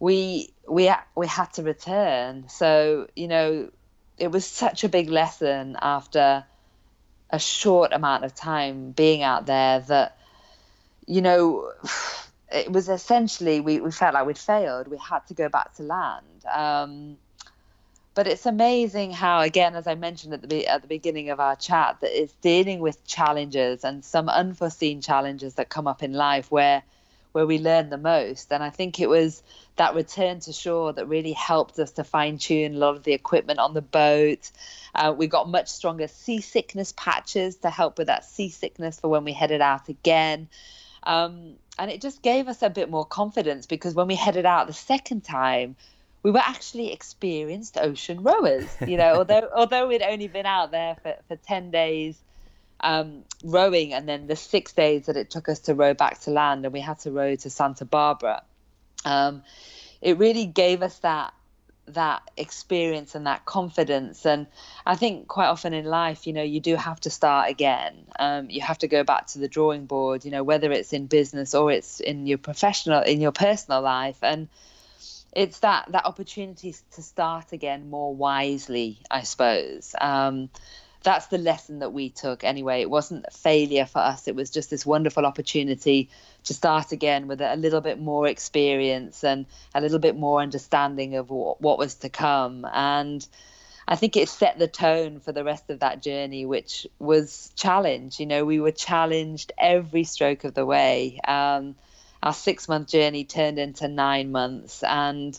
we 0.00 0.52
we 0.68 0.90
we 1.14 1.28
had 1.28 1.52
to 1.52 1.62
return. 1.62 2.48
So 2.48 3.06
you 3.14 3.28
know, 3.28 3.70
it 4.18 4.32
was 4.32 4.44
such 4.44 4.82
a 4.82 4.88
big 4.88 5.08
lesson 5.08 5.76
after 5.80 6.44
a 7.32 7.38
short 7.38 7.92
amount 7.92 8.24
of 8.24 8.34
time 8.34 8.92
being 8.92 9.22
out 9.22 9.46
there 9.46 9.80
that 9.80 10.18
you 11.06 11.22
know 11.22 11.72
it 12.52 12.70
was 12.70 12.88
essentially 12.88 13.60
we, 13.60 13.80
we 13.80 13.90
felt 13.90 14.14
like 14.14 14.26
we'd 14.26 14.38
failed. 14.38 14.88
We 14.88 14.98
had 14.98 15.26
to 15.28 15.34
go 15.34 15.48
back 15.48 15.74
to 15.76 15.82
land. 15.82 16.44
Um, 16.52 17.16
but 18.14 18.26
it's 18.26 18.44
amazing 18.44 19.10
how 19.10 19.40
again 19.40 19.74
as 19.74 19.86
i 19.86 19.94
mentioned 19.94 20.34
at 20.34 20.46
the 20.46 20.66
at 20.66 20.82
the 20.82 20.88
beginning 20.88 21.30
of 21.30 21.40
our 21.40 21.56
chat 21.56 21.96
that 22.02 22.10
it's 22.12 22.34
dealing 22.42 22.80
with 22.80 23.02
challenges 23.06 23.84
and 23.84 24.04
some 24.04 24.28
unforeseen 24.28 25.00
challenges 25.00 25.54
that 25.54 25.70
come 25.70 25.86
up 25.86 26.02
in 26.02 26.12
life 26.12 26.50
where 26.50 26.82
where 27.32 27.46
we 27.46 27.58
learn 27.58 27.88
the 27.88 27.96
most. 27.96 28.52
And 28.52 28.62
i 28.62 28.68
think 28.68 29.00
it 29.00 29.08
was 29.08 29.42
that 29.76 29.94
return 29.94 30.40
to 30.40 30.52
shore 30.52 30.92
that 30.92 31.06
really 31.06 31.32
helped 31.32 31.78
us 31.78 31.92
to 31.92 32.04
fine 32.04 32.38
tune 32.38 32.74
a 32.74 32.78
lot 32.78 32.96
of 32.96 33.02
the 33.04 33.12
equipment 33.12 33.58
on 33.58 33.74
the 33.74 33.82
boat 33.82 34.50
uh, 34.94 35.14
we 35.16 35.26
got 35.26 35.48
much 35.48 35.68
stronger 35.68 36.06
seasickness 36.08 36.92
patches 36.96 37.56
to 37.56 37.70
help 37.70 37.98
with 37.98 38.08
that 38.08 38.24
seasickness 38.24 39.00
for 39.00 39.08
when 39.08 39.24
we 39.24 39.32
headed 39.32 39.60
out 39.60 39.88
again. 39.88 40.48
Um, 41.02 41.54
and 41.78 41.90
it 41.90 42.00
just 42.00 42.22
gave 42.22 42.48
us 42.48 42.62
a 42.62 42.70
bit 42.70 42.90
more 42.90 43.04
confidence 43.04 43.66
because 43.66 43.94
when 43.94 44.06
we 44.06 44.14
headed 44.14 44.44
out 44.44 44.66
the 44.66 44.72
second 44.72 45.24
time, 45.24 45.76
we 46.22 46.30
were 46.30 46.38
actually 46.38 46.92
experienced 46.92 47.78
ocean 47.78 48.22
rowers. 48.22 48.68
You 48.86 48.98
know, 48.98 49.14
although 49.16 49.48
although 49.54 49.88
we'd 49.88 50.02
only 50.02 50.28
been 50.28 50.46
out 50.46 50.70
there 50.70 50.96
for, 51.02 51.16
for 51.26 51.36
ten 51.36 51.70
days 51.70 52.20
um, 52.80 53.24
rowing, 53.42 53.94
and 53.94 54.08
then 54.08 54.26
the 54.26 54.36
six 54.36 54.72
days 54.72 55.06
that 55.06 55.16
it 55.16 55.30
took 55.30 55.48
us 55.48 55.60
to 55.60 55.74
row 55.74 55.94
back 55.94 56.20
to 56.20 56.30
land, 56.30 56.64
and 56.64 56.72
we 56.72 56.80
had 56.80 56.98
to 57.00 57.10
row 57.10 57.34
to 57.34 57.50
Santa 57.50 57.84
Barbara. 57.84 58.42
Um, 59.04 59.42
it 60.00 60.18
really 60.18 60.46
gave 60.46 60.82
us 60.82 60.98
that 61.00 61.32
that 61.88 62.22
experience 62.36 63.14
and 63.14 63.26
that 63.26 63.44
confidence. 63.44 64.24
And 64.24 64.46
I 64.86 64.94
think 64.94 65.26
quite 65.26 65.48
often 65.48 65.74
in 65.74 65.84
life, 65.84 66.26
you 66.26 66.32
know, 66.32 66.42
you 66.42 66.60
do 66.60 66.76
have 66.76 67.00
to 67.00 67.10
start 67.10 67.50
again. 67.50 68.06
Um, 68.18 68.50
you 68.50 68.60
have 68.60 68.78
to 68.78 68.88
go 68.88 69.02
back 69.02 69.26
to 69.28 69.40
the 69.40 69.48
drawing 69.48 69.86
board, 69.86 70.24
you 70.24 70.30
know, 70.30 70.44
whether 70.44 70.70
it's 70.70 70.92
in 70.92 71.06
business 71.06 71.54
or 71.54 71.72
it's 71.72 72.00
in 72.00 72.26
your 72.26 72.38
professional, 72.38 73.02
in 73.02 73.20
your 73.20 73.32
personal 73.32 73.82
life. 73.82 74.18
And 74.22 74.48
it's 75.32 75.60
that 75.60 75.90
that 75.90 76.04
opportunity 76.04 76.74
to 76.92 77.02
start 77.02 77.52
again 77.52 77.90
more 77.90 78.14
wisely, 78.14 78.98
I 79.10 79.22
suppose. 79.22 79.94
Um, 80.00 80.50
that's 81.02 81.26
the 81.26 81.38
lesson 81.38 81.80
that 81.80 81.92
we 81.92 82.10
took 82.10 82.44
anyway. 82.44 82.80
It 82.80 82.90
wasn't 82.90 83.26
a 83.26 83.30
failure 83.30 83.86
for 83.86 83.98
us. 83.98 84.28
It 84.28 84.36
was 84.36 84.50
just 84.50 84.70
this 84.70 84.86
wonderful 84.86 85.26
opportunity 85.26 86.10
to 86.44 86.54
start 86.54 86.92
again 86.92 87.28
with 87.28 87.40
a 87.40 87.56
little 87.56 87.80
bit 87.80 88.00
more 88.00 88.26
experience 88.26 89.24
and 89.24 89.46
a 89.74 89.80
little 89.80 89.98
bit 89.98 90.16
more 90.16 90.40
understanding 90.40 91.16
of 91.16 91.30
what, 91.30 91.60
was 91.60 91.94
to 91.96 92.08
come. 92.08 92.66
And 92.72 93.26
I 93.86 93.96
think 93.96 94.16
it 94.16 94.28
set 94.28 94.58
the 94.58 94.68
tone 94.68 95.20
for 95.20 95.32
the 95.32 95.44
rest 95.44 95.70
of 95.70 95.80
that 95.80 96.02
journey, 96.02 96.46
which 96.46 96.86
was 96.98 97.50
challenge. 97.56 98.20
You 98.20 98.26
know, 98.26 98.44
we 98.44 98.60
were 98.60 98.72
challenged 98.72 99.52
every 99.58 100.04
stroke 100.04 100.44
of 100.44 100.54
the 100.54 100.66
way. 100.66 101.20
Um, 101.26 101.74
our 102.22 102.32
six 102.32 102.68
month 102.68 102.88
journey 102.88 103.24
turned 103.24 103.58
into 103.58 103.88
nine 103.88 104.30
months 104.30 104.82
and 104.82 105.38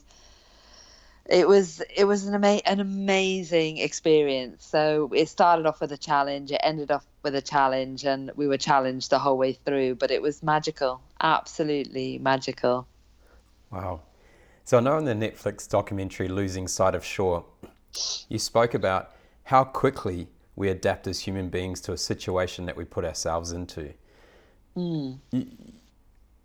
it 1.29 1.47
was 1.47 1.81
it 1.95 2.05
was 2.05 2.25
an, 2.25 2.35
ama- 2.35 2.61
an 2.65 2.79
amazing 2.79 3.77
experience. 3.77 4.65
So 4.65 5.09
it 5.15 5.29
started 5.29 5.65
off 5.65 5.79
with 5.79 5.91
a 5.91 5.97
challenge, 5.97 6.51
it 6.51 6.61
ended 6.63 6.91
off 6.91 7.05
with 7.23 7.35
a 7.35 7.41
challenge, 7.41 8.03
and 8.03 8.31
we 8.35 8.47
were 8.47 8.57
challenged 8.57 9.09
the 9.09 9.19
whole 9.19 9.37
way 9.37 9.53
through. 9.53 9.95
But 9.95 10.11
it 10.11 10.21
was 10.21 10.43
magical, 10.43 11.01
absolutely 11.21 12.19
magical. 12.19 12.87
Wow. 13.71 14.01
So 14.65 14.77
I 14.77 14.81
know 14.81 14.97
in 14.97 15.05
the 15.05 15.13
Netflix 15.13 15.67
documentary 15.67 16.27
Losing 16.27 16.67
Sight 16.67 16.95
of 16.95 17.03
Shore, 17.03 17.45
you 18.29 18.39
spoke 18.39 18.73
about 18.73 19.11
how 19.43 19.63
quickly 19.63 20.27
we 20.55 20.69
adapt 20.69 21.07
as 21.07 21.19
human 21.19 21.49
beings 21.49 21.81
to 21.81 21.93
a 21.93 21.97
situation 21.97 22.65
that 22.65 22.77
we 22.77 22.85
put 22.85 23.03
ourselves 23.03 23.51
into. 23.51 23.93
Mm. 24.77 25.19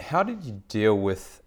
How 0.00 0.22
did 0.22 0.44
you 0.44 0.62
deal 0.68 0.98
with 0.98 1.42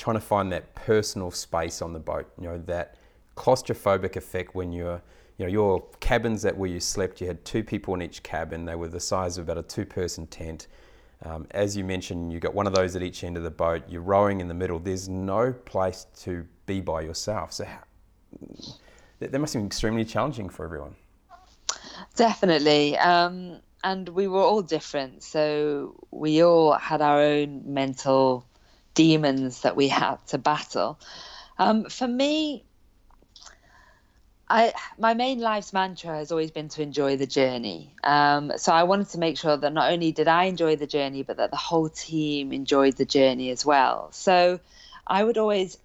trying 0.00 0.16
to 0.16 0.20
find 0.20 0.50
that 0.50 0.74
personal 0.74 1.30
space 1.30 1.82
on 1.82 1.92
the 1.92 1.98
boat. 1.98 2.26
You 2.40 2.48
know 2.48 2.58
that 2.66 2.96
claustrophobic 3.36 4.16
effect 4.16 4.54
when 4.54 4.72
you're 4.72 5.00
you 5.36 5.44
know 5.44 5.50
your 5.50 5.86
cabins 6.00 6.42
that 6.42 6.56
where 6.56 6.70
you 6.70 6.80
slept 6.80 7.20
you 7.20 7.26
had 7.26 7.44
two 7.44 7.62
people 7.62 7.94
in 7.94 8.02
each 8.02 8.22
cabin. 8.22 8.64
They 8.64 8.74
were 8.74 8.88
the 8.88 9.00
size 9.00 9.36
of 9.36 9.44
about 9.44 9.58
a 9.58 9.62
two 9.62 9.84
person 9.84 10.26
tent. 10.26 10.68
Um, 11.22 11.46
as 11.50 11.76
you 11.76 11.84
mentioned 11.84 12.32
you 12.32 12.40
got 12.40 12.54
one 12.54 12.66
of 12.66 12.74
those 12.74 12.96
at 12.96 13.02
each 13.02 13.22
end 13.24 13.36
of 13.36 13.42
the 13.42 13.50
boat. 13.50 13.82
You're 13.88 14.00
rowing 14.00 14.40
in 14.40 14.48
the 14.48 14.54
middle. 14.54 14.78
There's 14.78 15.08
no 15.08 15.52
place 15.52 16.06
to 16.20 16.46
be 16.64 16.80
by 16.80 17.02
yourself. 17.02 17.52
So 17.52 17.66
how, 17.66 17.82
that 19.18 19.38
must 19.38 19.54
be 19.54 19.62
extremely 19.62 20.06
challenging 20.06 20.48
for 20.48 20.64
everyone. 20.64 20.96
Definitely. 22.16 22.96
Um, 22.96 23.60
and 23.84 24.08
we 24.08 24.28
were 24.28 24.40
all 24.40 24.62
different. 24.62 25.22
So 25.22 26.06
we 26.10 26.42
all 26.42 26.72
had 26.72 27.02
our 27.02 27.20
own 27.20 27.62
mental 27.66 28.46
demons 29.00 29.62
that 29.62 29.76
we 29.76 29.88
had 29.88 30.16
to 30.26 30.36
battle. 30.36 30.98
Um, 31.58 31.84
for 31.84 32.06
me, 32.06 32.64
I, 34.46 34.74
my 34.98 35.14
main 35.14 35.40
life's 35.40 35.72
mantra 35.72 36.16
has 36.16 36.30
always 36.30 36.50
been 36.50 36.68
to 36.70 36.82
enjoy 36.82 37.16
the 37.16 37.26
journey. 37.26 37.94
Um, 38.04 38.52
so 38.58 38.72
I 38.72 38.82
wanted 38.82 39.08
to 39.10 39.18
make 39.18 39.38
sure 39.38 39.56
that 39.56 39.72
not 39.72 39.90
only 39.90 40.12
did 40.12 40.28
I 40.28 40.44
enjoy 40.44 40.76
the 40.76 40.86
journey, 40.86 41.22
but 41.22 41.38
that 41.38 41.50
the 41.50 41.56
whole 41.56 41.88
team 41.88 42.52
enjoyed 42.52 42.96
the 42.98 43.06
journey 43.06 43.48
as 43.48 43.64
well. 43.64 44.12
So 44.12 44.60
I 45.06 45.24
would 45.24 45.38
always 45.38 45.78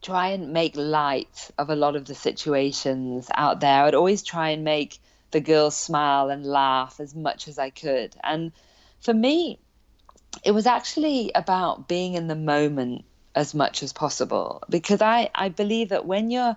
try 0.00 0.28
and 0.28 0.54
make 0.54 0.74
light 0.74 1.50
of 1.58 1.68
a 1.68 1.76
lot 1.76 1.96
of 1.96 2.06
the 2.06 2.14
situations 2.14 3.28
out 3.34 3.60
there. 3.60 3.82
I 3.82 3.84
would 3.84 3.94
always 3.94 4.22
try 4.22 4.50
and 4.50 4.64
make 4.64 4.98
the 5.32 5.40
girls 5.40 5.76
smile 5.76 6.30
and 6.30 6.46
laugh 6.46 6.98
as 6.98 7.14
much 7.14 7.46
as 7.46 7.58
I 7.58 7.68
could. 7.68 8.16
And 8.24 8.52
for 9.00 9.12
me, 9.12 9.58
it 10.42 10.52
was 10.52 10.66
actually 10.66 11.30
about 11.34 11.88
being 11.88 12.14
in 12.14 12.26
the 12.26 12.36
moment 12.36 13.04
as 13.34 13.54
much 13.54 13.82
as 13.82 13.92
possible 13.92 14.62
because 14.68 15.00
I, 15.00 15.30
I 15.34 15.48
believe 15.48 15.90
that 15.90 16.04
when 16.04 16.30
you're 16.30 16.56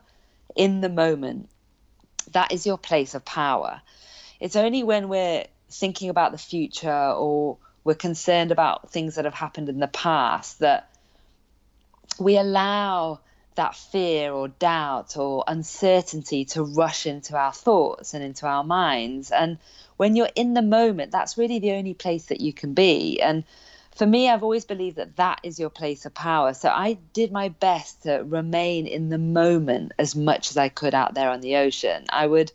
in 0.56 0.82
the 0.82 0.90
moment, 0.90 1.50
that 2.32 2.52
is 2.52 2.66
your 2.66 2.78
place 2.78 3.14
of 3.14 3.24
power. 3.24 3.82
It's 4.40 4.56
only 4.56 4.84
when 4.84 5.08
we're 5.08 5.46
thinking 5.70 6.10
about 6.10 6.32
the 6.32 6.38
future 6.38 7.12
or 7.12 7.58
we're 7.84 7.96
concerned 7.96 8.52
about 8.52 8.92
things 8.92 9.16
that 9.16 9.26
have 9.26 9.34
happened 9.34 9.70
in 9.70 9.80
the 9.80 9.88
past 9.88 10.60
that 10.60 10.90
we 12.20 12.38
allow 12.38 13.20
that 13.56 13.76
fear 13.76 14.34
or 14.34 14.48
doubt 14.48 15.16
or 15.16 15.44
uncertainty 15.48 16.46
to 16.46 16.64
rush 16.64 17.06
into 17.06 17.38
our 17.38 17.54
thoughts 17.54 18.14
and 18.14 18.24
into 18.24 18.46
our 18.46 18.64
minds. 18.64 19.32
And 19.32 19.58
when 19.98 20.16
you're 20.16 20.30
in 20.36 20.54
the 20.54 20.62
moment, 20.62 21.12
that's 21.12 21.38
really 21.38 21.60
the 21.60 21.72
only 21.72 21.94
place 21.94 22.26
that 22.26 22.42
you 22.42 22.52
can 22.52 22.74
be. 22.74 23.22
And 23.22 23.46
for 23.96 24.06
me, 24.06 24.30
I've 24.30 24.43
always 24.43 24.66
believed 24.66 24.98
that 24.98 25.16
that 25.16 25.39
is 25.43 25.58
your 25.58 25.70
place 25.70 26.06
of 26.06 26.14
power. 26.14 26.54
So 26.54 26.68
I 26.68 26.98
did 27.14 27.32
my 27.32 27.48
best 27.48 28.04
to 28.04 28.24
remain 28.26 28.88
in 28.88 29.08
the 29.08 29.18
moment 29.18 29.93
as 29.98 30.16
much 30.16 30.52
as 30.52 30.58
I 30.58 30.68
could 30.68 30.93
out 30.93 31.14
there 31.14 31.30
on 31.30 31.39
the 31.39 31.56
ocean. 31.56 32.06
I 32.10 32.28
would 32.28 32.52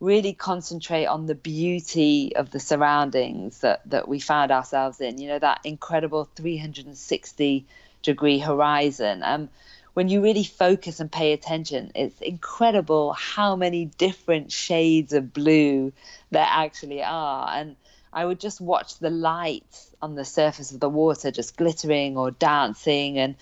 really 0.00 0.32
concentrate 0.32 1.04
on 1.04 1.26
the 1.26 1.34
beauty 1.34 2.34
of 2.34 2.50
the 2.50 2.60
surroundings 2.60 3.58
that, 3.60 3.82
that 3.90 4.08
we 4.08 4.20
found 4.20 4.50
ourselves 4.50 5.02
in, 5.02 5.18
you 5.18 5.28
know, 5.28 5.38
that 5.38 5.60
incredible 5.64 6.30
360 6.34 7.66
degree 8.02 8.38
horizon. 8.38 9.22
Um, 9.22 9.50
when 9.92 10.08
you 10.08 10.22
really 10.22 10.44
focus 10.44 11.00
and 11.00 11.12
pay 11.12 11.34
attention, 11.34 11.92
it's 11.94 12.22
incredible 12.22 13.12
how 13.12 13.54
many 13.54 13.84
different 13.84 14.50
shades 14.50 15.12
of 15.12 15.34
blue 15.34 15.92
there 16.30 16.46
actually 16.48 17.02
are. 17.02 17.50
And 17.52 17.76
I 18.14 18.24
would 18.24 18.40
just 18.40 18.62
watch 18.62 18.98
the 18.98 19.10
light 19.10 19.89
on 20.02 20.14
the 20.14 20.24
surface 20.24 20.72
of 20.72 20.80
the 20.80 20.88
water 20.88 21.30
just 21.30 21.56
glittering 21.56 22.16
or 22.16 22.30
dancing. 22.30 23.18
And 23.18 23.36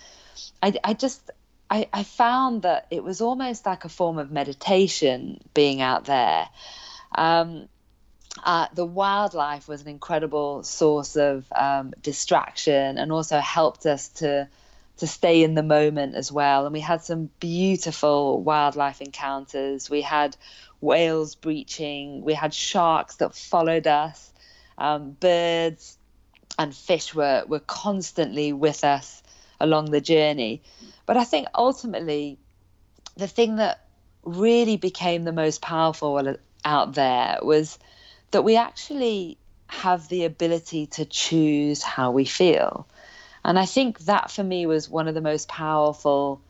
I, 0.63 0.75
I 0.83 0.95
just, 0.95 1.31
I, 1.71 1.89
I 1.93 2.03
found 2.03 2.63
that 2.63 2.87
it 2.91 3.03
was 3.03 3.21
almost 3.21 3.67
like 3.67 3.85
a 3.85 3.89
form 3.89 4.19
of 4.19 4.31
meditation 4.31 5.41
being 5.55 5.81
out 5.81 6.05
there. 6.05 6.49
Um, 7.15 7.69
uh, 8.45 8.67
the 8.75 8.85
wildlife 8.85 9.69
was 9.69 9.83
an 9.83 9.89
incredible 9.89 10.63
source 10.63 11.17
of 11.17 11.45
um, 11.55 11.93
distraction 12.03 12.99
and 12.99 13.11
also 13.11 13.39
helped 13.39 13.87
us 13.87 14.09
to 14.09 14.49
to 14.99 15.07
stay 15.07 15.45
in 15.45 15.55
the 15.55 15.63
moment 15.63 16.17
as 16.17 16.33
well. 16.33 16.65
And 16.67 16.73
we 16.73 16.81
had 16.81 17.03
some 17.05 17.31
beautiful 17.39 18.43
wildlife 18.43 19.01
encounters. 19.01 19.89
We 19.89 20.03
had 20.03 20.37
whales 20.81 21.35
breaching, 21.35 22.23
we 22.23 22.35
had 22.35 22.53
sharks 22.53 23.17
that 23.17 23.35
followed 23.35 23.87
us, 23.87 24.33
um, 24.77 25.13
birds 25.13 25.98
and 26.59 26.75
fish 26.75 27.15
were, 27.15 27.45
were 27.47 27.61
constantly 27.61 28.53
with 28.53 28.85
us 28.85 29.23
along 29.61 29.91
the 29.91 30.01
journey. 30.01 30.63
But 31.07 31.17
I 31.17 31.25
think 31.25 31.49
ultimately, 31.55 32.39
the 33.17 33.29
thing 33.29 33.57
that 33.57 33.85
really 34.25 34.77
became 34.77 35.25
the 35.25 35.33
most 35.33 35.61
powerful 35.63 36.37
out 36.65 36.95
there 36.95 37.39
was 37.43 37.79
that 38.31 38.43
we 38.43 38.57
actually 38.57 39.39
have 39.67 40.09
the 40.09 40.25
ability 40.25 40.87
to 40.87 41.05
choose 41.05 41.83
how 41.83 42.11
we 42.11 42.25
feel. 42.25 42.87
And 43.45 43.59
I 43.59 43.67
think 43.67 44.01
that 44.01 44.31
for 44.31 44.45
me 44.45 44.67
was 44.67 44.89
one 44.89 45.09
of 45.09 45.15
the 45.15 45.21
most 45.21 45.49
powerful 45.49 46.41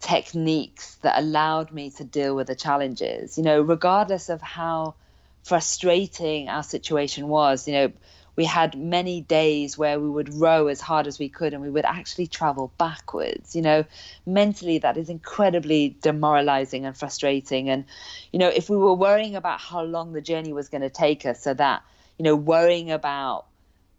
techniques 0.00 0.94
that 0.96 1.18
allowed 1.18 1.72
me 1.72 1.90
to 1.90 2.04
deal 2.04 2.36
with 2.36 2.46
the 2.46 2.54
challenges. 2.54 3.38
You 3.38 3.44
know, 3.44 3.60
regardless 3.60 4.28
of 4.28 4.40
how 4.40 4.94
frustrating 5.42 6.48
our 6.48 6.62
situation 6.62 7.28
was, 7.28 7.66
you 7.66 7.74
know, 7.74 7.92
we 8.38 8.44
had 8.44 8.78
many 8.78 9.20
days 9.20 9.76
where 9.76 9.98
we 9.98 10.08
would 10.08 10.32
row 10.32 10.68
as 10.68 10.80
hard 10.80 11.08
as 11.08 11.18
we 11.18 11.28
could 11.28 11.52
and 11.52 11.60
we 11.60 11.68
would 11.68 11.84
actually 11.84 12.28
travel 12.28 12.70
backwards. 12.78 13.56
You 13.56 13.62
know, 13.62 13.84
mentally, 14.24 14.78
that 14.78 14.96
is 14.96 15.10
incredibly 15.10 15.96
demoralizing 16.00 16.86
and 16.86 16.96
frustrating. 16.96 17.68
And, 17.68 17.84
you 18.30 18.38
know, 18.38 18.46
if 18.46 18.70
we 18.70 18.76
were 18.76 18.94
worrying 18.94 19.34
about 19.34 19.60
how 19.60 19.82
long 19.82 20.12
the 20.12 20.20
journey 20.20 20.52
was 20.52 20.68
going 20.68 20.82
to 20.82 20.88
take 20.88 21.26
us, 21.26 21.42
so 21.42 21.52
that, 21.52 21.82
you 22.16 22.22
know, 22.22 22.36
worrying 22.36 22.92
about 22.92 23.46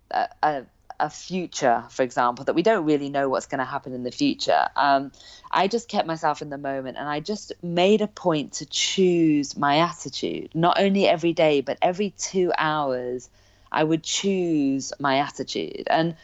a, 0.10 0.30
a 0.42 0.66
a 1.02 1.10
future, 1.10 1.84
for 1.90 2.04
example, 2.04 2.46
that 2.46 2.56
we 2.56 2.62
don't 2.62 2.86
really 2.86 3.10
know 3.10 3.28
what's 3.28 3.46
going 3.46 3.60
to 3.60 3.66
happen 3.66 3.94
in 3.94 4.04
the 4.04 4.12
future. 4.12 4.68
Um, 4.76 5.12
I 5.52 5.68
just 5.68 5.90
kept 5.90 6.08
myself 6.08 6.42
in 6.42 6.50
the 6.50 6.58
moment 6.58 6.98
and 6.98 7.08
I 7.08 7.20
just 7.20 7.52
made 7.62 8.02
a 8.02 8.08
point 8.08 8.54
to 8.54 8.66
choose 8.66 9.58
my 9.58 9.80
attitude, 9.80 10.52
not 10.54 10.80
only 10.80 11.08
every 11.08 11.34
day, 11.34 11.62
but 11.62 11.78
every 11.82 12.14
two 12.18 12.52
hours. 12.58 13.30
I 13.72 13.84
would 13.84 14.04
choose 14.04 14.94
my 15.00 15.20
attitude. 15.20 15.88
And, 15.88 16.16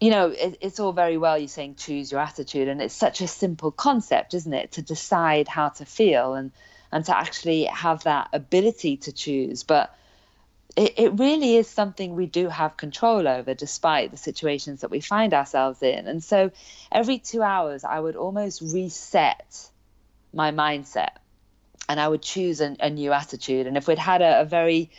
you 0.00 0.10
know, 0.10 0.28
it, 0.28 0.58
it's 0.60 0.80
all 0.80 0.92
very 0.92 1.16
well 1.16 1.38
you're 1.38 1.48
saying 1.48 1.76
choose 1.76 2.10
your 2.10 2.20
attitude. 2.20 2.68
And 2.68 2.80
it's 2.80 2.94
such 2.94 3.20
a 3.20 3.28
simple 3.28 3.70
concept, 3.70 4.34
isn't 4.34 4.52
it? 4.52 4.72
To 4.72 4.82
decide 4.82 5.48
how 5.48 5.70
to 5.70 5.84
feel 5.84 6.34
and, 6.34 6.52
and 6.90 7.04
to 7.06 7.16
actually 7.16 7.64
have 7.64 8.04
that 8.04 8.28
ability 8.32 8.98
to 8.98 9.12
choose. 9.12 9.62
But 9.62 9.94
it, 10.76 10.94
it 10.96 11.18
really 11.18 11.56
is 11.56 11.68
something 11.68 12.14
we 12.14 12.26
do 12.26 12.48
have 12.48 12.76
control 12.76 13.28
over 13.28 13.54
despite 13.54 14.10
the 14.10 14.16
situations 14.16 14.80
that 14.80 14.90
we 14.90 15.00
find 15.00 15.34
ourselves 15.34 15.82
in. 15.82 16.06
And 16.06 16.22
so 16.22 16.50
every 16.90 17.18
two 17.18 17.42
hours, 17.42 17.84
I 17.84 18.00
would 18.00 18.16
almost 18.16 18.60
reset 18.60 19.70
my 20.32 20.50
mindset 20.50 21.10
and 21.88 22.00
I 22.00 22.08
would 22.08 22.22
choose 22.22 22.60
a, 22.60 22.76
a 22.80 22.90
new 22.90 23.12
attitude. 23.12 23.66
And 23.66 23.76
if 23.76 23.86
we'd 23.86 23.98
had 23.98 24.22
a, 24.22 24.40
a 24.40 24.44
very 24.44 24.90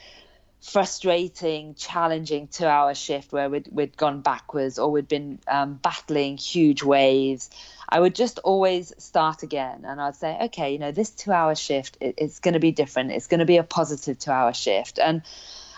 frustrating, 0.66 1.76
challenging 1.76 2.48
two 2.48 2.66
hour 2.66 2.96
shift 2.96 3.32
where 3.32 3.50
we'd, 3.50 3.68
we'd 3.72 3.96
gone 3.96 4.22
backwards 4.22 4.80
or 4.80 4.90
we'd 4.90 5.08
been 5.08 5.40
um, 5.48 5.76
battling 5.76 6.38
huge 6.38 6.82
waves, 6.82 7.50
I 7.88 8.00
would 8.00 8.16
just 8.16 8.40
always 8.40 8.92
start 8.98 9.44
again. 9.44 9.86
And 9.86 10.02
I'd 10.02 10.16
say, 10.16 10.38
okay, 10.46 10.74
you 10.74 10.80
know, 10.80 10.92
this 10.92 11.12
two 11.12 11.32
hour 11.32 11.56
shift, 11.56 11.98
it, 12.02 12.16
it's 12.18 12.40
going 12.40 12.56
to 12.56 12.60
be 12.60 12.72
different. 12.72 13.12
It's 13.12 13.28
going 13.28 13.42
to 13.42 13.46
be 13.46 13.58
a 13.58 13.64
positive 13.64 14.18
two 14.18 14.32
hour 14.32 14.54
shift. 14.54 14.98
And 14.98 15.22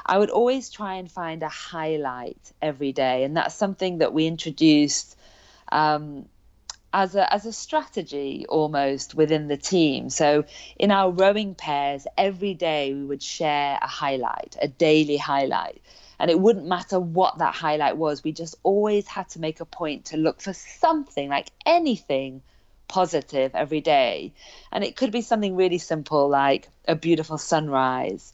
I 0.05 0.17
would 0.17 0.29
always 0.29 0.69
try 0.69 0.95
and 0.95 1.11
find 1.11 1.43
a 1.43 1.49
highlight 1.49 2.53
every 2.61 2.93
day. 2.93 3.25
And 3.25 3.35
that's 3.35 3.55
something 3.55 3.97
that 3.97 4.13
we 4.13 4.25
introduced. 4.25 5.17
Um, 5.69 6.29
as 6.93 7.15
a 7.15 7.31
as 7.33 7.45
a 7.45 7.53
strategy 7.53 8.45
almost 8.47 9.13
within 9.15 9.47
the 9.47 9.57
team. 9.57 10.09
So 10.09 10.45
in 10.77 10.91
our 10.91 11.11
rowing 11.11 11.55
pairs, 11.55 12.07
every 12.17 12.53
day 12.53 12.93
we 12.93 13.05
would 13.05 13.21
share 13.21 13.77
a 13.81 13.87
highlight, 13.87 14.57
a 14.61 14.67
daily 14.67 15.17
highlight. 15.17 15.81
And 16.19 16.31
it 16.31 16.39
wouldn't 16.39 16.65
matter 16.65 16.99
what 16.99 17.37
that 17.37 17.53
highlight 17.53 17.95
was. 17.97 18.23
We 18.23 18.31
just 18.31 18.55
always 18.63 19.07
had 19.07 19.29
to 19.29 19.39
make 19.39 19.59
a 19.59 19.65
point 19.65 20.05
to 20.05 20.17
look 20.17 20.41
for 20.41 20.53
something, 20.53 21.29
like 21.29 21.51
anything 21.65 22.41
positive 22.87 23.53
every 23.53 23.81
day. 23.81 24.33
And 24.71 24.83
it 24.83 24.95
could 24.95 25.11
be 25.11 25.21
something 25.21 25.55
really 25.55 25.77
simple 25.77 26.27
like 26.27 26.69
a 26.87 26.95
beautiful 26.95 27.37
sunrise 27.37 28.33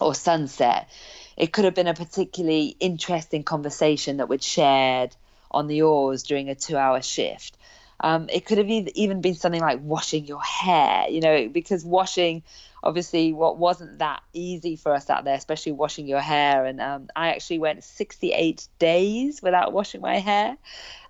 or 0.00 0.14
sunset. 0.14 0.88
It 1.36 1.52
could 1.52 1.64
have 1.64 1.74
been 1.74 1.86
a 1.86 1.94
particularly 1.94 2.76
interesting 2.80 3.44
conversation 3.44 4.16
that 4.16 4.28
we'd 4.28 4.42
shared 4.42 5.14
on 5.50 5.68
the 5.68 5.82
oars 5.82 6.24
during 6.24 6.48
a 6.48 6.54
two 6.54 6.76
hour 6.76 7.00
shift. 7.00 7.56
Um, 8.04 8.28
it 8.30 8.44
could 8.44 8.58
have 8.58 8.68
even 8.68 9.22
been 9.22 9.34
something 9.34 9.62
like 9.62 9.80
washing 9.80 10.26
your 10.26 10.42
hair, 10.42 11.08
you 11.08 11.22
know, 11.22 11.48
because 11.48 11.86
washing, 11.86 12.42
obviously, 12.82 13.32
what 13.32 13.56
wasn't 13.56 14.00
that 14.00 14.22
easy 14.34 14.76
for 14.76 14.92
us 14.92 15.08
out 15.08 15.24
there, 15.24 15.34
especially 15.34 15.72
washing 15.72 16.06
your 16.06 16.20
hair. 16.20 16.66
And 16.66 16.82
um, 16.82 17.08
I 17.16 17.28
actually 17.30 17.60
went 17.60 17.82
68 17.82 18.68
days 18.78 19.40
without 19.40 19.72
washing 19.72 20.02
my 20.02 20.18
hair 20.18 20.58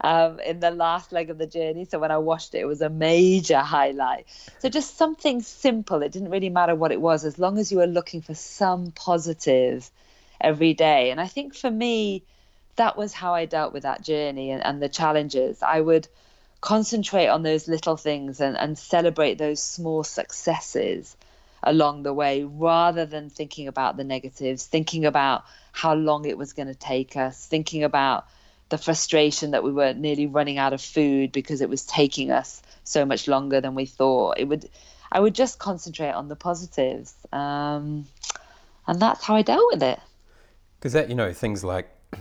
um, 0.03 0.39
in 0.39 0.61
the 0.61 0.71
last 0.71 1.11
leg 1.11 1.31
of 1.31 1.39
the 1.39 1.49
journey. 1.49 1.85
So 1.85 1.99
when 1.99 2.13
I 2.13 2.19
washed 2.19 2.55
it, 2.55 2.59
it 2.59 2.67
was 2.67 2.81
a 2.81 2.91
major 2.91 3.59
highlight. 3.59 4.29
So 4.61 4.69
just 4.69 4.97
something 4.97 5.43
simple. 5.43 6.01
It 6.01 6.13
didn't 6.13 6.31
really 6.31 6.49
matter 6.49 6.77
what 6.77 6.93
it 6.93 7.01
was, 7.01 7.25
as 7.25 7.41
long 7.41 7.59
as 7.59 7.73
you 7.73 7.79
were 7.79 7.89
looking 7.89 8.23
for 8.23 8.37
some 8.37 8.93
positive 8.93 9.91
every 10.41 10.75
day. 10.75 11.11
And 11.11 11.21
I 11.21 11.27
think 11.27 11.57
for 11.57 11.73
me, 11.73 12.23
that 12.77 12.97
was 12.97 13.13
how 13.13 13.35
I 13.35 13.47
dealt 13.47 13.73
with 13.73 13.83
that 13.83 14.03
journey 14.05 14.53
and, 14.53 14.65
and 14.65 14.81
the 14.81 14.89
challenges. 14.89 15.61
I 15.61 15.81
would 15.81 16.07
concentrate 16.65 17.27
on 17.27 17.43
those 17.43 17.69
little 17.69 17.95
things 17.95 18.41
and, 18.41 18.57
and 18.57 18.79
celebrate 18.79 19.37
those 19.37 19.63
small 19.63 20.03
successes 20.03 21.15
along 21.63 22.03
the 22.03 22.13
way 22.13 22.43
rather 22.43 23.05
than 23.05 23.29
thinking 23.29 23.69
about 23.69 23.99
the 23.99 24.05
negatives, 24.05 24.65
thinking 24.65 25.05
about 25.05 25.45
how 25.73 25.93
long 25.93 26.25
it 26.25 26.39
was 26.39 26.55
going 26.55 26.67
to 26.67 26.75
take 26.75 27.19
us, 27.19 27.47
thinking 27.47 27.85
about 27.85 28.27
the 28.71 28.79
frustration 28.79 29.51
that 29.51 29.63
we 29.63 29.73
were 29.73 29.93
nearly 29.93 30.27
running 30.27 30.57
out 30.57 30.73
of 30.73 30.81
food 30.81 31.33
because 31.33 31.61
it 31.61 31.69
was 31.69 31.85
taking 31.85 32.31
us 32.31 32.63
so 32.83 33.05
much 33.05 33.29
longer 33.29 33.61
than 33.61 33.75
we 33.75 33.85
thought. 33.85 34.39
It 34.39 34.45
would, 34.45 34.71
I 35.13 35.21
would 35.21 35.35
just 35.35 35.59
concentrate 35.59 36.13
on 36.13 36.29
the 36.29 36.37
positives, 36.37 37.15
um, 37.31 38.07
and 38.87 39.01
that's 39.03 39.23
how 39.23 39.37
I 39.37 39.43
dealt 39.43 39.71
with 39.71 39.83
it. 39.83 40.01
Because 40.79 40.95
that, 40.95 41.11
you 41.11 41.15
know, 41.15 41.31
things 41.35 41.63
like 41.63 41.91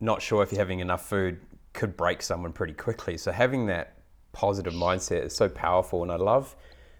not 0.00 0.20
sure 0.20 0.42
if 0.42 0.52
you're 0.52 0.58
having 0.58 0.80
enough 0.80 1.08
food 1.08 1.40
could 1.72 1.96
break 1.96 2.22
someone 2.22 2.52
pretty 2.52 2.74
quickly. 2.74 3.16
So 3.16 3.32
having 3.32 3.66
that 3.66 3.96
positive 4.32 4.72
mindset 4.72 5.24
is 5.24 5.34
so 5.34 5.48
powerful, 5.48 6.02
and 6.02 6.10
I 6.10 6.16
love 6.16 6.56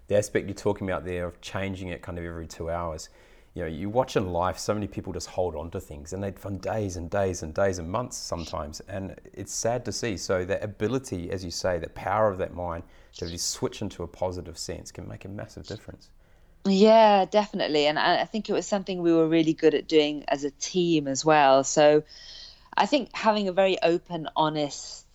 the 0.07 0.17
aspect 0.17 0.47
you're 0.47 0.55
talking 0.55 0.89
about 0.89 1.05
there 1.05 1.25
of 1.25 1.39
changing 1.41 1.89
it 1.89 2.01
kind 2.01 2.17
of 2.17 2.25
every 2.25 2.47
two 2.47 2.69
hours. 2.69 3.09
You 3.53 3.63
know, 3.63 3.67
you 3.67 3.89
watch 3.89 4.15
in 4.15 4.31
life, 4.31 4.57
so 4.57 4.73
many 4.73 4.87
people 4.87 5.11
just 5.11 5.27
hold 5.27 5.55
on 5.55 5.71
to 5.71 5.81
things, 5.81 6.13
and 6.13 6.23
they 6.23 6.31
for 6.31 6.51
days 6.51 6.95
and 6.95 7.09
days 7.09 7.43
and 7.43 7.53
days 7.53 7.79
and 7.79 7.89
months 7.89 8.15
sometimes, 8.15 8.79
and 8.81 9.19
it's 9.33 9.53
sad 9.53 9.83
to 9.85 9.91
see. 9.91 10.15
So 10.15 10.45
that 10.45 10.63
ability, 10.63 11.31
as 11.31 11.43
you 11.43 11.51
say, 11.51 11.77
the 11.77 11.89
power 11.89 12.29
of 12.29 12.37
that 12.37 12.53
mind 12.53 12.83
to 13.17 13.25
really 13.25 13.37
switch 13.37 13.81
into 13.81 14.03
a 14.03 14.07
positive 14.07 14.57
sense 14.57 14.91
can 14.91 15.07
make 15.07 15.25
a 15.25 15.29
massive 15.29 15.67
difference. 15.67 16.09
Yeah, 16.65 17.25
definitely. 17.25 17.87
And 17.87 17.97
I 17.97 18.25
think 18.25 18.49
it 18.49 18.53
was 18.53 18.67
something 18.67 19.01
we 19.01 19.13
were 19.13 19.27
really 19.27 19.53
good 19.53 19.73
at 19.73 19.87
doing 19.87 20.23
as 20.27 20.43
a 20.43 20.51
team 20.51 21.07
as 21.07 21.25
well. 21.25 21.63
So 21.63 22.03
I 22.75 22.85
think 22.85 23.09
having 23.13 23.47
a 23.47 23.51
very 23.51 23.81
open, 23.81 24.29
honest 24.35 25.05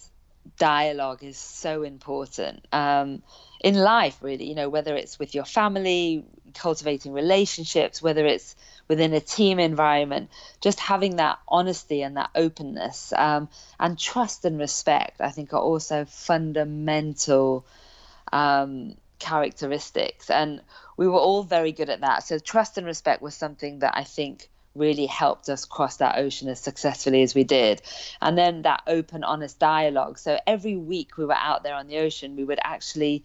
dialogue 0.59 1.23
is 1.25 1.37
so 1.37 1.83
important 1.83 2.67
um, 2.73 3.23
in 3.61 3.75
life, 3.75 4.19
really. 4.23 4.49
You 4.49 4.55
know, 4.55 4.69
whether 4.69 4.95
it's 4.95 5.19
with 5.19 5.35
your 5.35 5.45
family, 5.45 6.25
cultivating 6.55 7.13
relationships, 7.13 8.01
whether 8.01 8.25
it's 8.27 8.57
within 8.89 9.13
a 9.15 9.21
team 9.21 9.59
environment, 9.59 10.31
just 10.61 10.79
having 10.79 11.17
that 11.17 11.39
honesty 11.49 12.03
and 12.03 12.17
that 12.17 12.31
openness 12.35 13.13
um, 13.15 13.49
and 13.81 13.99
trust 13.99 14.45
and 14.45 14.59
respect, 14.59 15.21
I 15.21 15.31
think, 15.31 15.53
are 15.53 15.61
also 15.61 16.05
fundamental 16.05 17.67
um, 18.33 18.97
characteristics. 19.19 20.31
And 20.31 20.61
we 20.97 21.09
were 21.09 21.19
all 21.19 21.43
very 21.43 21.73
good 21.73 21.91
at 21.91 22.01
that. 22.01 22.23
So, 22.23 22.39
trust 22.39 22.79
and 22.79 22.87
respect 22.87 23.23
was 23.23 23.35
something 23.35 23.81
that 23.81 23.97
I 23.97 24.05
think 24.05 24.49
really 24.77 25.07
helped 25.07 25.49
us 25.49 25.65
cross 25.65 25.97
that 25.99 26.19
ocean 26.19 26.49
as 26.49 26.61
successfully 26.61 27.23
as 27.23 27.35
we 27.35 27.45
did. 27.45 27.83
And 28.21 28.37
then 28.37 28.63
that 28.63 28.83
open, 28.87 29.25
honest 29.25 29.59
dialogue. 29.59 30.19
So, 30.19 30.39
every 30.47 30.77
week 30.77 31.17
we 31.17 31.25
were 31.25 31.35
out 31.35 31.63
there 31.63 31.75
on 31.75 31.87
the 31.87 31.99
ocean, 31.99 32.37
we 32.37 32.45
would 32.45 32.61
actually 32.63 33.25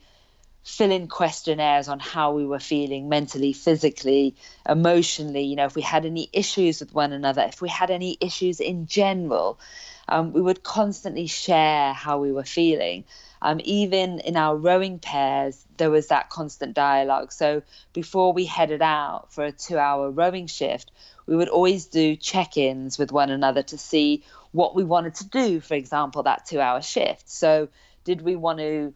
fill 0.64 0.91
in 0.91 1.08
questionnaires 1.08 1.88
on 1.88 1.99
how 1.99 2.34
we 2.34 2.45
were 2.45 2.60
feeling 2.60 3.10
mentally, 3.10 3.54
physically, 3.54 4.36
emotionally. 4.68 5.43
You 5.43 5.56
know, 5.56 5.66
if 5.66 5.76
we 5.76 5.82
had 5.82 6.06
any 6.06 6.30
issues 6.34 6.80
with 6.80 6.93
one 6.93 7.14
another, 7.14 7.41
if 7.43 7.62
we 7.62 7.70
had 7.70 7.89
any 7.89 8.18
issues 8.22 8.60
in 8.60 8.86
general, 8.86 9.60
um, 10.08 10.34
we 10.34 10.41
would 10.41 10.62
constantly 10.64 11.28
share 11.28 11.93
how 11.93 12.20
we 12.20 12.32
were 12.32 12.43
feeling. 12.43 13.06
Um, 13.41 13.59
even 13.63 14.19
in 14.19 14.37
our 14.37 14.55
rowing 14.55 14.99
pairs, 14.99 15.65
there 15.77 15.89
was 15.89 16.07
that 16.07 16.29
constant 16.29 16.75
dialogue. 16.75 17.31
So 17.31 17.63
before 17.91 18.33
we 18.33 18.45
headed 18.45 18.81
out 18.81 19.33
for 19.33 19.45
a 19.45 19.51
two 19.51 19.77
hour 19.77 20.11
rowing 20.11 20.47
shift, 20.47 20.91
we 21.25 21.35
would 21.35 21.49
always 21.49 21.87
do 21.87 22.15
check 22.15 22.57
ins 22.57 22.99
with 22.99 23.11
one 23.11 23.31
another 23.31 23.63
to 23.63 23.77
see 23.77 24.23
what 24.51 24.75
we 24.75 24.83
wanted 24.83 25.15
to 25.15 25.27
do, 25.27 25.59
for 25.59 25.73
example, 25.73 26.23
that 26.23 26.45
two 26.45 26.59
hour 26.59 26.81
shift. 26.81 27.29
So, 27.29 27.69
did 28.03 28.21
we 28.21 28.35
want 28.35 28.59
to 28.59 28.93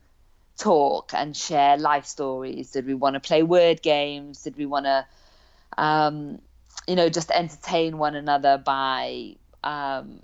talk 0.57 1.13
and 1.13 1.35
share 1.35 1.77
life 1.77 2.05
stories? 2.05 2.71
Did 2.71 2.85
we 2.85 2.93
want 2.93 3.15
to 3.15 3.19
play 3.19 3.43
word 3.43 3.81
games? 3.81 4.43
Did 4.43 4.57
we 4.57 4.65
want 4.65 4.85
to, 4.85 5.05
um, 5.77 6.39
you 6.87 6.95
know, 6.95 7.09
just 7.09 7.31
entertain 7.31 7.97
one 7.97 8.15
another 8.15 8.57
by 8.57 9.35
um, 9.63 10.21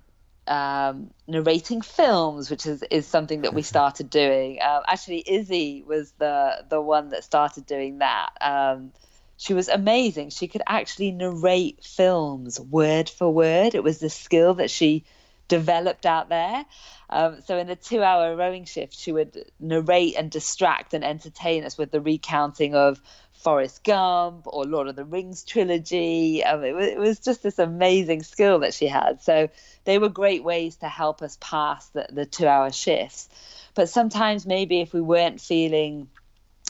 um, 0.48 1.12
narrating 1.28 1.82
films, 1.82 2.50
which 2.50 2.66
is, 2.66 2.84
is 2.92 3.08
something 3.08 3.42
that 3.42 3.54
we 3.54 3.62
started 3.74 4.10
doing. 4.10 4.60
Uh, 4.62 4.82
actually, 4.88 5.24
Izzy 5.26 5.84
was 5.86 6.12
the 6.18 6.66
the 6.70 6.82
one 6.82 7.10
that 7.10 7.24
started 7.24 7.66
doing 7.66 8.00
that. 8.00 8.30
Um, 8.42 8.92
she 9.38 9.54
was 9.54 9.70
amazing. 9.70 10.30
She 10.30 10.48
could 10.48 10.62
actually 10.68 11.12
narrate 11.12 11.84
films 11.84 12.60
word 12.60 13.10
for 13.10 13.34
word. 13.34 13.74
It 13.74 13.84
was 13.84 14.00
the 14.00 14.10
skill 14.10 14.54
that 14.56 14.70
she 14.70 15.04
developed 15.48 16.06
out 16.06 16.30
there. 16.30 16.64
Um, 17.10 17.42
so 17.42 17.58
in 17.58 17.70
a 17.70 17.76
two-hour 17.76 18.36
rowing 18.36 18.66
shift, 18.66 18.98
she 18.98 19.12
would 19.12 19.44
narrate 19.60 20.16
and 20.16 20.32
distract 20.32 20.94
and 20.94 21.04
entertain 21.04 21.66
us 21.66 21.78
with 21.78 21.92
the 21.92 22.00
recounting 22.00 22.76
of 22.76 23.02
Forrest 23.42 23.84
Gump 23.84 24.46
or 24.46 24.66
Lord 24.66 24.88
of 24.88 24.96
the 24.96 25.06
Rings 25.06 25.44
trilogy. 25.44 26.44
Um, 26.44 26.64
it, 26.64 26.74
was, 26.74 26.88
it, 26.88 26.98
was, 26.98 27.20
just 27.20 27.44
this 27.44 27.60
amazing 27.60 28.24
skill 28.24 28.60
that 28.60 28.74
she 28.74 28.88
had. 28.88 29.22
So 29.22 29.50
they 29.84 29.98
were 29.98 30.10
great 30.10 30.44
ways 30.44 30.78
to 30.78 30.88
help 30.88 31.22
us 31.22 31.38
pass 31.42 31.88
the, 31.90 32.08
the 32.12 32.26
two-hour 32.26 32.72
shifts. 32.72 33.30
But 33.74 33.90
sometimes 33.90 34.46
maybe 34.46 34.82
if 34.82 34.94
we 34.94 35.02
weren't 35.02 35.42
feeling 35.42 36.10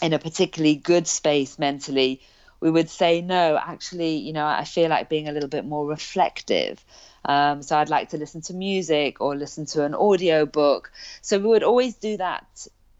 in 0.01 0.13
a 0.13 0.19
particularly 0.19 0.75
good 0.75 1.07
space 1.07 1.59
mentally, 1.59 2.21
we 2.59 2.71
would 2.71 2.89
say 2.89 3.21
no. 3.21 3.59
Actually, 3.61 4.17
you 4.17 4.33
know, 4.33 4.45
I 4.45 4.63
feel 4.63 4.89
like 4.89 5.09
being 5.09 5.27
a 5.27 5.31
little 5.31 5.49
bit 5.49 5.65
more 5.65 5.85
reflective. 5.85 6.83
Um, 7.25 7.61
so 7.61 7.77
I'd 7.77 7.89
like 7.89 8.09
to 8.09 8.17
listen 8.17 8.41
to 8.43 8.53
music 8.53 9.21
or 9.21 9.35
listen 9.35 9.65
to 9.67 9.83
an 9.83 9.93
audio 9.93 10.45
book. 10.45 10.91
So 11.21 11.37
we 11.37 11.47
would 11.47 11.63
always 11.63 11.95
do 11.95 12.17
that 12.17 12.45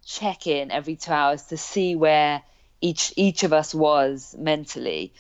check 0.06 0.48
in 0.48 0.72
every 0.72 0.96
two 0.96 1.12
hours 1.12 1.44
to 1.44 1.58
see 1.58 1.96
where 1.96 2.42
each 2.82 3.14
each 3.16 3.44
of 3.44 3.54
us 3.54 3.74
was 3.74 4.36
mentally. 4.38 5.14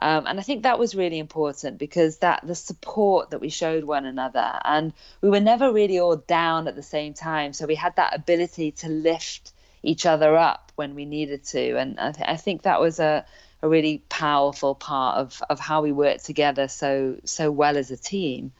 Um, 0.00 0.26
and 0.28 0.38
I 0.38 0.42
think 0.42 0.62
that 0.62 0.78
was 0.78 0.94
really 0.94 1.18
important 1.18 1.76
because 1.76 2.18
that 2.18 2.46
the 2.46 2.54
support 2.54 3.30
that 3.30 3.40
we 3.40 3.48
showed 3.48 3.82
one 3.82 4.06
another, 4.06 4.60
and 4.64 4.92
we 5.20 5.28
were 5.28 5.40
never 5.40 5.72
really 5.72 5.98
all 5.98 6.16
down 6.16 6.68
at 6.68 6.76
the 6.76 6.82
same 6.82 7.14
time. 7.14 7.52
So 7.52 7.66
we 7.66 7.74
had 7.74 7.96
that 7.96 8.14
ability 8.14 8.70
to 8.72 8.88
lift 8.88 9.52
each 9.82 10.06
other 10.06 10.36
up 10.36 10.70
when 10.76 10.94
we 10.94 11.04
needed 11.04 11.44
to, 11.46 11.76
and 11.78 11.98
I, 11.98 12.12
th- 12.12 12.28
I 12.28 12.36
think 12.36 12.62
that 12.62 12.80
was 12.80 13.00
a 13.00 13.26
a 13.60 13.68
really 13.68 14.04
powerful 14.08 14.74
part 14.74 15.18
of, 15.18 15.42
of 15.50 15.58
how 15.58 15.82
we 15.82 15.90
worked 15.90 16.24
together 16.24 16.68
so 16.68 17.16
so 17.24 17.50
well 17.50 17.76
as 17.76 17.90
a 17.90 17.96
team. 17.96 18.52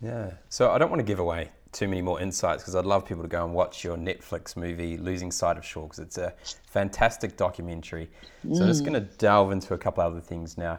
Yeah. 0.00 0.32
So 0.48 0.70
I 0.70 0.78
don't 0.78 0.90
want 0.90 1.00
to 1.00 1.04
give 1.04 1.18
away 1.18 1.50
too 1.72 1.88
many 1.88 2.02
more 2.02 2.20
insights 2.20 2.62
because 2.62 2.74
I'd 2.74 2.84
love 2.84 3.04
people 3.04 3.22
to 3.22 3.28
go 3.28 3.44
and 3.44 3.52
watch 3.52 3.84
your 3.84 3.96
Netflix 3.96 4.56
movie 4.56 4.96
Losing 4.96 5.30
Sight 5.30 5.58
of 5.58 5.64
Shore 5.64 5.84
because 5.84 5.98
it's 5.98 6.18
a 6.18 6.34
fantastic 6.66 7.36
documentary. 7.36 8.08
So 8.42 8.48
mm. 8.48 8.62
I'm 8.62 8.68
just 8.68 8.82
mm. 8.82 8.86
going 8.86 9.04
to 9.04 9.08
delve 9.16 9.52
into 9.52 9.74
a 9.74 9.78
couple 9.78 10.02
other 10.02 10.20
things 10.20 10.56
now. 10.56 10.78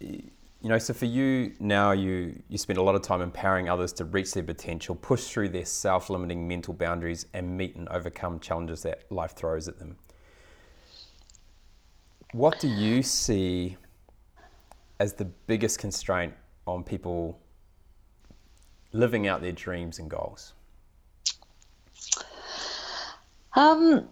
You 0.00 0.70
know, 0.70 0.78
so 0.78 0.94
for 0.94 1.04
you 1.04 1.52
now, 1.60 1.92
you 1.92 2.40
you 2.48 2.56
spend 2.56 2.78
a 2.78 2.82
lot 2.82 2.94
of 2.94 3.02
time 3.02 3.20
empowering 3.20 3.68
others 3.68 3.92
to 3.94 4.04
reach 4.06 4.32
their 4.32 4.42
potential, 4.42 4.94
push 4.94 5.24
through 5.24 5.50
their 5.50 5.66
self-limiting 5.66 6.48
mental 6.48 6.72
boundaries, 6.72 7.26
and 7.34 7.56
meet 7.56 7.76
and 7.76 7.86
overcome 7.90 8.40
challenges 8.40 8.82
that 8.82 9.10
life 9.12 9.32
throws 9.32 9.68
at 9.68 9.78
them. 9.78 9.96
What 12.32 12.58
do 12.60 12.68
you 12.68 13.02
see 13.02 13.76
as 15.00 15.12
the 15.12 15.26
biggest 15.26 15.78
constraint 15.78 16.32
on 16.66 16.82
people 16.82 17.38
living 18.94 19.26
out 19.26 19.42
their 19.42 19.52
dreams 19.52 19.98
and 19.98 20.08
goals? 20.08 20.54
Um, 23.54 24.08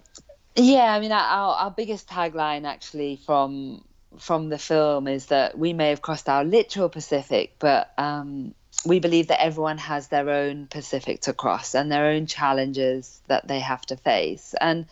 yeah, 0.54 0.92
I 0.92 1.00
mean, 1.00 1.12
our, 1.12 1.54
our 1.54 1.70
biggest 1.70 2.08
tagline 2.08 2.66
actually 2.66 3.16
from 3.16 3.84
from 4.18 4.50
the 4.50 4.58
film 4.58 5.08
is 5.08 5.26
that 5.26 5.58
we 5.58 5.72
may 5.72 5.88
have 5.88 6.02
crossed 6.02 6.28
our 6.28 6.44
literal 6.44 6.90
Pacific, 6.90 7.54
but 7.58 7.90
um, 7.96 8.54
we 8.84 9.00
believe 9.00 9.28
that 9.28 9.42
everyone 9.42 9.78
has 9.78 10.08
their 10.08 10.28
own 10.28 10.66
Pacific 10.66 11.22
to 11.22 11.32
cross 11.32 11.74
and 11.74 11.90
their 11.90 12.08
own 12.08 12.26
challenges 12.26 13.22
that 13.28 13.48
they 13.48 13.60
have 13.60 13.80
to 13.86 13.96
face. 13.96 14.54
And 14.60 14.86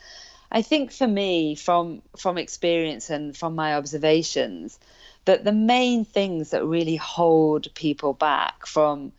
I 0.50 0.62
think 0.62 0.90
for 0.90 1.06
me, 1.06 1.54
from 1.54 2.02
from 2.16 2.38
experience 2.38 3.10
and 3.10 3.36
from 3.36 3.54
my 3.54 3.74
observations, 3.74 4.78
that 5.26 5.44
the 5.44 5.52
main 5.52 6.04
things 6.04 6.50
that 6.50 6.64
really 6.64 6.96
hold 6.96 7.72
people 7.74 8.14
back 8.14 8.66
from, 8.66 9.12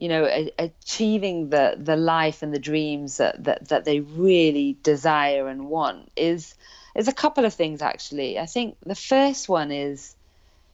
you 0.00 0.08
know, 0.08 0.24
a, 0.24 0.50
achieving 0.58 1.50
the 1.50 1.76
the 1.78 1.94
life 1.94 2.42
and 2.42 2.54
the 2.54 2.58
dreams 2.58 3.18
that, 3.18 3.44
that 3.44 3.68
that 3.68 3.84
they 3.84 4.00
really 4.00 4.78
desire 4.82 5.46
and 5.46 5.68
want 5.68 6.10
is 6.16 6.54
is 6.96 7.06
a 7.06 7.12
couple 7.12 7.44
of 7.44 7.52
things 7.52 7.82
actually. 7.82 8.38
I 8.38 8.46
think 8.46 8.78
the 8.84 8.94
first 8.94 9.48
one 9.48 9.70
is 9.70 10.16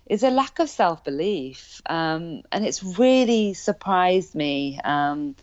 is 0.06 0.22
a 0.22 0.30
lack 0.30 0.60
of 0.60 0.70
self 0.70 1.02
belief, 1.02 1.82
um, 1.86 2.42
and 2.52 2.64
it's 2.64 2.82
really 2.82 3.52
surprised 3.52 4.34
me. 4.34 4.80
Um, 4.84 5.34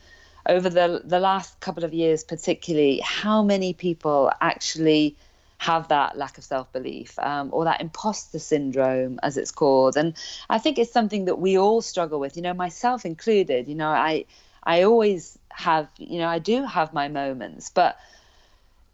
over 0.46 0.70
the 0.70 1.02
the 1.04 1.20
last 1.20 1.60
couple 1.60 1.84
of 1.84 1.94
years, 1.94 2.24
particularly, 2.24 3.02
how 3.04 3.44
many 3.44 3.74
people 3.74 4.32
actually 4.40 5.18
have 5.64 5.88
that 5.88 6.18
lack 6.18 6.38
of 6.38 6.44
self 6.44 6.72
belief 6.74 7.18
um, 7.20 7.50
or 7.54 7.64
that 7.66 7.80
imposter 7.80 8.40
syndrome, 8.40 9.20
as 9.24 9.38
it's 9.38 9.52
called. 9.52 9.96
And 9.96 10.14
I 10.50 10.58
think 10.60 10.78
it's 10.78 10.92
something 10.92 11.26
that 11.26 11.40
we 11.40 11.58
all 11.58 11.82
struggle 11.82 12.20
with. 12.20 12.36
You 12.36 12.44
know, 12.44 12.54
myself 12.54 13.06
included. 13.06 13.68
You 13.70 13.76
know, 13.76 13.90
I 13.90 14.26
I 14.62 14.84
always 14.84 15.38
have. 15.50 15.88
You 15.98 16.20
know, 16.20 16.28
I 16.28 16.40
do 16.40 16.66
have 16.66 16.94
my 16.94 17.08
moments, 17.08 17.70
but 17.70 17.98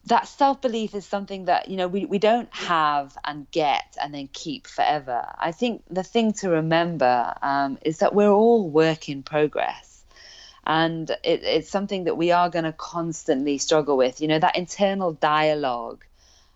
that 0.06 0.28
self 0.28 0.62
belief 0.62 0.94
is 0.94 1.06
something 1.06 1.46
that 1.46 1.70
you 1.70 1.78
know 1.78 1.88
we, 1.88 2.06
we 2.06 2.20
don't 2.20 2.54
have 2.54 3.18
and 3.26 3.50
get 3.50 3.98
and 4.00 4.14
then 4.14 4.30
keep 4.32 4.68
forever. 4.68 5.26
I 5.40 5.52
think 5.52 5.84
the 5.90 6.04
thing 6.04 6.34
to 6.34 6.50
remember 6.50 7.34
um, 7.42 7.80
is 7.84 7.98
that 8.00 8.14
we're 8.14 8.32
all 8.32 8.70
work 8.70 9.10
in 9.10 9.24
progress 9.24 10.04
and 10.68 11.10
it, 11.24 11.42
it's 11.44 11.70
something 11.70 12.04
that 12.04 12.16
we 12.16 12.32
are 12.32 12.50
going 12.50 12.66
to 12.66 12.74
constantly 12.74 13.58
struggle 13.58 13.98
with 13.98 14.22
you 14.22 14.28
know 14.28 14.38
that 14.40 14.56
internal 14.56 15.14
dialogue 15.14 16.04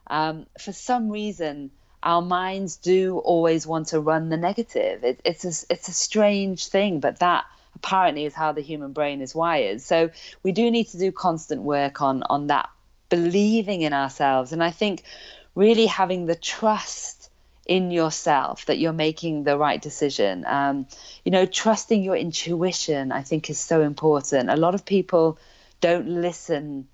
um, 0.08 0.46
for 0.60 0.72
some 0.72 1.10
reason 1.10 1.72
our 2.02 2.22
minds 2.22 2.76
do 2.78 3.20
always 3.20 3.66
want 3.66 3.88
to 3.88 4.00
run 4.00 4.30
the 4.30 4.38
negative 4.38 5.04
it, 5.04 5.20
it's 5.24 5.46
a, 5.46 5.74
it's 5.74 5.88
a 5.88 5.94
strange 5.94 6.68
thing 6.68 7.00
but 7.00 7.20
that 7.20 7.46
apparently 7.76 8.26
is 8.26 8.34
how 8.34 8.52
the 8.52 8.62
human 8.62 8.92
brain 8.92 9.22
is 9.22 9.34
wired 9.34 9.82
so 9.82 10.10
we 10.44 10.52
do 10.52 10.70
need 10.70 10.88
to 10.88 10.98
do 10.98 11.12
constant 11.12 11.62
work 11.62 12.02
on 12.02 12.24
on 12.24 12.48
that 12.48 12.70
believing 13.10 13.82
in 13.82 13.94
ourselves 13.94 14.52
and 14.52 14.64
i 14.64 14.72
think 14.72 15.04
really 15.56 15.86
having 15.86 16.26
the 16.26 16.36
trust 16.36 17.24
in 17.66 17.92
yourself 17.92 18.66
that 18.66 18.78
you're 18.78 18.94
making 18.94 19.44
the 19.44 19.58
right 19.58 19.82
decision. 19.82 20.46
Um, 20.46 20.88
you 21.24 21.32
know, 21.32 21.46
trusting 21.46 22.04
your 22.04 22.16
intuition, 22.16 23.12
I 23.12 23.22
think, 23.22 23.50
is 23.50 23.60
so 23.60 23.82
important. 23.82 24.50
A 24.50 24.58
lot 24.58 24.76
of 24.76 24.86
people 24.86 25.38
don't 25.80 26.08
listen 26.08 26.88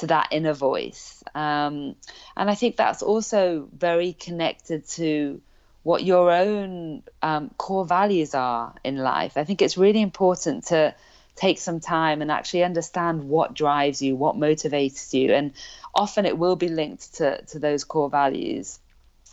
to 0.00 0.06
that 0.08 0.28
inner 0.32 0.52
voice. 0.52 1.22
Um, 1.34 1.94
and 2.36 2.50
I 2.50 2.54
think 2.54 2.76
that's 2.76 3.02
also 3.02 3.68
very 3.72 4.12
connected 4.12 4.86
to 4.90 5.40
what 5.82 6.04
your 6.04 6.30
own 6.30 7.02
um, 7.22 7.50
core 7.56 7.86
values 7.86 8.34
are 8.34 8.74
in 8.84 8.96
life. 8.96 9.36
I 9.36 9.44
think 9.44 9.62
it's 9.62 9.78
really 9.78 10.02
important 10.02 10.66
to 10.66 10.94
take 11.36 11.58
some 11.58 11.80
time 11.80 12.20
and 12.20 12.30
actually 12.30 12.64
understand 12.64 13.24
what 13.24 13.54
drives 13.54 14.02
you, 14.02 14.14
what 14.14 14.36
motivates 14.36 15.14
you. 15.14 15.32
And 15.32 15.52
often 15.94 16.26
it 16.26 16.36
will 16.36 16.56
be 16.56 16.68
linked 16.68 17.14
to, 17.14 17.42
to 17.46 17.58
those 17.58 17.84
core 17.84 18.10
values. 18.10 18.78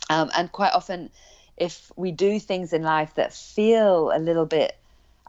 Um, 0.08 0.30
and 0.34 0.50
quite 0.50 0.72
often, 0.72 1.10
if 1.56 1.92
we 1.96 2.12
do 2.12 2.40
things 2.40 2.72
in 2.72 2.82
life 2.82 3.14
that 3.16 3.34
feel 3.34 4.10
a 4.14 4.18
little 4.18 4.46
bit 4.46 4.74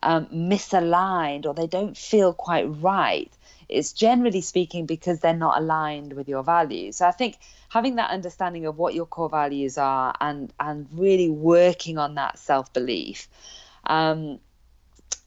um, 0.02 0.28
misaligned 0.28 1.46
or 1.46 1.54
they 1.54 1.68
don't 1.68 1.98
feel 1.98 2.34
quite 2.34 2.64
right, 2.64 3.32
it's 3.70 3.94
generally 3.94 4.42
speaking 4.42 4.86
because 4.86 5.20
they're 5.20 5.34
not 5.34 5.62
aligned 5.62 6.14
with 6.14 6.28
your 6.28 6.44
values. 6.44 6.98
So 6.98 7.08
I 7.08 7.12
think 7.12 7.38
having 7.70 7.96
that 7.96 8.10
understanding 8.10 8.66
of 8.66 8.78
what 8.78 8.94
your 8.96 9.06
core 9.06 9.30
values 9.30 9.78
are 9.78 10.14
and 10.20 10.52
and 10.60 10.88
really 10.92 11.30
working 11.30 11.98
on 11.98 12.16
that 12.16 12.40
self 12.40 12.74
belief. 12.74 13.28
Um, 13.86 14.40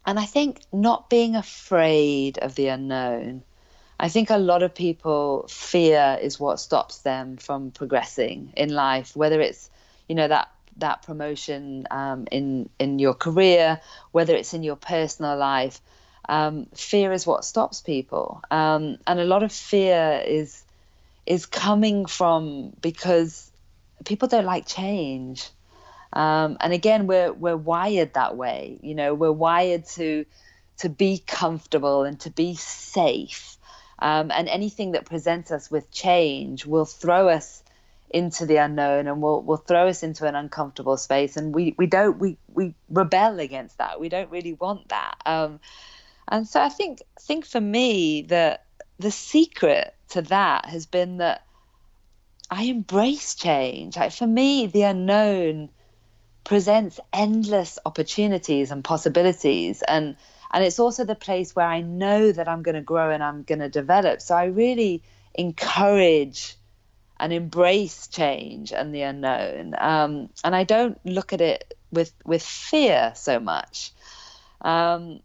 and 0.05 0.19
I 0.19 0.25
think 0.25 0.61
not 0.73 1.09
being 1.09 1.37
afraid 1.37 2.39
of 2.39 2.55
the 2.57 2.69
unknown. 2.69 3.45
I 4.01 4.09
think 4.09 4.31
a 4.31 4.37
lot 4.37 4.65
of 4.65 4.75
people 4.75 5.47
fear 5.49 6.19
is 6.21 6.41
what 6.41 6.59
stops 6.59 6.99
them 6.99 7.37
from 7.37 7.71
progressing 7.71 8.53
in 8.57 8.71
life, 8.71 9.15
whether 9.15 9.41
it's 9.41 9.71
you 10.09 10.17
know 10.17 10.27
that 10.27 10.51
that 10.79 11.03
promotion 11.03 11.87
um, 11.91 12.27
in 12.33 12.69
in 12.81 12.99
your 12.99 13.15
career, 13.15 13.81
whether 14.11 14.35
it's 14.35 14.55
in 14.55 14.65
your 14.65 14.77
personal 14.77 15.37
life. 15.37 15.81
Um, 16.29 16.67
fear 16.75 17.13
is 17.13 17.27
what 17.27 17.45
stops 17.45 17.81
people, 17.81 18.43
um, 18.51 18.99
and 19.07 19.19
a 19.19 19.25
lot 19.25 19.43
of 19.43 19.53
fear 19.53 20.23
is 20.25 20.65
is 21.27 21.47
coming 21.47 22.07
from 22.07 22.73
because 22.81 23.51
people 24.05 24.29
don't 24.29 24.45
like 24.45 24.67
change. 24.67 25.49
Um, 26.13 26.57
and 26.61 26.73
again, 26.73 27.07
we're 27.07 27.33
we're 27.33 27.57
wired 27.57 28.15
that 28.15 28.37
way. 28.37 28.79
You 28.83 28.95
know, 28.95 29.15
we're 29.15 29.33
wired 29.33 29.87
to 29.97 30.25
to 30.79 30.89
be 30.89 31.23
comfortable 31.27 32.05
and 32.05 32.19
to 32.21 32.31
be 32.31 32.55
safe. 32.55 33.57
Um, 33.99 34.31
and 34.33 34.49
anything 34.49 34.93
that 34.93 35.07
presents 35.07 35.51
us 35.53 35.71
with 35.71 35.91
change 35.93 36.67
will 36.67 36.85
throw 36.85 37.29
us 37.29 37.63
into 38.11 38.45
the 38.45 38.57
unknown 38.57 39.07
and 39.07 39.23
will 39.23 39.43
will 39.43 39.57
throw 39.57 39.89
us 39.89 40.03
into 40.03 40.27
an 40.27 40.35
uncomfortable 40.35 40.97
space. 40.97 41.37
And 41.37 41.55
we 41.55 41.75
we 41.79 41.87
don't 41.87 42.19
we 42.19 42.37
we 42.53 42.75
rebel 42.91 43.41
against 43.41 43.79
that. 43.79 44.01
We 44.01 44.09
don't 44.09 44.31
really 44.31 44.53
want 44.55 44.89
that. 44.89 45.15
Um, 45.25 45.61
and 46.29 46.47
so 46.47 46.61
I 46.61 46.69
think 46.69 47.03
think 47.21 47.47
for 47.47 47.61
me 47.61 48.23
that 48.23 48.65
the 48.99 49.11
secret 49.11 49.95
to 50.11 50.23
that 50.23 50.67
has 50.67 50.87
been 50.87 51.19
that 51.19 51.45
I 52.51 52.65
embrace 52.65 53.35
change. 53.35 53.97
Like 53.97 54.13
for 54.13 54.27
me, 54.27 54.67
the 54.67 54.83
unknown 54.83 55.71
presents 56.45 57.01
endless 57.13 57.79
opportunities 57.87 58.71
and 58.71 58.85
possibilities 58.85 59.83
and 59.83 60.17
and 60.53 60.65
it's 60.65 60.79
also 60.79 61.05
the 61.05 61.15
place 61.15 61.57
where 61.57 61.67
I 61.67 61.81
know 61.81 62.31
that 62.31 62.47
I'm 62.47 62.63
going 62.63 62.75
to 62.75 62.83
grow 62.83 63.11
and 63.11 63.25
I'm 63.25 63.43
going 63.43 63.61
to 63.61 63.71
develop. 63.71 64.21
So 64.21 64.35
I 64.35 64.45
really 64.45 65.03
encourage 65.35 66.57
and 67.19 67.33
embrace 67.33 68.09
change 68.09 68.71
and 68.71 68.95
the 68.95 69.01
unknown. 69.01 69.75
Um, 69.79 70.29
and 70.45 70.55
I 70.55 70.65
don't 70.65 70.99
look 71.07 71.33
at 71.33 71.41
it 71.41 71.75
with 71.91 72.13
with 72.25 72.43
fear 72.43 73.13
so 73.15 73.41
much. 73.41 73.93
Um, 74.61 75.21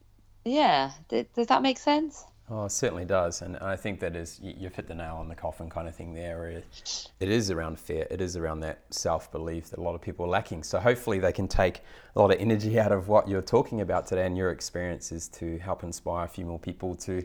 yeah, 0.47 0.91
does 1.09 1.47
that 1.47 1.61
make 1.61 1.77
sense? 1.77 2.25
Oh, 2.49 2.65
it 2.65 2.71
certainly 2.71 3.03
does, 3.03 3.41
and 3.41 3.57
I 3.57 3.75
think 3.75 3.99
that 3.99 4.15
is 4.15 4.39
you've 4.41 4.73
hit 4.73 4.87
the 4.87 4.95
nail 4.95 5.15
on 5.15 5.27
the 5.27 5.35
coffin 5.35 5.69
kind 5.69 5.85
of 5.85 5.95
thing 5.95 6.13
there. 6.13 6.47
It 6.47 6.63
is 7.19 7.51
around 7.51 7.77
fear. 7.77 8.07
It 8.09 8.21
is 8.21 8.37
around 8.37 8.61
that 8.61 8.79
self 8.89 9.29
belief 9.33 9.69
that 9.71 9.79
a 9.79 9.81
lot 9.81 9.95
of 9.95 10.01
people 10.01 10.25
are 10.25 10.29
lacking. 10.29 10.63
So 10.63 10.79
hopefully 10.79 11.19
they 11.19 11.33
can 11.33 11.49
take 11.49 11.81
a 12.15 12.19
lot 12.19 12.31
of 12.31 12.39
energy 12.39 12.79
out 12.79 12.93
of 12.93 13.09
what 13.09 13.27
you're 13.27 13.41
talking 13.41 13.81
about 13.81 14.07
today 14.07 14.25
and 14.25 14.37
your 14.37 14.51
experiences 14.51 15.27
to 15.29 15.57
help 15.57 15.83
inspire 15.83 16.23
a 16.23 16.29
few 16.29 16.45
more 16.45 16.59
people 16.59 16.95
to 16.95 17.21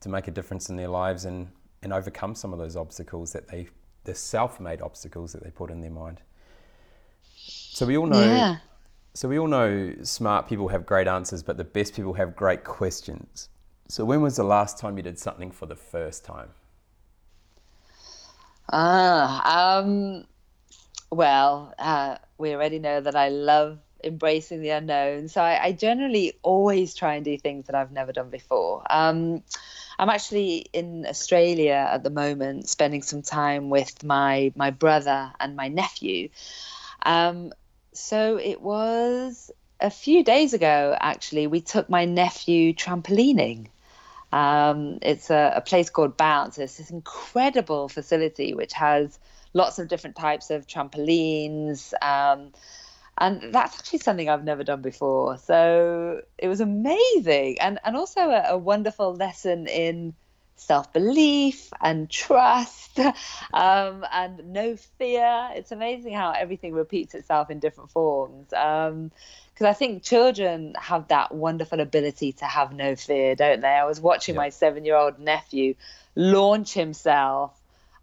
to 0.00 0.08
make 0.08 0.26
a 0.26 0.32
difference 0.32 0.68
in 0.68 0.76
their 0.76 0.88
lives 0.88 1.24
and 1.24 1.46
and 1.84 1.92
overcome 1.92 2.34
some 2.34 2.52
of 2.52 2.58
those 2.58 2.74
obstacles 2.74 3.32
that 3.32 3.46
they 3.46 3.68
the 4.02 4.14
self-made 4.14 4.82
obstacles 4.82 5.32
that 5.32 5.44
they 5.44 5.50
put 5.50 5.70
in 5.70 5.80
their 5.80 5.90
mind. 5.90 6.20
So 7.36 7.86
we 7.86 7.96
all 7.96 8.06
know. 8.06 8.20
Yeah. 8.20 8.56
So 9.16 9.28
we 9.28 9.38
all 9.38 9.46
know 9.46 9.94
smart 10.02 10.48
people 10.48 10.66
have 10.68 10.84
great 10.84 11.06
answers, 11.06 11.44
but 11.44 11.56
the 11.56 11.64
best 11.64 11.94
people 11.94 12.14
have 12.14 12.34
great 12.34 12.64
questions. 12.64 13.48
So, 13.86 14.04
when 14.04 14.22
was 14.22 14.34
the 14.34 14.44
last 14.44 14.76
time 14.76 14.96
you 14.96 15.04
did 15.04 15.20
something 15.20 15.52
for 15.52 15.66
the 15.66 15.76
first 15.76 16.24
time? 16.24 16.48
Ah, 18.72 19.78
um, 19.78 20.24
well, 21.12 21.74
uh, 21.78 22.16
we 22.38 22.54
already 22.54 22.80
know 22.80 23.00
that 23.00 23.14
I 23.14 23.28
love 23.28 23.78
embracing 24.02 24.62
the 24.62 24.70
unknown. 24.70 25.28
So, 25.28 25.40
I, 25.40 25.66
I, 25.66 25.72
generally 25.72 26.32
always 26.42 26.94
try 26.94 27.14
and 27.14 27.24
do 27.24 27.38
things 27.38 27.66
that 27.66 27.76
I've 27.76 27.92
never 27.92 28.12
done 28.12 28.30
before. 28.30 28.82
Um, 28.90 29.44
I'm 29.96 30.10
actually 30.10 30.66
in 30.72 31.06
Australia 31.06 31.88
at 31.92 32.02
the 32.02 32.10
moment, 32.10 32.68
spending 32.68 33.02
some 33.02 33.22
time 33.22 33.70
with 33.70 34.02
my 34.02 34.52
my 34.56 34.70
brother 34.70 35.32
and 35.38 35.54
my 35.54 35.68
nephew. 35.68 36.30
Um, 37.04 37.52
so 37.94 38.36
it 38.36 38.60
was 38.60 39.50
a 39.80 39.90
few 39.90 40.24
days 40.24 40.52
ago, 40.52 40.96
actually, 40.98 41.46
we 41.46 41.60
took 41.60 41.88
my 41.88 42.04
nephew 42.04 42.72
trampolining. 42.72 43.68
Um, 44.32 44.98
it's 45.02 45.30
a, 45.30 45.54
a, 45.56 45.60
place 45.60 45.90
called 45.90 46.16
Bounce. 46.16 46.58
It's 46.58 46.78
this 46.78 46.90
incredible 46.90 47.88
facility 47.88 48.52
which 48.52 48.72
has 48.72 49.18
lots 49.52 49.78
of 49.78 49.86
different 49.86 50.16
types 50.16 50.50
of 50.50 50.66
trampolines. 50.66 51.92
Um, 52.02 52.52
and 53.16 53.54
that's 53.54 53.78
actually 53.78 54.00
something 54.00 54.28
I've 54.28 54.42
never 54.42 54.64
done 54.64 54.82
before. 54.82 55.38
So 55.38 56.22
it 56.36 56.48
was 56.48 56.60
amazing 56.60 57.60
and, 57.60 57.78
and 57.84 57.96
also 57.96 58.20
a, 58.22 58.44
a 58.48 58.58
wonderful 58.58 59.14
lesson 59.14 59.68
in 59.68 60.14
self 60.56 60.92
belief 60.92 61.72
and 61.80 62.08
trust 62.10 62.98
um, 63.52 64.04
and 64.12 64.52
no 64.52 64.76
fear. 64.76 65.50
It's 65.54 65.72
amazing 65.72 66.14
how 66.14 66.32
everything 66.32 66.72
repeats 66.72 67.14
itself 67.14 67.50
in 67.50 67.58
different 67.58 67.90
forms. 67.90 68.52
Um, 68.52 69.10
because 69.52 69.66
I 69.66 69.72
think 69.72 70.02
children 70.02 70.74
have 70.76 71.08
that 71.08 71.32
wonderful 71.32 71.78
ability 71.78 72.32
to 72.32 72.44
have 72.44 72.72
no 72.72 72.96
fear, 72.96 73.36
don't 73.36 73.60
they? 73.60 73.68
I 73.68 73.84
was 73.84 74.00
watching 74.00 74.34
my 74.34 74.48
seven 74.48 74.84
year 74.84 74.96
old 74.96 75.20
nephew 75.20 75.76
launch 76.16 76.74
himself 76.74 77.56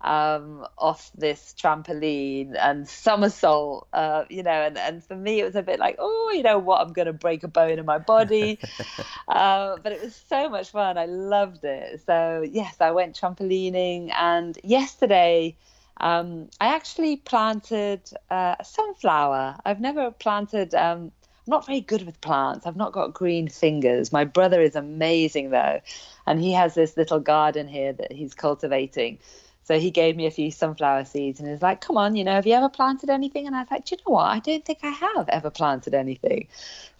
um, 0.04 0.66
off 0.78 1.12
this 1.16 1.54
trampoline 1.58 2.56
and 2.60 2.88
somersault, 2.88 3.88
uh, 3.93 4.26
you 4.30 4.43
know, 4.43 4.52
and, 4.52 4.78
and 4.78 5.04
for 5.04 5.16
me 5.16 5.39
it 5.39 5.45
was 5.45 5.56
a 5.56 5.62
bit 5.62 5.80
like, 5.80 5.95
oh, 5.99 6.32
you 6.34 6.43
know 6.43 6.58
what, 6.58 6.82
I'm 6.82 6.93
going 6.93 7.06
to 7.06 7.14
break 7.14 7.43
a 7.43 7.47
bone 7.47 7.80
in 7.80 7.86
my 7.86 7.99
body. 7.99 8.60
uh, 9.28 9.78
but 9.82 9.91
it 9.91 10.02
was 10.02 10.16
so 10.28 10.49
much 10.49 10.72
fun. 10.72 10.97
I 10.97 11.06
loved 11.06 11.64
it. 11.64 12.02
So, 12.06 12.43
yes, 12.49 12.78
I 12.80 12.91
went 12.91 13.20
trampolining. 13.20 14.12
And 14.14 14.58
yesterday, 14.64 15.56
um, 15.97 16.49
I 16.60 16.76
actually 16.76 17.18
planted 17.18 18.02
uh, 18.30 18.56
a 18.60 18.66
sunflower. 18.66 19.58
I've 19.66 19.82
never 19.82 20.12
planted 20.12 20.74
um, 20.74 21.12
I'm 21.47 21.52
not 21.52 21.66
very 21.66 21.82
good 21.82 22.06
with 22.06 22.22
plants. 22.22 22.68
I've 22.68 22.76
not 22.76 22.91
got 22.91 23.16
green 23.16 23.47
fingers. 23.47 24.12
My 24.12 24.26
brother 24.26 24.62
is 24.62 24.76
amazing 24.76 25.49
though, 25.49 25.82
and 26.28 26.39
he 26.39 26.54
has 26.54 26.76
this 26.76 26.95
little 26.95 27.20
garden 27.20 27.68
here 27.68 27.93
that 27.93 28.12
he's 28.12 28.36
cultivating. 28.36 29.18
So 29.64 29.80
he 29.80 29.91
gave 29.91 30.16
me 30.16 30.26
a 30.26 30.32
few 30.32 30.51
sunflower 30.51 31.05
seeds 31.05 31.39
and 31.39 31.47
he's 31.47 31.62
like, 31.62 31.82
"Come 31.82 31.97
on, 31.97 32.16
you 32.16 32.24
know, 32.24 32.34
have 32.34 32.47
you 32.47 32.53
ever 32.53 32.70
planted 32.70 33.09
anything?" 33.09 33.47
And 33.47 33.55
I 33.55 33.62
was 33.62 33.72
like, 33.72 33.86
"Do 33.86 33.95
you 33.95 34.01
know 34.05 34.16
what? 34.16 34.26
I 34.26 34.39
don't 34.39 34.66
think 34.66 34.80
I 34.84 34.89
have 34.89 35.30
ever 35.30 35.49
planted 35.49 35.93
anything." 35.93 36.47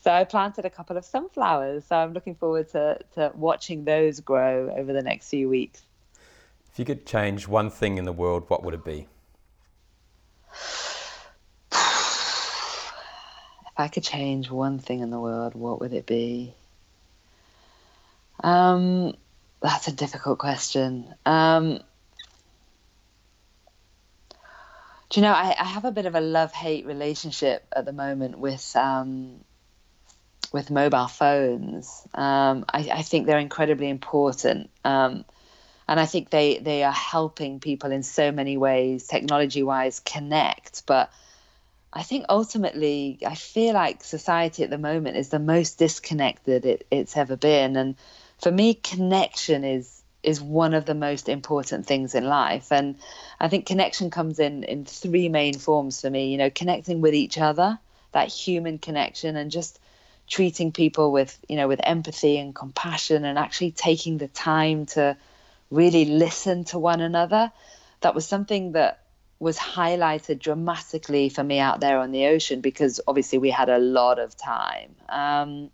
So 0.04 0.12
I 0.12 0.24
planted 0.24 0.66
a 0.66 0.70
couple 0.70 0.98
of 0.98 1.06
sunflowers. 1.06 1.86
So 1.86 1.96
I'm 1.96 2.14
looking 2.14 2.36
forward 2.36 2.70
to 2.70 3.00
to 3.16 3.32
watching 3.36 3.86
those 3.86 4.20
grow 4.20 4.74
over 4.76 4.94
the 4.94 5.02
next 5.02 5.30
few 5.30 5.50
weeks. 5.50 5.82
If 6.72 6.80
you 6.80 6.86
could 6.86 7.06
change 7.06 7.48
one 7.48 7.70
thing 7.70 7.98
in 7.98 8.06
the 8.06 8.14
world, 8.14 8.46
what 8.50 8.64
would 8.64 8.74
it 8.74 8.86
be? 8.86 9.08
If 13.74 13.80
I 13.80 13.88
could 13.88 14.04
change 14.04 14.52
one 14.52 14.80
thing 14.80 15.00
in 15.00 15.12
the 15.12 15.20
world, 15.20 15.56
what 15.56 15.80
would 15.80 15.94
it 15.94 16.06
be? 16.06 16.54
Um, 18.44 19.16
that's 19.62 19.88
a 19.88 19.94
difficult 19.94 20.40
question. 20.40 21.16
Um, 21.26 21.80
do 25.12 25.20
you 25.20 25.26
know, 25.26 25.34
I, 25.34 25.54
I, 25.60 25.66
have 25.66 25.84
a 25.84 25.92
bit 25.92 26.06
of 26.06 26.16
a 26.16 26.22
love 26.22 26.54
hate 26.54 26.86
relationship 26.86 27.68
at 27.76 27.84
the 27.84 27.92
moment 27.92 28.40
with 28.40 28.76
um, 28.78 29.42
with 30.54 30.72
mobile 30.72 31.08
phones. 31.08 32.08
Um, 32.14 32.66
I, 32.70 32.90
I, 32.94 33.02
think 33.02 33.26
they're 33.26 33.38
incredibly 33.38 33.90
important. 33.90 34.70
Um, 34.86 35.26
and 35.88 36.00
I 36.00 36.06
think 36.06 36.30
they, 36.30 36.60
they 36.60 36.84
are 36.84 36.94
helping 36.94 37.60
people 37.60 37.92
in 37.92 38.04
so 38.04 38.32
many 38.32 38.56
ways, 38.56 39.08
technology 39.08 39.64
wise, 39.64 40.00
connect. 40.00 40.86
But 40.86 41.12
I 41.92 42.04
think 42.04 42.26
ultimately, 42.30 43.20
I 43.26 43.36
feel 43.36 43.74
like 43.74 44.04
society 44.04 44.64
at 44.64 44.70
the 44.70 44.78
moment 44.78 45.18
is 45.18 45.30
the 45.30 45.40
most 45.40 45.78
disconnected 45.78 46.66
it, 46.66 46.88
it's 46.90 47.18
ever 47.18 47.36
been. 47.36 47.76
And 47.76 47.96
for 48.40 48.52
me, 48.52 48.74
connection 48.74 49.66
is 49.66 50.01
is 50.24 50.42
one 50.42 50.74
of 50.74 50.86
the 50.86 50.94
most 50.94 51.30
important 51.30 51.86
things 51.86 52.16
in 52.16 52.26
life. 52.26 52.72
And 52.72 52.96
i 53.40 53.48
think 53.48 53.66
connection 53.66 54.10
comes 54.10 54.40
in 54.40 54.64
in 54.64 54.86
three 54.86 55.30
main 55.30 55.58
forms 55.58 56.02
for 56.02 56.10
me 56.10 56.32
you 56.32 56.38
know 56.38 56.50
connecting 56.50 57.02
with 57.02 57.16
each 57.16 57.40
other 57.40 57.80
that 58.12 58.28
human 58.28 58.78
connection 58.78 59.36
and 59.36 59.50
just 59.50 59.80
treating 60.28 60.72
people 60.72 61.12
with 61.12 61.38
you 61.50 61.58
know 61.58 61.68
with 61.68 61.82
empathy 61.84 62.38
and 62.38 62.56
compassion 62.56 63.26
and 63.26 63.38
actually 63.38 63.72
taking 63.72 64.18
the 64.18 64.28
time 64.28 64.86
to 64.86 65.18
really 65.72 66.06
listen 66.06 66.66
to 66.66 66.78
one 66.78 67.02
another. 67.02 67.52
That 68.02 68.14
was 68.14 68.28
something 68.28 68.74
that 68.74 69.00
was 69.40 69.58
highlighted 69.58 70.40
dramatically 70.40 71.30
for 71.30 71.44
me 71.44 71.58
out 71.58 71.80
there 71.80 71.98
on 71.98 72.12
the 72.12 72.28
ocean 72.28 72.62
because 72.62 73.02
obviously 73.08 73.40
we 73.40 73.50
had 73.50 73.70
a 73.70 73.80
lot 73.80 74.20
of 74.20 74.38
time. 74.38 74.96
Um, 75.10 75.72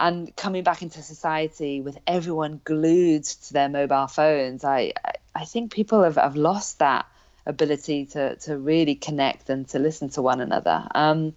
and 0.00 0.34
coming 0.36 0.62
back 0.62 0.82
into 0.82 1.02
society 1.02 1.80
with 1.80 1.98
everyone 2.06 2.60
glued 2.64 3.24
to 3.24 3.52
their 3.52 3.68
mobile 3.68 4.06
phones 4.06 4.64
i 4.64 4.92
i 5.34 5.44
think 5.44 5.72
people 5.72 6.02
have, 6.02 6.16
have 6.16 6.36
lost 6.36 6.78
that 6.78 7.06
ability 7.46 8.06
to 8.06 8.36
to 8.36 8.58
really 8.58 8.94
connect 8.94 9.48
and 9.48 9.68
to 9.68 9.78
listen 9.78 10.08
to 10.10 10.20
one 10.22 10.40
another 10.40 10.86
um, 10.94 11.34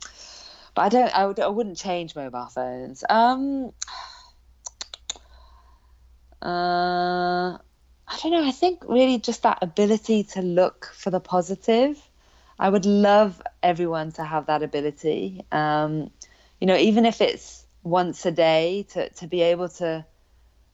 but 0.76 0.82
i 0.82 0.90
don't 0.90 1.16
I, 1.16 1.26
would, 1.26 1.40
I 1.40 1.48
wouldn't 1.48 1.78
change 1.78 2.16
mobile 2.16 2.48
phones 2.48 3.04
um, 3.10 3.72
uh, 6.42 7.58
I 8.12 8.18
don't 8.22 8.32
know. 8.32 8.46
I 8.46 8.52
think 8.52 8.84
really 8.88 9.20
just 9.20 9.44
that 9.44 9.60
ability 9.62 10.24
to 10.36 10.42
look 10.42 10.92
for 10.94 11.12
the 11.12 11.20
positive. 11.20 12.02
I 12.60 12.70
would 12.70 12.86
love 12.86 13.42
everyone 13.64 14.12
to 14.14 14.24
have 14.24 14.48
that 14.48 14.64
ability. 14.64 15.46
Um, 15.52 16.12
you 16.60 16.68
know, 16.68 16.76
even 16.76 17.06
if 17.06 17.22
it's 17.22 17.61
once 17.84 18.26
a 18.26 18.32
day 18.32 18.86
to, 18.92 19.10
to 19.10 19.28
be 19.28 19.42
able 19.42 19.70
to 19.70 20.06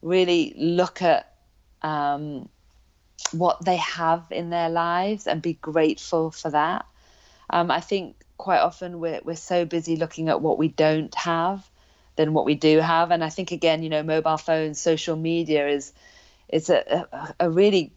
really 0.02 0.54
look 0.58 1.02
at 1.02 1.34
um, 1.82 2.50
what 3.32 3.64
they 3.64 3.78
have 3.78 4.26
in 4.32 4.50
their 4.50 4.70
lives 4.70 5.28
and 5.28 5.42
be 5.42 5.54
grateful 5.54 6.32
for 6.32 6.52
that. 6.52 6.86
Um, 7.50 7.72
I 7.72 7.80
think 7.80 8.16
quite 8.38 8.60
often 8.60 9.00
we're, 9.00 9.22
we're 9.24 9.36
so 9.36 9.66
busy 9.66 9.96
looking 9.96 10.30
at 10.30 10.42
what 10.42 10.58
we 10.58 10.68
don't 10.68 11.14
have 11.16 11.68
than 12.16 12.34
what 12.34 12.46
we 12.46 12.56
do 12.56 12.80
have. 12.80 13.12
And 13.12 13.24
I 13.24 13.30
think, 13.30 13.52
again, 13.52 13.84
you 13.84 13.90
know, 13.90 14.04
mobile 14.04 14.38
phones, 14.38 14.80
social 14.82 15.16
media 15.16 15.68
is, 15.68 15.94
is 16.50 16.70
a, 16.70 17.08
a, 17.12 17.36
a 17.42 17.50
really 17.50 17.94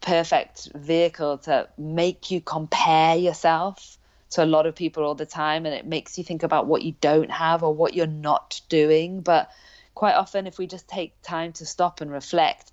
perfect 0.00 0.70
vehicle 0.74 1.38
to 1.38 1.68
make 1.78 2.30
you 2.30 2.40
compare 2.40 3.16
yourself 3.16 3.98
to 4.30 4.44
a 4.44 4.46
lot 4.46 4.66
of 4.66 4.74
people 4.74 5.04
all 5.04 5.14
the 5.14 5.26
time 5.26 5.66
and 5.66 5.74
it 5.74 5.86
makes 5.86 6.16
you 6.16 6.24
think 6.24 6.42
about 6.42 6.66
what 6.66 6.82
you 6.82 6.94
don't 7.00 7.30
have 7.30 7.62
or 7.62 7.74
what 7.74 7.94
you're 7.94 8.06
not 8.06 8.60
doing. 8.68 9.20
But 9.20 9.50
quite 9.94 10.14
often 10.14 10.46
if 10.46 10.58
we 10.58 10.66
just 10.66 10.88
take 10.88 11.20
time 11.22 11.52
to 11.54 11.66
stop 11.66 12.00
and 12.00 12.10
reflect 12.10 12.72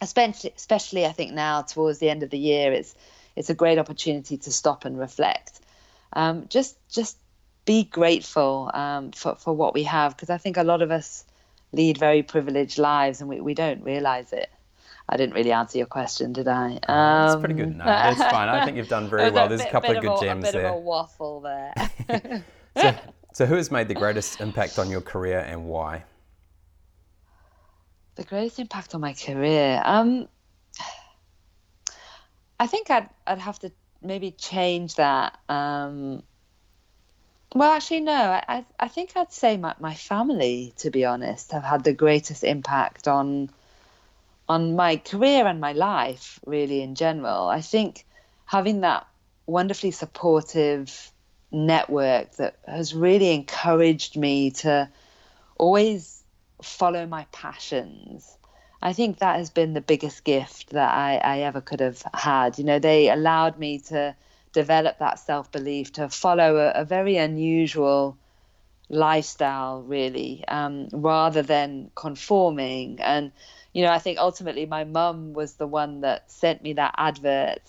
especially 0.00 0.52
especially 0.56 1.06
I 1.06 1.12
think 1.12 1.32
now 1.32 1.62
towards 1.62 1.98
the 1.98 2.10
end 2.10 2.22
of 2.22 2.30
the 2.30 2.38
year 2.38 2.72
it's 2.72 2.94
it's 3.36 3.50
a 3.50 3.54
great 3.54 3.78
opportunity 3.78 4.36
to 4.38 4.52
stop 4.52 4.84
and 4.84 4.98
reflect. 4.98 5.60
Um, 6.12 6.46
just 6.48 6.76
just 6.90 7.16
be 7.64 7.84
grateful 7.84 8.70
um, 8.74 9.12
for, 9.12 9.36
for 9.36 9.54
what 9.54 9.74
we 9.74 9.84
have 9.84 10.16
because 10.16 10.30
I 10.30 10.38
think 10.38 10.56
a 10.56 10.64
lot 10.64 10.82
of 10.82 10.90
us 10.90 11.24
lead 11.72 11.98
very 11.98 12.22
privileged 12.22 12.78
lives 12.78 13.20
and 13.20 13.28
we, 13.28 13.40
we 13.40 13.54
don't 13.54 13.84
realize 13.84 14.32
it 14.32 14.50
I 15.12 15.16
didn't 15.16 15.34
really 15.34 15.50
answer 15.50 15.76
your 15.76 15.88
question, 15.88 16.32
did 16.32 16.46
I? 16.46 16.74
Um, 16.74 16.78
that's 16.86 17.40
pretty 17.40 17.54
good. 17.54 17.76
No, 17.76 17.84
that's 17.84 18.18
fine. 18.30 18.48
I 18.48 18.64
think 18.64 18.76
you've 18.76 18.88
done 18.88 19.10
very 19.10 19.28
well. 19.32 19.48
There's 19.48 19.60
a, 19.60 19.68
couple 19.68 19.96
of 19.96 20.00
good 20.00 20.16
a, 20.16 20.20
gems 20.20 20.44
a 20.44 20.46
bit 20.46 20.52
there. 20.52 20.68
Of 20.68 20.76
a 20.76 20.78
waffle 20.78 21.40
there. 21.40 21.74
so, 22.76 22.96
so, 23.34 23.46
who 23.46 23.56
has 23.56 23.72
made 23.72 23.88
the 23.88 23.94
greatest 23.94 24.40
impact 24.40 24.78
on 24.78 24.88
your 24.88 25.00
career 25.00 25.40
and 25.40 25.64
why? 25.64 26.04
The 28.14 28.22
greatest 28.22 28.60
impact 28.60 28.94
on 28.94 29.00
my 29.00 29.14
career. 29.14 29.82
Um, 29.84 30.28
I 32.60 32.68
think 32.68 32.88
I'd 32.92 33.08
I'd 33.26 33.40
have 33.40 33.58
to 33.60 33.72
maybe 34.00 34.30
change 34.30 34.94
that. 34.94 35.36
Um, 35.48 36.22
well, 37.52 37.72
actually, 37.72 38.00
no. 38.00 38.12
I 38.12 38.64
I 38.78 38.86
think 38.86 39.16
I'd 39.16 39.32
say 39.32 39.56
my 39.56 39.74
my 39.80 39.94
family, 39.96 40.72
to 40.76 40.90
be 40.90 41.04
honest, 41.04 41.50
have 41.50 41.64
had 41.64 41.82
the 41.82 41.94
greatest 41.94 42.44
impact 42.44 43.08
on 43.08 43.50
on 44.50 44.74
my 44.74 44.96
career 44.96 45.46
and 45.46 45.60
my 45.60 45.72
life, 45.72 46.40
really, 46.44 46.82
in 46.82 46.96
general. 46.96 47.46
I 47.46 47.60
think 47.60 48.04
having 48.46 48.80
that 48.80 49.06
wonderfully 49.46 49.92
supportive 49.92 51.12
network 51.52 52.32
that 52.32 52.56
has 52.66 52.92
really 52.92 53.32
encouraged 53.32 54.16
me 54.16 54.50
to 54.50 54.90
always 55.56 56.24
follow 56.62 57.06
my 57.06 57.26
passions. 57.30 58.36
I 58.82 58.92
think 58.92 59.18
that 59.18 59.36
has 59.36 59.50
been 59.50 59.72
the 59.72 59.80
biggest 59.80 60.24
gift 60.24 60.70
that 60.70 60.92
I, 60.92 61.18
I 61.18 61.38
ever 61.42 61.60
could 61.60 61.78
have 61.78 62.02
had. 62.12 62.58
You 62.58 62.64
know, 62.64 62.80
they 62.80 63.08
allowed 63.08 63.56
me 63.56 63.78
to 63.90 64.16
develop 64.52 64.98
that 64.98 65.20
self 65.20 65.52
belief, 65.52 65.92
to 65.92 66.08
follow 66.08 66.56
a, 66.56 66.80
a, 66.80 66.84
very 66.84 67.18
unusual 67.18 68.18
lifestyle, 68.88 69.82
really, 69.82 70.44
um, 70.48 70.88
rather 70.90 71.42
than 71.42 71.92
conforming. 71.94 72.98
And 73.00 73.30
you 73.72 73.84
know, 73.84 73.90
I 73.90 73.98
think 73.98 74.18
ultimately 74.18 74.66
my 74.66 74.84
mum 74.84 75.32
was 75.32 75.54
the 75.54 75.66
one 75.66 76.00
that 76.00 76.30
sent 76.30 76.62
me 76.62 76.74
that 76.74 76.94
advert, 76.96 77.62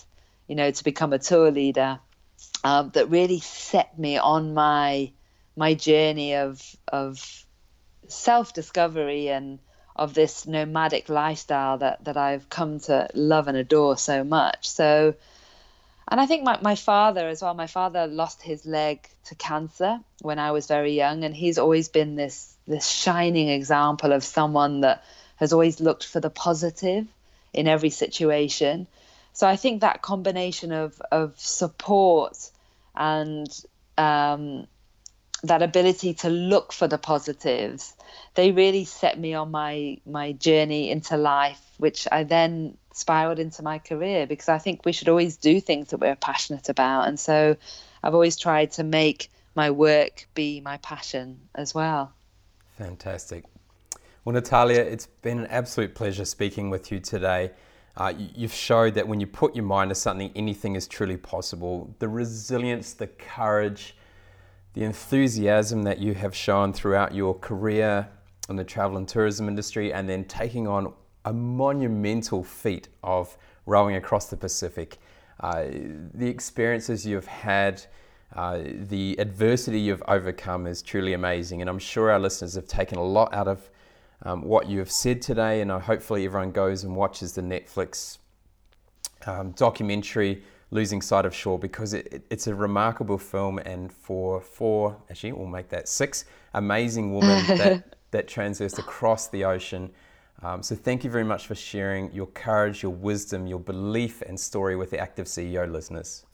you 0.48 0.56
know, 0.56 0.72
to 0.72 0.84
become 0.84 1.14
a 1.14 1.20
tour 1.20 1.52
leader, 1.52 2.00
um, 2.64 2.90
that 2.94 3.10
really 3.10 3.40
set 3.40 3.98
me 3.98 4.18
on 4.18 4.54
my 4.54 5.12
my 5.56 5.74
journey 5.74 6.36
of 6.36 6.62
of 6.88 7.46
self 8.08 8.54
discovery 8.54 9.30
and 9.30 9.60
of 9.96 10.14
this 10.14 10.48
nomadic 10.48 11.10
lifestyle 11.10 11.78
that 11.78 12.04
that 12.06 12.18
I've 12.18 12.50
come 12.50 12.80
to 12.82 13.08
love 13.14 13.48
and 13.48 13.58
adore 13.58 13.98
so 13.98 14.24
much. 14.24 14.68
So, 14.68 15.14
and 16.08 16.20
I 16.20 16.26
think 16.26 16.44
my, 16.44 16.60
my 16.62 16.76
father 16.76 17.28
as 17.28 17.42
well. 17.44 17.54
My 17.54 17.68
father 17.68 18.08
lost 18.08 18.42
his 18.42 18.66
leg 18.66 19.08
to 19.26 19.36
cancer 19.36 20.00
when 20.22 20.40
I 20.40 20.52
was 20.52 20.66
very 20.66 20.94
young, 20.94 21.24
and 21.24 21.36
he's 21.36 21.60
always 21.60 21.90
been 21.90 22.16
this 22.16 22.56
this 22.68 22.88
shining 22.88 23.50
example 23.50 24.14
of 24.14 24.24
someone 24.24 24.82
that 24.82 25.04
has 25.42 25.52
always 25.52 25.82
looked 25.82 26.06
for 26.06 26.20
the 26.22 26.30
positive 26.30 27.06
in 27.52 27.68
every 27.68 27.90
situation. 27.90 28.88
So 29.34 29.48
I 29.48 29.58
think 29.58 29.82
that 29.82 30.02
combination 30.02 30.72
of 30.72 31.02
of 31.12 31.38
support 31.38 32.38
and 32.96 33.50
um, 33.98 34.68
that 35.44 35.64
ability 35.64 36.14
to 36.14 36.30
look 36.30 36.72
for 36.72 36.88
the 36.88 37.00
positives, 37.00 37.94
they 38.36 38.52
really 38.52 38.86
set 38.86 39.20
me 39.20 39.34
on 39.34 39.52
my 39.52 39.98
my 40.06 40.34
journey 40.34 40.92
into 40.92 41.18
life, 41.18 41.62
which 41.78 42.08
I 42.12 42.24
then 42.24 42.78
spiraled 42.94 43.40
into 43.40 43.64
my 43.64 43.80
career 43.80 44.28
because 44.28 44.50
I 44.50 44.60
think 44.60 44.86
we 44.86 44.92
should 44.92 45.10
always 45.10 45.38
do 45.38 45.60
things 45.60 45.90
that 45.90 46.00
we're 46.00 46.16
passionate 46.16 46.70
about, 46.70 47.08
and 47.08 47.20
so 47.20 47.58
I've 48.04 48.14
always 48.14 48.38
tried 48.38 48.74
to 48.74 48.84
make 48.84 49.32
my 49.56 49.72
work 49.72 50.28
be 50.36 50.62
my 50.62 50.78
passion 50.78 51.40
as 51.56 51.74
well. 51.74 52.14
Fantastic. 52.78 53.46
Well, 54.24 54.36
Natalia, 54.36 54.82
it's 54.82 55.08
been 55.08 55.40
an 55.40 55.48
absolute 55.48 55.96
pleasure 55.96 56.26
speaking 56.26 56.70
with 56.70 56.92
you 56.92 57.00
today. 57.00 57.50
Uh, 57.98 58.14
you've 58.36 58.54
showed 58.54 58.94
that 58.94 59.08
when 59.08 59.20
you 59.20 59.26
put 59.26 59.56
your 59.56 59.66
mind 59.66 59.90
to 59.90 59.96
something, 59.96 60.32
anything 60.36 60.76
is 60.76 60.86
truly 60.86 61.18
possible. 61.18 61.96
The 61.98 62.08
resilience, 62.08 62.94
the 62.94 63.08
courage, 63.08 63.96
the 64.76 64.84
enthusiasm 64.84 65.82
that 65.84 65.98
you 65.98 66.14
have 66.14 66.36
shown 66.36 66.72
throughout 66.72 67.16
your 67.16 67.34
career 67.34 68.08
in 68.48 68.58
the 68.58 68.64
travel 68.64 68.98
and 68.98 69.08
tourism 69.08 69.48
industry, 69.48 69.92
and 69.92 70.08
then 70.08 70.26
taking 70.26 70.68
on 70.68 70.94
a 71.26 71.34
monumental 71.34 72.44
feat 72.44 72.90
of 73.04 73.36
rowing 73.66 73.96
across 73.96 74.28
the 74.28 74.38
Pacific. 74.38 75.00
Uh, 75.40 75.64
the 76.14 76.28
experiences 76.28 77.08
you've 77.08 77.26
had, 77.26 77.84
uh, 78.36 78.60
the 78.64 79.16
adversity 79.18 79.80
you've 79.80 80.04
overcome 80.08 80.68
is 80.68 80.84
truly 80.84 81.14
amazing, 81.14 81.62
and 81.62 81.68
I'm 81.68 81.80
sure 81.80 82.12
our 82.12 82.20
listeners 82.20 82.54
have 82.54 82.68
taken 82.68 83.00
a 83.00 83.04
lot 83.04 83.34
out 83.34 83.48
of 83.48 83.68
um, 84.24 84.44
what 84.44 84.68
you 84.68 84.80
have 84.80 84.92
said 84.92 85.22
today, 85.22 85.62
and 85.62 85.72
hopefully 85.72 86.26
everyone 86.26 86.52
goes 86.52 86.84
and 86.84 86.96
watches 86.96 87.34
the 87.34 87.42
Netflix 87.42 88.20
um, 89.26 89.52
documentary 89.52 90.44
"Losing 90.70 91.02
Sight 91.02 91.26
of 91.26 91.34
Shore" 91.34 91.58
because 91.58 91.94
it, 91.94 92.08
it, 92.12 92.26
it's 92.30 92.48
a 92.48 92.56
remarkable 92.56 93.18
film, 93.18 93.60
and 93.60 93.92
for 93.92 94.42
four, 94.42 94.98
actually, 95.10 95.32
we'll 95.34 95.48
make 95.48 95.70
that 95.70 95.88
six 95.88 96.26
amazing 96.54 97.14
women 97.16 97.46
that 97.58 97.98
that 98.12 98.28
transversed 98.28 98.80
across 98.80 99.28
the 99.30 99.46
ocean. 99.46 99.90
Um, 100.44 100.64
so 100.64 100.76
thank 100.76 101.04
you 101.04 101.10
very 101.10 101.24
much 101.24 101.46
for 101.46 101.56
sharing 101.56 102.12
your 102.14 102.26
courage, 102.28 102.82
your 102.82 102.92
wisdom, 102.92 103.46
your 103.46 103.60
belief 103.60 104.22
and 104.24 104.40
story 104.40 104.76
with 104.76 104.90
the 104.90 104.98
Active 104.98 105.28
CEO 105.28 105.72
listeners. 105.72 106.26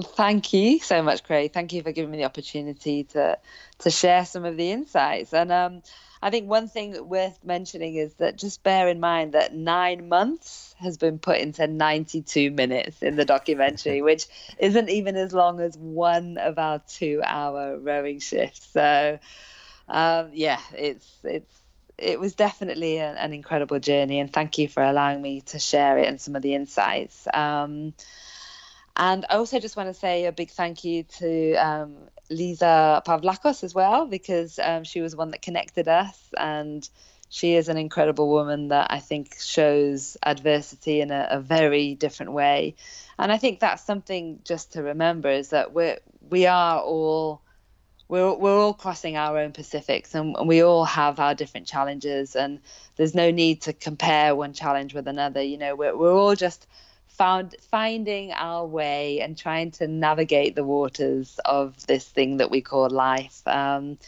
Thank 0.00 0.52
you 0.52 0.80
so 0.80 1.02
much, 1.02 1.22
Craig. 1.22 1.52
Thank 1.52 1.72
you 1.72 1.82
for 1.82 1.92
giving 1.92 2.10
me 2.10 2.18
the 2.18 2.24
opportunity 2.24 3.04
to 3.04 3.38
to 3.78 3.90
share 3.90 4.24
some 4.24 4.44
of 4.44 4.56
the 4.56 4.72
insights. 4.72 5.32
And 5.32 5.52
um, 5.52 5.82
I 6.24 6.30
think 6.30 6.48
one 6.48 6.68
thing 6.68 7.06
worth 7.06 7.38
mentioning 7.44 7.96
is 7.96 8.14
that 8.14 8.38
just 8.38 8.62
bear 8.62 8.88
in 8.88 8.98
mind 8.98 9.34
that 9.34 9.54
nine 9.54 10.08
months 10.08 10.74
has 10.78 10.96
been 10.96 11.18
put 11.18 11.36
into 11.36 11.66
92 11.66 12.50
minutes 12.50 13.02
in 13.02 13.16
the 13.16 13.26
documentary, 13.26 14.00
which 14.10 14.24
isn't 14.58 14.88
even 14.88 15.16
as 15.16 15.34
long 15.34 15.60
as 15.60 15.76
one 15.76 16.38
of 16.38 16.58
our 16.58 16.80
two 16.88 17.20
hour 17.22 17.78
rowing 17.78 18.20
shifts. 18.20 18.70
So, 18.72 19.18
um, 19.86 20.30
yeah, 20.32 20.60
it's, 20.72 21.06
it's, 21.24 21.60
it 21.98 22.18
was 22.18 22.34
definitely 22.34 22.96
a, 22.96 23.12
an 23.12 23.34
incredible 23.34 23.78
journey, 23.78 24.18
and 24.18 24.32
thank 24.32 24.56
you 24.56 24.66
for 24.66 24.82
allowing 24.82 25.20
me 25.20 25.42
to 25.42 25.58
share 25.58 25.98
it 25.98 26.08
and 26.08 26.18
some 26.18 26.36
of 26.36 26.40
the 26.40 26.54
insights. 26.54 27.28
Um, 27.34 27.92
and 28.96 29.26
I 29.28 29.34
also 29.34 29.60
just 29.60 29.76
want 29.76 29.90
to 29.90 29.94
say 29.94 30.24
a 30.24 30.32
big 30.32 30.50
thank 30.52 30.84
you 30.84 31.02
to 31.18 31.54
um, 31.56 31.96
Lisa 32.34 33.02
Pavlakos 33.06 33.64
as 33.64 33.74
well, 33.74 34.06
because 34.06 34.58
um, 34.58 34.84
she 34.84 35.00
was 35.00 35.16
one 35.16 35.30
that 35.30 35.42
connected 35.42 35.88
us. 35.88 36.18
And 36.36 36.88
she 37.28 37.54
is 37.54 37.68
an 37.68 37.76
incredible 37.76 38.28
woman 38.28 38.68
that 38.68 38.88
I 38.90 39.00
think 39.00 39.36
shows 39.40 40.16
adversity 40.22 41.00
in 41.00 41.10
a, 41.10 41.28
a 41.30 41.40
very 41.40 41.94
different 41.94 42.32
way. 42.32 42.76
And 43.18 43.32
I 43.32 43.38
think 43.38 43.60
that's 43.60 43.84
something 43.84 44.40
just 44.44 44.74
to 44.74 44.82
remember 44.82 45.30
is 45.30 45.50
that 45.50 45.72
we're, 45.72 45.98
we 46.30 46.46
are 46.46 46.80
all 46.80 47.42
we're 48.08 48.34
we're 48.34 48.58
all 48.58 48.74
crossing 48.74 49.16
our 49.16 49.38
own 49.38 49.52
Pacifics 49.52 50.14
and 50.14 50.36
we 50.46 50.62
all 50.62 50.84
have 50.84 51.18
our 51.18 51.34
different 51.34 51.66
challenges 51.66 52.36
and 52.36 52.60
there's 52.96 53.14
no 53.14 53.30
need 53.30 53.62
to 53.62 53.72
compare 53.72 54.34
one 54.36 54.52
challenge 54.52 54.94
with 54.94 55.08
another. 55.08 55.42
You 55.42 55.58
know, 55.58 55.74
we're 55.74 55.96
we're 55.96 56.12
all 56.12 56.34
just 56.34 56.66
found 57.16 57.54
finding 57.70 58.32
our 58.32 58.66
way 58.66 59.20
and 59.20 59.38
trying 59.38 59.70
to 59.70 59.86
navigate 59.86 60.56
the 60.56 60.64
waters 60.64 61.38
of 61.44 61.86
this 61.86 62.08
thing 62.08 62.38
that 62.38 62.50
we 62.50 62.60
call 62.60 62.90
life. 62.90 63.40
Um, 63.46 63.98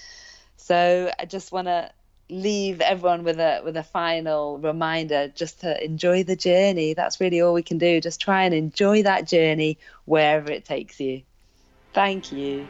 so 0.57 1.11
I 1.19 1.25
just 1.25 1.53
want 1.53 1.69
to 1.69 1.91
leave 2.29 2.81
everyone 2.81 3.23
with 3.23 3.39
a 3.39 3.61
with 3.65 3.77
a 3.77 3.85
final 3.85 4.59
reminder 4.59 5.29
just 5.29 5.61
to 5.61 5.85
enjoy 5.85 6.25
the 6.25 6.35
journey. 6.35 6.95
That's 6.95 7.21
really 7.21 7.41
all 7.41 7.55
we 7.55 7.63
can 7.63 7.79
do. 7.79 8.01
Just 8.01 8.21
try 8.21 8.43
and 8.43 8.53
enjoy 8.53 9.05
that 9.05 9.29
journey 9.29 9.79
wherever 10.07 10.51
it 10.51 10.65
takes 10.65 10.99
you. 10.99 11.23
Thank 11.93 12.33
you. 12.33 12.67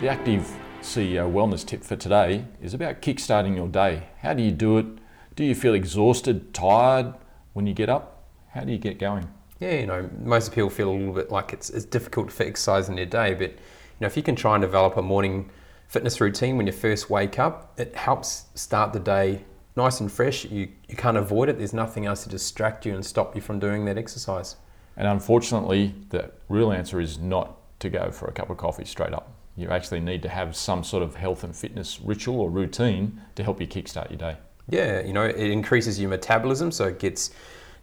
The 0.00 0.08
Active 0.08 0.52
CEO 0.82 1.32
Wellness 1.32 1.64
tip 1.64 1.84
for 1.84 1.96
today 1.96 2.44
is 2.60 2.74
about 2.74 3.00
kickstarting 3.00 3.54
your 3.54 3.68
day. 3.68 4.08
How 4.20 4.34
do 4.34 4.42
you 4.42 4.50
do 4.50 4.78
it? 4.78 4.86
Do 5.36 5.42
you 5.42 5.56
feel 5.56 5.74
exhausted, 5.74 6.54
tired 6.54 7.12
when 7.54 7.66
you 7.66 7.74
get 7.74 7.88
up? 7.88 8.28
How 8.50 8.60
do 8.60 8.70
you 8.70 8.78
get 8.78 9.00
going? 9.00 9.28
Yeah, 9.58 9.80
you 9.80 9.86
know, 9.86 10.08
most 10.22 10.52
people 10.52 10.70
feel 10.70 10.90
a 10.90 10.94
little 10.94 11.12
bit 11.12 11.32
like 11.32 11.52
it's, 11.52 11.70
it's 11.70 11.84
difficult 11.84 12.30
to 12.30 12.46
exercise 12.46 12.88
in 12.88 12.94
their 12.94 13.06
day, 13.06 13.34
but 13.34 13.50
you 13.50 13.56
know, 14.00 14.06
if 14.06 14.16
you 14.16 14.22
can 14.22 14.36
try 14.36 14.54
and 14.54 14.62
develop 14.62 14.96
a 14.96 15.02
morning 15.02 15.50
fitness 15.88 16.20
routine 16.20 16.56
when 16.56 16.66
you 16.66 16.72
first 16.72 17.10
wake 17.10 17.40
up, 17.40 17.72
it 17.78 17.96
helps 17.96 18.46
start 18.54 18.92
the 18.92 19.00
day 19.00 19.44
nice 19.76 19.98
and 19.98 20.10
fresh. 20.10 20.44
You, 20.44 20.68
you 20.88 20.96
can't 20.96 21.16
avoid 21.16 21.48
it. 21.48 21.58
There's 21.58 21.72
nothing 21.72 22.06
else 22.06 22.22
to 22.24 22.28
distract 22.28 22.86
you 22.86 22.94
and 22.94 23.04
stop 23.04 23.34
you 23.34 23.40
from 23.40 23.58
doing 23.58 23.84
that 23.86 23.98
exercise. 23.98 24.56
And 24.96 25.08
unfortunately, 25.08 25.94
the 26.10 26.30
real 26.48 26.70
answer 26.70 27.00
is 27.00 27.18
not 27.18 27.56
to 27.80 27.90
go 27.90 28.12
for 28.12 28.26
a 28.26 28.32
cup 28.32 28.50
of 28.50 28.56
coffee 28.56 28.84
straight 28.84 29.12
up. 29.12 29.32
You 29.56 29.68
actually 29.70 30.00
need 30.00 30.22
to 30.22 30.28
have 30.28 30.54
some 30.54 30.84
sort 30.84 31.02
of 31.02 31.16
health 31.16 31.42
and 31.42 31.54
fitness 31.54 32.00
ritual 32.00 32.40
or 32.40 32.50
routine 32.50 33.20
to 33.34 33.42
help 33.42 33.60
you 33.60 33.66
kickstart 33.66 34.10
your 34.10 34.18
day. 34.18 34.36
Yeah, 34.68 35.00
you 35.00 35.12
know, 35.12 35.24
it 35.24 35.36
increases 35.36 36.00
your 36.00 36.10
metabolism, 36.10 36.72
so 36.72 36.86
it 36.86 36.98
gets 36.98 37.30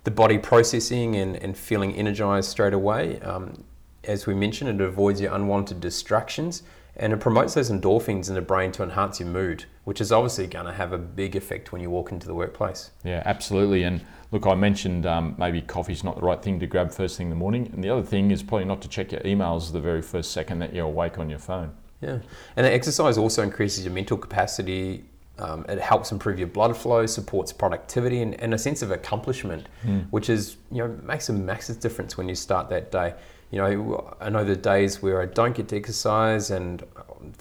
the 0.04 0.12
body 0.12 0.38
processing 0.38 1.16
and, 1.16 1.36
and 1.36 1.56
feeling 1.56 1.94
energized 1.94 2.50
straight 2.50 2.74
away. 2.74 3.20
Um, 3.22 3.64
as 4.04 4.26
we 4.26 4.34
mentioned, 4.34 4.82
it 4.82 4.84
avoids 4.84 5.22
your 5.22 5.34
unwanted 5.34 5.80
distractions 5.80 6.64
and 6.96 7.14
it 7.14 7.20
promotes 7.20 7.54
those 7.54 7.72
endorphins 7.72 8.28
in 8.28 8.36
the 8.36 8.42
brain 8.42 8.72
to 8.74 8.84
enhance 8.84 9.20
your 9.20 9.30
mood, 9.30 9.66
which 9.86 10.02
is 10.02 10.12
obviously 10.12 10.46
going 10.48 10.66
to 10.66 10.74
have 10.74 10.92
a 10.92 10.98
big 10.98 11.36
effect 11.36 11.72
when 11.72 11.82
you 11.82 11.90
walk 11.90 12.12
into 12.12 12.28
the 12.28 12.36
workplace. 12.36 12.92
Yeah, 13.04 13.24
absolutely. 13.26 13.84
And 13.84 14.02
look, 14.32 14.46
I 14.46 14.56
mentioned 14.56 15.06
um, 15.06 15.36
maybe 15.38 15.62
coffee's 15.62 16.04
not 16.04 16.16
the 16.16 16.22
right 16.22 16.42
thing 16.42 16.60
to 16.60 16.68
grab 16.68 16.92
first 16.92 17.18
thing 17.18 17.28
in 17.28 17.30
the 17.30 17.36
morning. 17.36 17.70
And 17.74 17.84
the 17.84 17.90
other 17.90 18.04
thing 18.04 18.32
is 18.32 18.44
probably 18.44 18.66
not 18.66 18.82
to 18.82 18.88
check 18.88 19.12
your 19.12 19.22
emails 19.22 19.72
the 19.72 19.80
very 19.80 20.02
first 20.02 20.32
second 20.32 20.60
that 20.60 20.74
you're 20.74 20.86
awake 20.86 21.18
on 21.18 21.30
your 21.30 21.40
phone. 21.40 21.72
Yeah, 22.02 22.20
and 22.56 22.66
exercise 22.66 23.18
also 23.18 23.44
increases 23.44 23.86
your 23.86 23.94
mental 23.94 24.18
capacity, 24.18 25.06
um, 25.40 25.66
it 25.68 25.80
helps 25.80 26.12
improve 26.12 26.38
your 26.38 26.48
blood 26.48 26.76
flow, 26.78 27.06
supports 27.06 27.52
productivity, 27.52 28.22
and, 28.22 28.40
and 28.42 28.54
a 28.54 28.58
sense 28.58 28.82
of 28.82 28.92
accomplishment, 28.92 29.68
mm. 29.86 30.06
which 30.12 30.30
is 30.30 30.58
you 30.72 30.80
know 30.80 30.88
makes 31.04 31.30
a 31.30 31.34
massive 31.34 31.80
difference 31.80 32.18
when 32.18 32.30
you 32.30 32.36
start 32.36 32.70
that 32.70 32.92
day. 32.92 33.14
You 33.50 33.58
know, 33.58 34.16
I 34.22 34.30
know 34.30 34.46
the 34.46 34.56
days 34.56 35.02
where 35.02 35.22
I 35.22 35.26
don't 35.26 35.54
get 35.54 35.68
to 35.70 35.76
exercise 35.76 36.52
and 36.52 36.84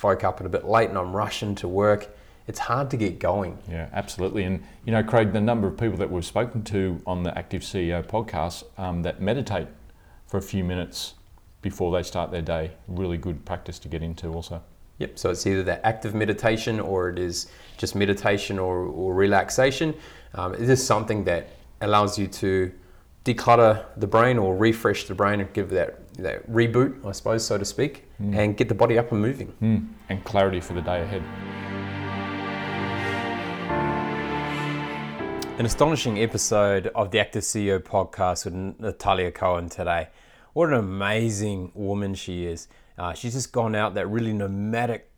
woke 0.03 0.25
up 0.25 0.41
a 0.41 0.49
bit 0.49 0.65
late 0.65 0.89
and 0.89 0.99
I'm 0.99 1.15
rushing 1.15 1.55
to 1.57 1.69
work. 1.69 2.09
It's 2.49 2.59
hard 2.59 2.91
to 2.91 2.97
get 2.97 3.21
going. 3.21 3.59
Yeah, 3.71 3.89
absolutely. 3.93 4.43
And 4.43 4.65
you 4.85 4.93
know, 4.93 5.05
Craig, 5.05 5.33
the 5.33 5.41
number 5.41 5.69
of 5.69 5.77
people 5.77 5.99
that 5.99 6.11
we've 6.11 6.25
spoken 6.25 6.65
to 6.65 7.01
on 7.07 7.23
the 7.23 7.37
Active 7.39 7.63
CEO 7.63 8.05
podcast 8.05 8.65
um, 8.77 9.03
that 9.03 9.21
meditate 9.21 9.69
for 10.27 10.39
a 10.39 10.43
few 10.43 10.65
minutes 10.65 11.15
before 11.63 11.93
they 11.93 12.03
start 12.03 12.31
their 12.31 12.43
day, 12.43 12.73
really 12.89 13.19
good 13.19 13.45
practice 13.45 13.79
to 13.81 13.89
get 13.89 14.03
into 14.03 14.29
also. 14.33 14.63
Yep, 15.01 15.19
so 15.19 15.31
it's 15.31 15.47
either 15.47 15.63
that 15.63 15.81
active 15.83 16.15
meditation 16.15 16.79
or 16.79 17.09
it 17.09 17.19
is 17.19 17.47
just 17.79 17.97
meditation 17.97 18.59
or, 18.59 18.81
or 18.81 19.15
relaxation. 19.15 19.95
Um, 20.35 20.53
it 20.53 20.69
is 20.69 20.87
something 20.87 21.25
that 21.25 21.49
allows 21.81 22.19
you 22.19 22.27
to 22.27 22.71
declutter 23.25 23.83
the 23.97 24.07
brain 24.07 24.37
or 24.37 24.55
refresh 24.55 25.05
the 25.05 25.15
brain 25.15 25.41
and 25.41 25.51
give 25.55 25.71
that, 25.71 26.15
that 26.17 26.47
reboot, 26.53 27.03
I 27.07 27.13
suppose, 27.13 27.47
so 27.47 27.57
to 27.57 27.65
speak, 27.65 28.11
mm. 28.21 28.37
and 28.37 28.59
get 28.59 28.69
the 28.69 28.75
body 28.75 28.99
up 28.99 29.11
and 29.11 29.23
moving. 29.23 29.55
Mm. 29.63 29.89
And 30.11 30.23
clarity 30.25 30.61
for 30.61 30.75
the 30.75 30.83
day 30.83 31.01
ahead. 31.01 31.23
An 35.59 35.65
astonishing 35.65 36.19
episode 36.19 36.89
of 36.89 37.11
the 37.11 37.21
Active 37.21 37.43
CEO 37.43 37.79
podcast 37.79 38.45
with 38.45 38.55
Natalia 38.79 39.33
Cohen 39.33 39.71
today. 39.71 40.09
What 40.53 40.69
an 40.69 40.75
amazing 40.75 41.73
woman 41.75 42.15
she 42.15 42.45
is. 42.45 42.69
Uh, 43.01 43.15
she's 43.15 43.33
just 43.33 43.51
gone 43.51 43.75
out 43.75 43.95
that 43.95 44.07
really 44.09 44.35
nomadic 44.35 45.11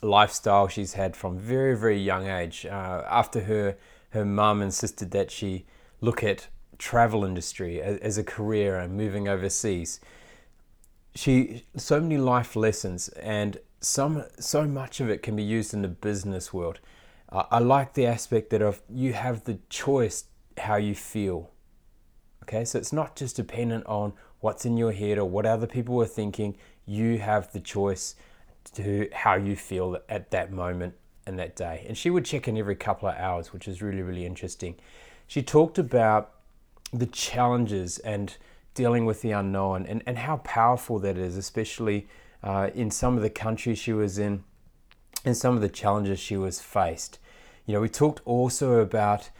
lifestyle 0.00 0.68
she's 0.68 0.94
had 0.94 1.14
from 1.14 1.38
very 1.38 1.76
very 1.76 2.00
young 2.00 2.26
age. 2.26 2.64
Uh, 2.64 3.02
after 3.10 3.42
her 3.42 3.76
her 4.10 4.24
mum 4.24 4.62
insisted 4.62 5.10
that 5.10 5.30
she 5.30 5.66
look 6.00 6.24
at 6.24 6.48
travel 6.78 7.26
industry 7.26 7.82
as, 7.82 7.98
as, 7.98 8.16
a 8.16 8.24
career 8.24 8.78
and 8.78 8.96
moving 8.96 9.28
overseas. 9.28 10.00
She 11.14 11.66
so 11.76 12.00
many 12.00 12.16
life 12.16 12.56
lessons 12.56 13.08
and 13.08 13.58
some 13.80 14.24
so 14.38 14.64
much 14.64 15.00
of 15.00 15.10
it 15.10 15.22
can 15.22 15.36
be 15.36 15.42
used 15.42 15.74
in 15.74 15.82
the 15.82 15.88
business 15.88 16.54
world. 16.54 16.80
Uh, 17.30 17.44
I 17.50 17.58
like 17.58 17.92
the 17.92 18.06
aspect 18.06 18.48
that 18.48 18.62
of 18.62 18.80
you 18.88 19.12
have 19.12 19.44
the 19.44 19.58
choice 19.68 20.24
how 20.56 20.76
you 20.76 20.94
feel. 20.94 21.50
Okay, 22.44 22.64
so 22.64 22.78
it's 22.78 22.94
not 22.94 23.14
just 23.14 23.36
dependent 23.36 23.84
on 23.84 24.14
what's 24.40 24.64
in 24.64 24.78
your 24.78 24.92
head 24.92 25.18
or 25.18 25.28
what 25.28 25.44
other 25.44 25.66
people 25.66 26.00
are 26.00 26.06
thinking 26.06 26.56
you 26.86 27.18
have 27.18 27.52
the 27.52 27.60
choice 27.60 28.14
to 28.74 29.08
how 29.12 29.34
you 29.34 29.56
feel 29.56 29.98
at 30.08 30.30
that 30.30 30.52
moment 30.52 30.94
and 31.26 31.38
that 31.38 31.56
day. 31.56 31.84
And 31.88 31.96
she 31.96 32.10
would 32.10 32.24
check 32.24 32.46
in 32.48 32.56
every 32.56 32.76
couple 32.76 33.08
of 33.08 33.16
hours, 33.16 33.52
which 33.52 33.66
is 33.66 33.82
really, 33.82 34.02
really 34.02 34.24
interesting. 34.24 34.76
She 35.26 35.42
talked 35.42 35.78
about 35.78 36.32
the 36.92 37.06
challenges 37.06 37.98
and 37.98 38.36
dealing 38.74 39.06
with 39.06 39.22
the 39.22 39.32
unknown 39.32 39.86
and, 39.86 40.02
and 40.06 40.18
how 40.18 40.36
powerful 40.38 40.98
that 41.00 41.18
is, 41.18 41.36
especially 41.36 42.06
uh, 42.42 42.70
in 42.74 42.90
some 42.90 43.16
of 43.16 43.22
the 43.22 43.30
countries 43.30 43.78
she 43.78 43.92
was 43.92 44.18
in 44.18 44.44
and 45.24 45.36
some 45.36 45.56
of 45.56 45.62
the 45.62 45.68
challenges 45.68 46.20
she 46.20 46.36
was 46.36 46.60
faced. 46.60 47.18
You 47.64 47.74
know, 47.74 47.80
we 47.80 47.88
talked 47.88 48.20
also 48.24 48.78
about 48.78 49.30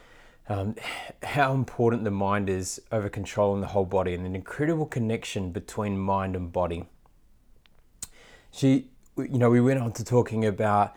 um, 0.48 0.74
how 1.22 1.52
important 1.52 2.04
the 2.04 2.10
mind 2.10 2.48
is 2.48 2.80
over 2.90 3.08
controlling 3.08 3.60
the 3.60 3.68
whole 3.68 3.84
body 3.84 4.14
and 4.14 4.26
an 4.26 4.34
incredible 4.34 4.86
connection 4.86 5.52
between 5.52 5.98
mind 5.98 6.34
and 6.34 6.52
body 6.52 6.86
she, 8.56 8.88
you 9.16 9.38
know, 9.38 9.50
we 9.50 9.60
went 9.60 9.80
on 9.80 9.92
to 9.92 10.04
talking 10.04 10.44
about 10.44 10.96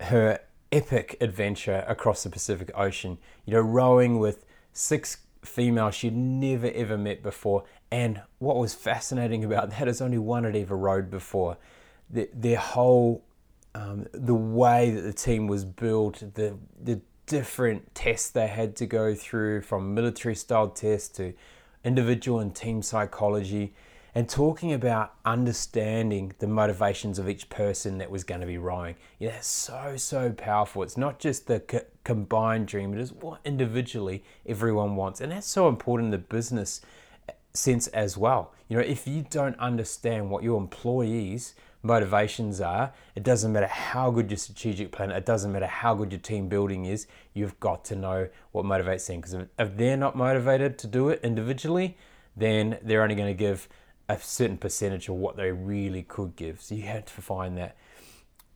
her 0.00 0.40
epic 0.70 1.16
adventure 1.20 1.84
across 1.88 2.22
the 2.22 2.30
Pacific 2.30 2.70
Ocean, 2.74 3.18
you 3.46 3.54
know, 3.54 3.60
rowing 3.60 4.18
with 4.18 4.44
six 4.72 5.18
females 5.42 5.94
she'd 5.94 6.14
never 6.14 6.66
ever 6.66 6.98
met 6.98 7.22
before. 7.22 7.64
And 7.90 8.20
what 8.38 8.56
was 8.56 8.74
fascinating 8.74 9.42
about 9.44 9.70
that 9.70 9.88
is 9.88 10.02
only 10.02 10.18
one 10.18 10.44
had 10.44 10.54
ever 10.54 10.76
rowed 10.76 11.10
before. 11.10 11.56
The, 12.10 12.28
their 12.34 12.58
whole, 12.58 13.24
um, 13.74 14.06
the 14.12 14.34
way 14.34 14.90
that 14.90 15.00
the 15.00 15.12
team 15.12 15.46
was 15.46 15.64
built, 15.64 16.22
the, 16.34 16.58
the 16.82 17.00
different 17.26 17.94
tests 17.94 18.30
they 18.30 18.48
had 18.48 18.76
to 18.76 18.86
go 18.86 19.14
through 19.14 19.62
from 19.62 19.94
military 19.94 20.34
style 20.34 20.68
tests 20.68 21.08
to 21.16 21.32
individual 21.84 22.40
and 22.40 22.54
team 22.54 22.82
psychology 22.82 23.74
and 24.18 24.28
talking 24.28 24.72
about 24.72 25.14
understanding 25.24 26.32
the 26.40 26.46
motivations 26.48 27.20
of 27.20 27.28
each 27.28 27.48
person 27.48 27.98
that 27.98 28.10
was 28.10 28.24
going 28.24 28.40
to 28.40 28.48
be 28.48 28.58
rowing. 28.58 28.96
Yeah, 29.20 29.30
that's 29.30 29.46
so, 29.46 29.94
so 29.96 30.32
powerful. 30.32 30.82
It's 30.82 30.96
not 30.96 31.20
just 31.20 31.46
the 31.46 31.60
co- 31.60 31.84
combined 32.02 32.66
dream, 32.66 32.92
it 32.94 32.98
is 32.98 33.12
what 33.12 33.38
individually 33.44 34.24
everyone 34.44 34.96
wants. 34.96 35.20
And 35.20 35.30
that's 35.30 35.46
so 35.46 35.68
important 35.68 36.06
in 36.06 36.10
the 36.10 36.18
business 36.18 36.80
eh, 37.28 37.32
sense 37.54 37.86
as 37.86 38.18
well. 38.18 38.52
You 38.68 38.78
know, 38.78 38.82
if 38.82 39.06
you 39.06 39.24
don't 39.30 39.56
understand 39.60 40.32
what 40.32 40.42
your 40.42 40.60
employees' 40.60 41.54
motivations 41.84 42.60
are, 42.60 42.92
it 43.14 43.22
doesn't 43.22 43.52
matter 43.52 43.68
how 43.68 44.10
good 44.10 44.32
your 44.32 44.38
strategic 44.38 44.90
plan, 44.90 45.12
it 45.12 45.26
doesn't 45.26 45.52
matter 45.52 45.68
how 45.68 45.94
good 45.94 46.10
your 46.10 46.20
team 46.20 46.48
building 46.48 46.86
is, 46.86 47.06
you've 47.34 47.60
got 47.60 47.84
to 47.84 47.94
know 47.94 48.28
what 48.50 48.64
motivates 48.64 49.06
them. 49.06 49.20
Because 49.20 49.34
if 49.60 49.76
they're 49.76 49.96
not 49.96 50.16
motivated 50.16 50.76
to 50.78 50.88
do 50.88 51.08
it 51.08 51.20
individually, 51.22 51.96
then 52.36 52.78
they're 52.82 53.02
only 53.02 53.14
going 53.14 53.32
to 53.32 53.38
give 53.38 53.68
a 54.08 54.18
certain 54.18 54.56
percentage 54.56 55.08
of 55.08 55.16
what 55.16 55.36
they 55.36 55.52
really 55.52 56.02
could 56.02 56.36
give. 56.36 56.60
So 56.62 56.74
you 56.74 56.82
have 56.84 57.04
to 57.06 57.22
find 57.22 57.56
that. 57.58 57.76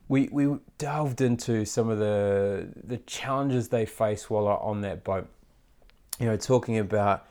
we, 0.09 0.29
we 0.31 0.59
delved 0.79 1.21
into 1.21 1.65
some 1.65 1.89
of 1.89 1.99
the 1.99 2.69
the 2.85 2.99
challenges 2.99 3.69
they 3.69 3.87
face 3.87 4.29
while 4.29 4.47
on 4.47 4.83
that 4.83 5.05
boat. 5.05 5.29
You 6.19 6.27
know, 6.27 6.37
talking 6.37 6.79
about 6.79 7.27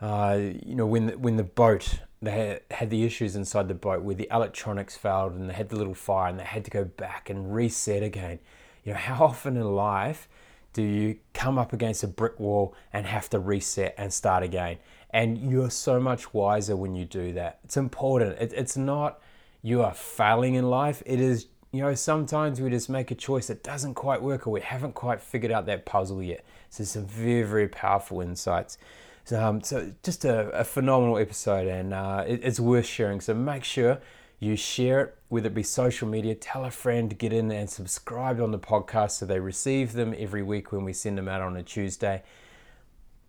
uh, 0.00 0.38
you 0.40 0.74
know 0.74 0.86
when 0.86 1.06
the, 1.06 1.18
when 1.18 1.36
the 1.36 1.44
boat 1.44 2.00
they 2.20 2.30
had, 2.30 2.60
had 2.70 2.90
the 2.90 3.04
issues 3.04 3.34
inside 3.34 3.66
the 3.66 3.74
boat 3.74 4.02
where 4.02 4.14
the 4.14 4.28
electronics 4.30 4.96
failed 4.96 5.32
and 5.34 5.50
they 5.50 5.54
had 5.54 5.68
the 5.68 5.76
little 5.76 5.94
fire 5.94 6.28
and 6.30 6.38
they 6.38 6.44
had 6.44 6.64
to 6.64 6.70
go 6.70 6.84
back 6.84 7.28
and 7.30 7.52
reset 7.52 8.02
again. 8.02 8.38
You 8.84 8.92
know, 8.92 8.98
how 8.98 9.24
often 9.24 9.56
in 9.56 9.64
life 9.74 10.28
do 10.72 10.82
you 10.82 11.18
come 11.34 11.58
up 11.58 11.72
against 11.72 12.04
a 12.04 12.08
brick 12.08 12.38
wall 12.38 12.74
and 12.92 13.06
have 13.06 13.28
to 13.30 13.38
reset 13.40 13.94
and 13.98 14.12
start 14.12 14.44
again? 14.44 14.78
And 15.12 15.50
you're 15.50 15.70
so 15.70 16.00
much 16.00 16.32
wiser 16.32 16.74
when 16.76 16.94
you 16.94 17.04
do 17.04 17.32
that. 17.34 17.58
It's 17.64 17.76
important. 17.76 18.38
It, 18.40 18.52
it's 18.54 18.76
not 18.76 19.20
you 19.62 19.82
are 19.82 19.94
failing 19.94 20.54
in 20.54 20.68
life. 20.68 21.02
It 21.06 21.20
is, 21.20 21.46
you 21.70 21.82
know, 21.82 21.94
sometimes 21.94 22.60
we 22.60 22.70
just 22.70 22.88
make 22.88 23.10
a 23.10 23.14
choice 23.14 23.46
that 23.46 23.62
doesn't 23.62 23.94
quite 23.94 24.22
work 24.22 24.46
or 24.46 24.50
we 24.50 24.60
haven't 24.60 24.94
quite 24.94 25.20
figured 25.20 25.52
out 25.52 25.66
that 25.66 25.86
puzzle 25.86 26.22
yet. 26.22 26.44
So, 26.70 26.84
some 26.84 27.06
very, 27.06 27.42
very 27.42 27.68
powerful 27.68 28.20
insights. 28.20 28.78
So, 29.24 29.42
um, 29.42 29.62
so 29.62 29.92
just 30.02 30.24
a, 30.24 30.48
a, 30.50 30.64
phenomenal 30.64 31.16
episode 31.16 31.68
and 31.68 31.94
uh, 31.94 32.24
it, 32.26 32.40
it's 32.42 32.58
worth 32.58 32.86
sharing. 32.86 33.20
So, 33.20 33.34
make 33.34 33.62
sure 33.62 34.00
you 34.40 34.56
share 34.56 35.00
it, 35.02 35.16
whether 35.28 35.46
it 35.46 35.54
be 35.54 35.62
social 35.62 36.08
media, 36.08 36.34
tell 36.34 36.64
a 36.64 36.70
friend 36.70 37.16
get 37.16 37.32
in 37.32 37.52
and 37.52 37.70
subscribe 37.70 38.40
on 38.40 38.50
the 38.50 38.58
podcast 38.58 39.12
so 39.12 39.26
they 39.26 39.38
receive 39.38 39.92
them 39.92 40.12
every 40.18 40.42
week 40.42 40.72
when 40.72 40.84
we 40.84 40.92
send 40.92 41.16
them 41.16 41.28
out 41.28 41.40
on 41.40 41.56
a 41.56 41.62
Tuesday. 41.62 42.24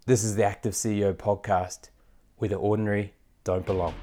This 0.06 0.26
is 0.26 0.36
the 0.36 0.44
Active 0.44 0.74
CEO 0.74 1.14
podcast 1.14 1.88
where 2.36 2.50
the 2.50 2.56
ordinary 2.56 3.14
don't 3.46 3.66
belong. 3.66 3.94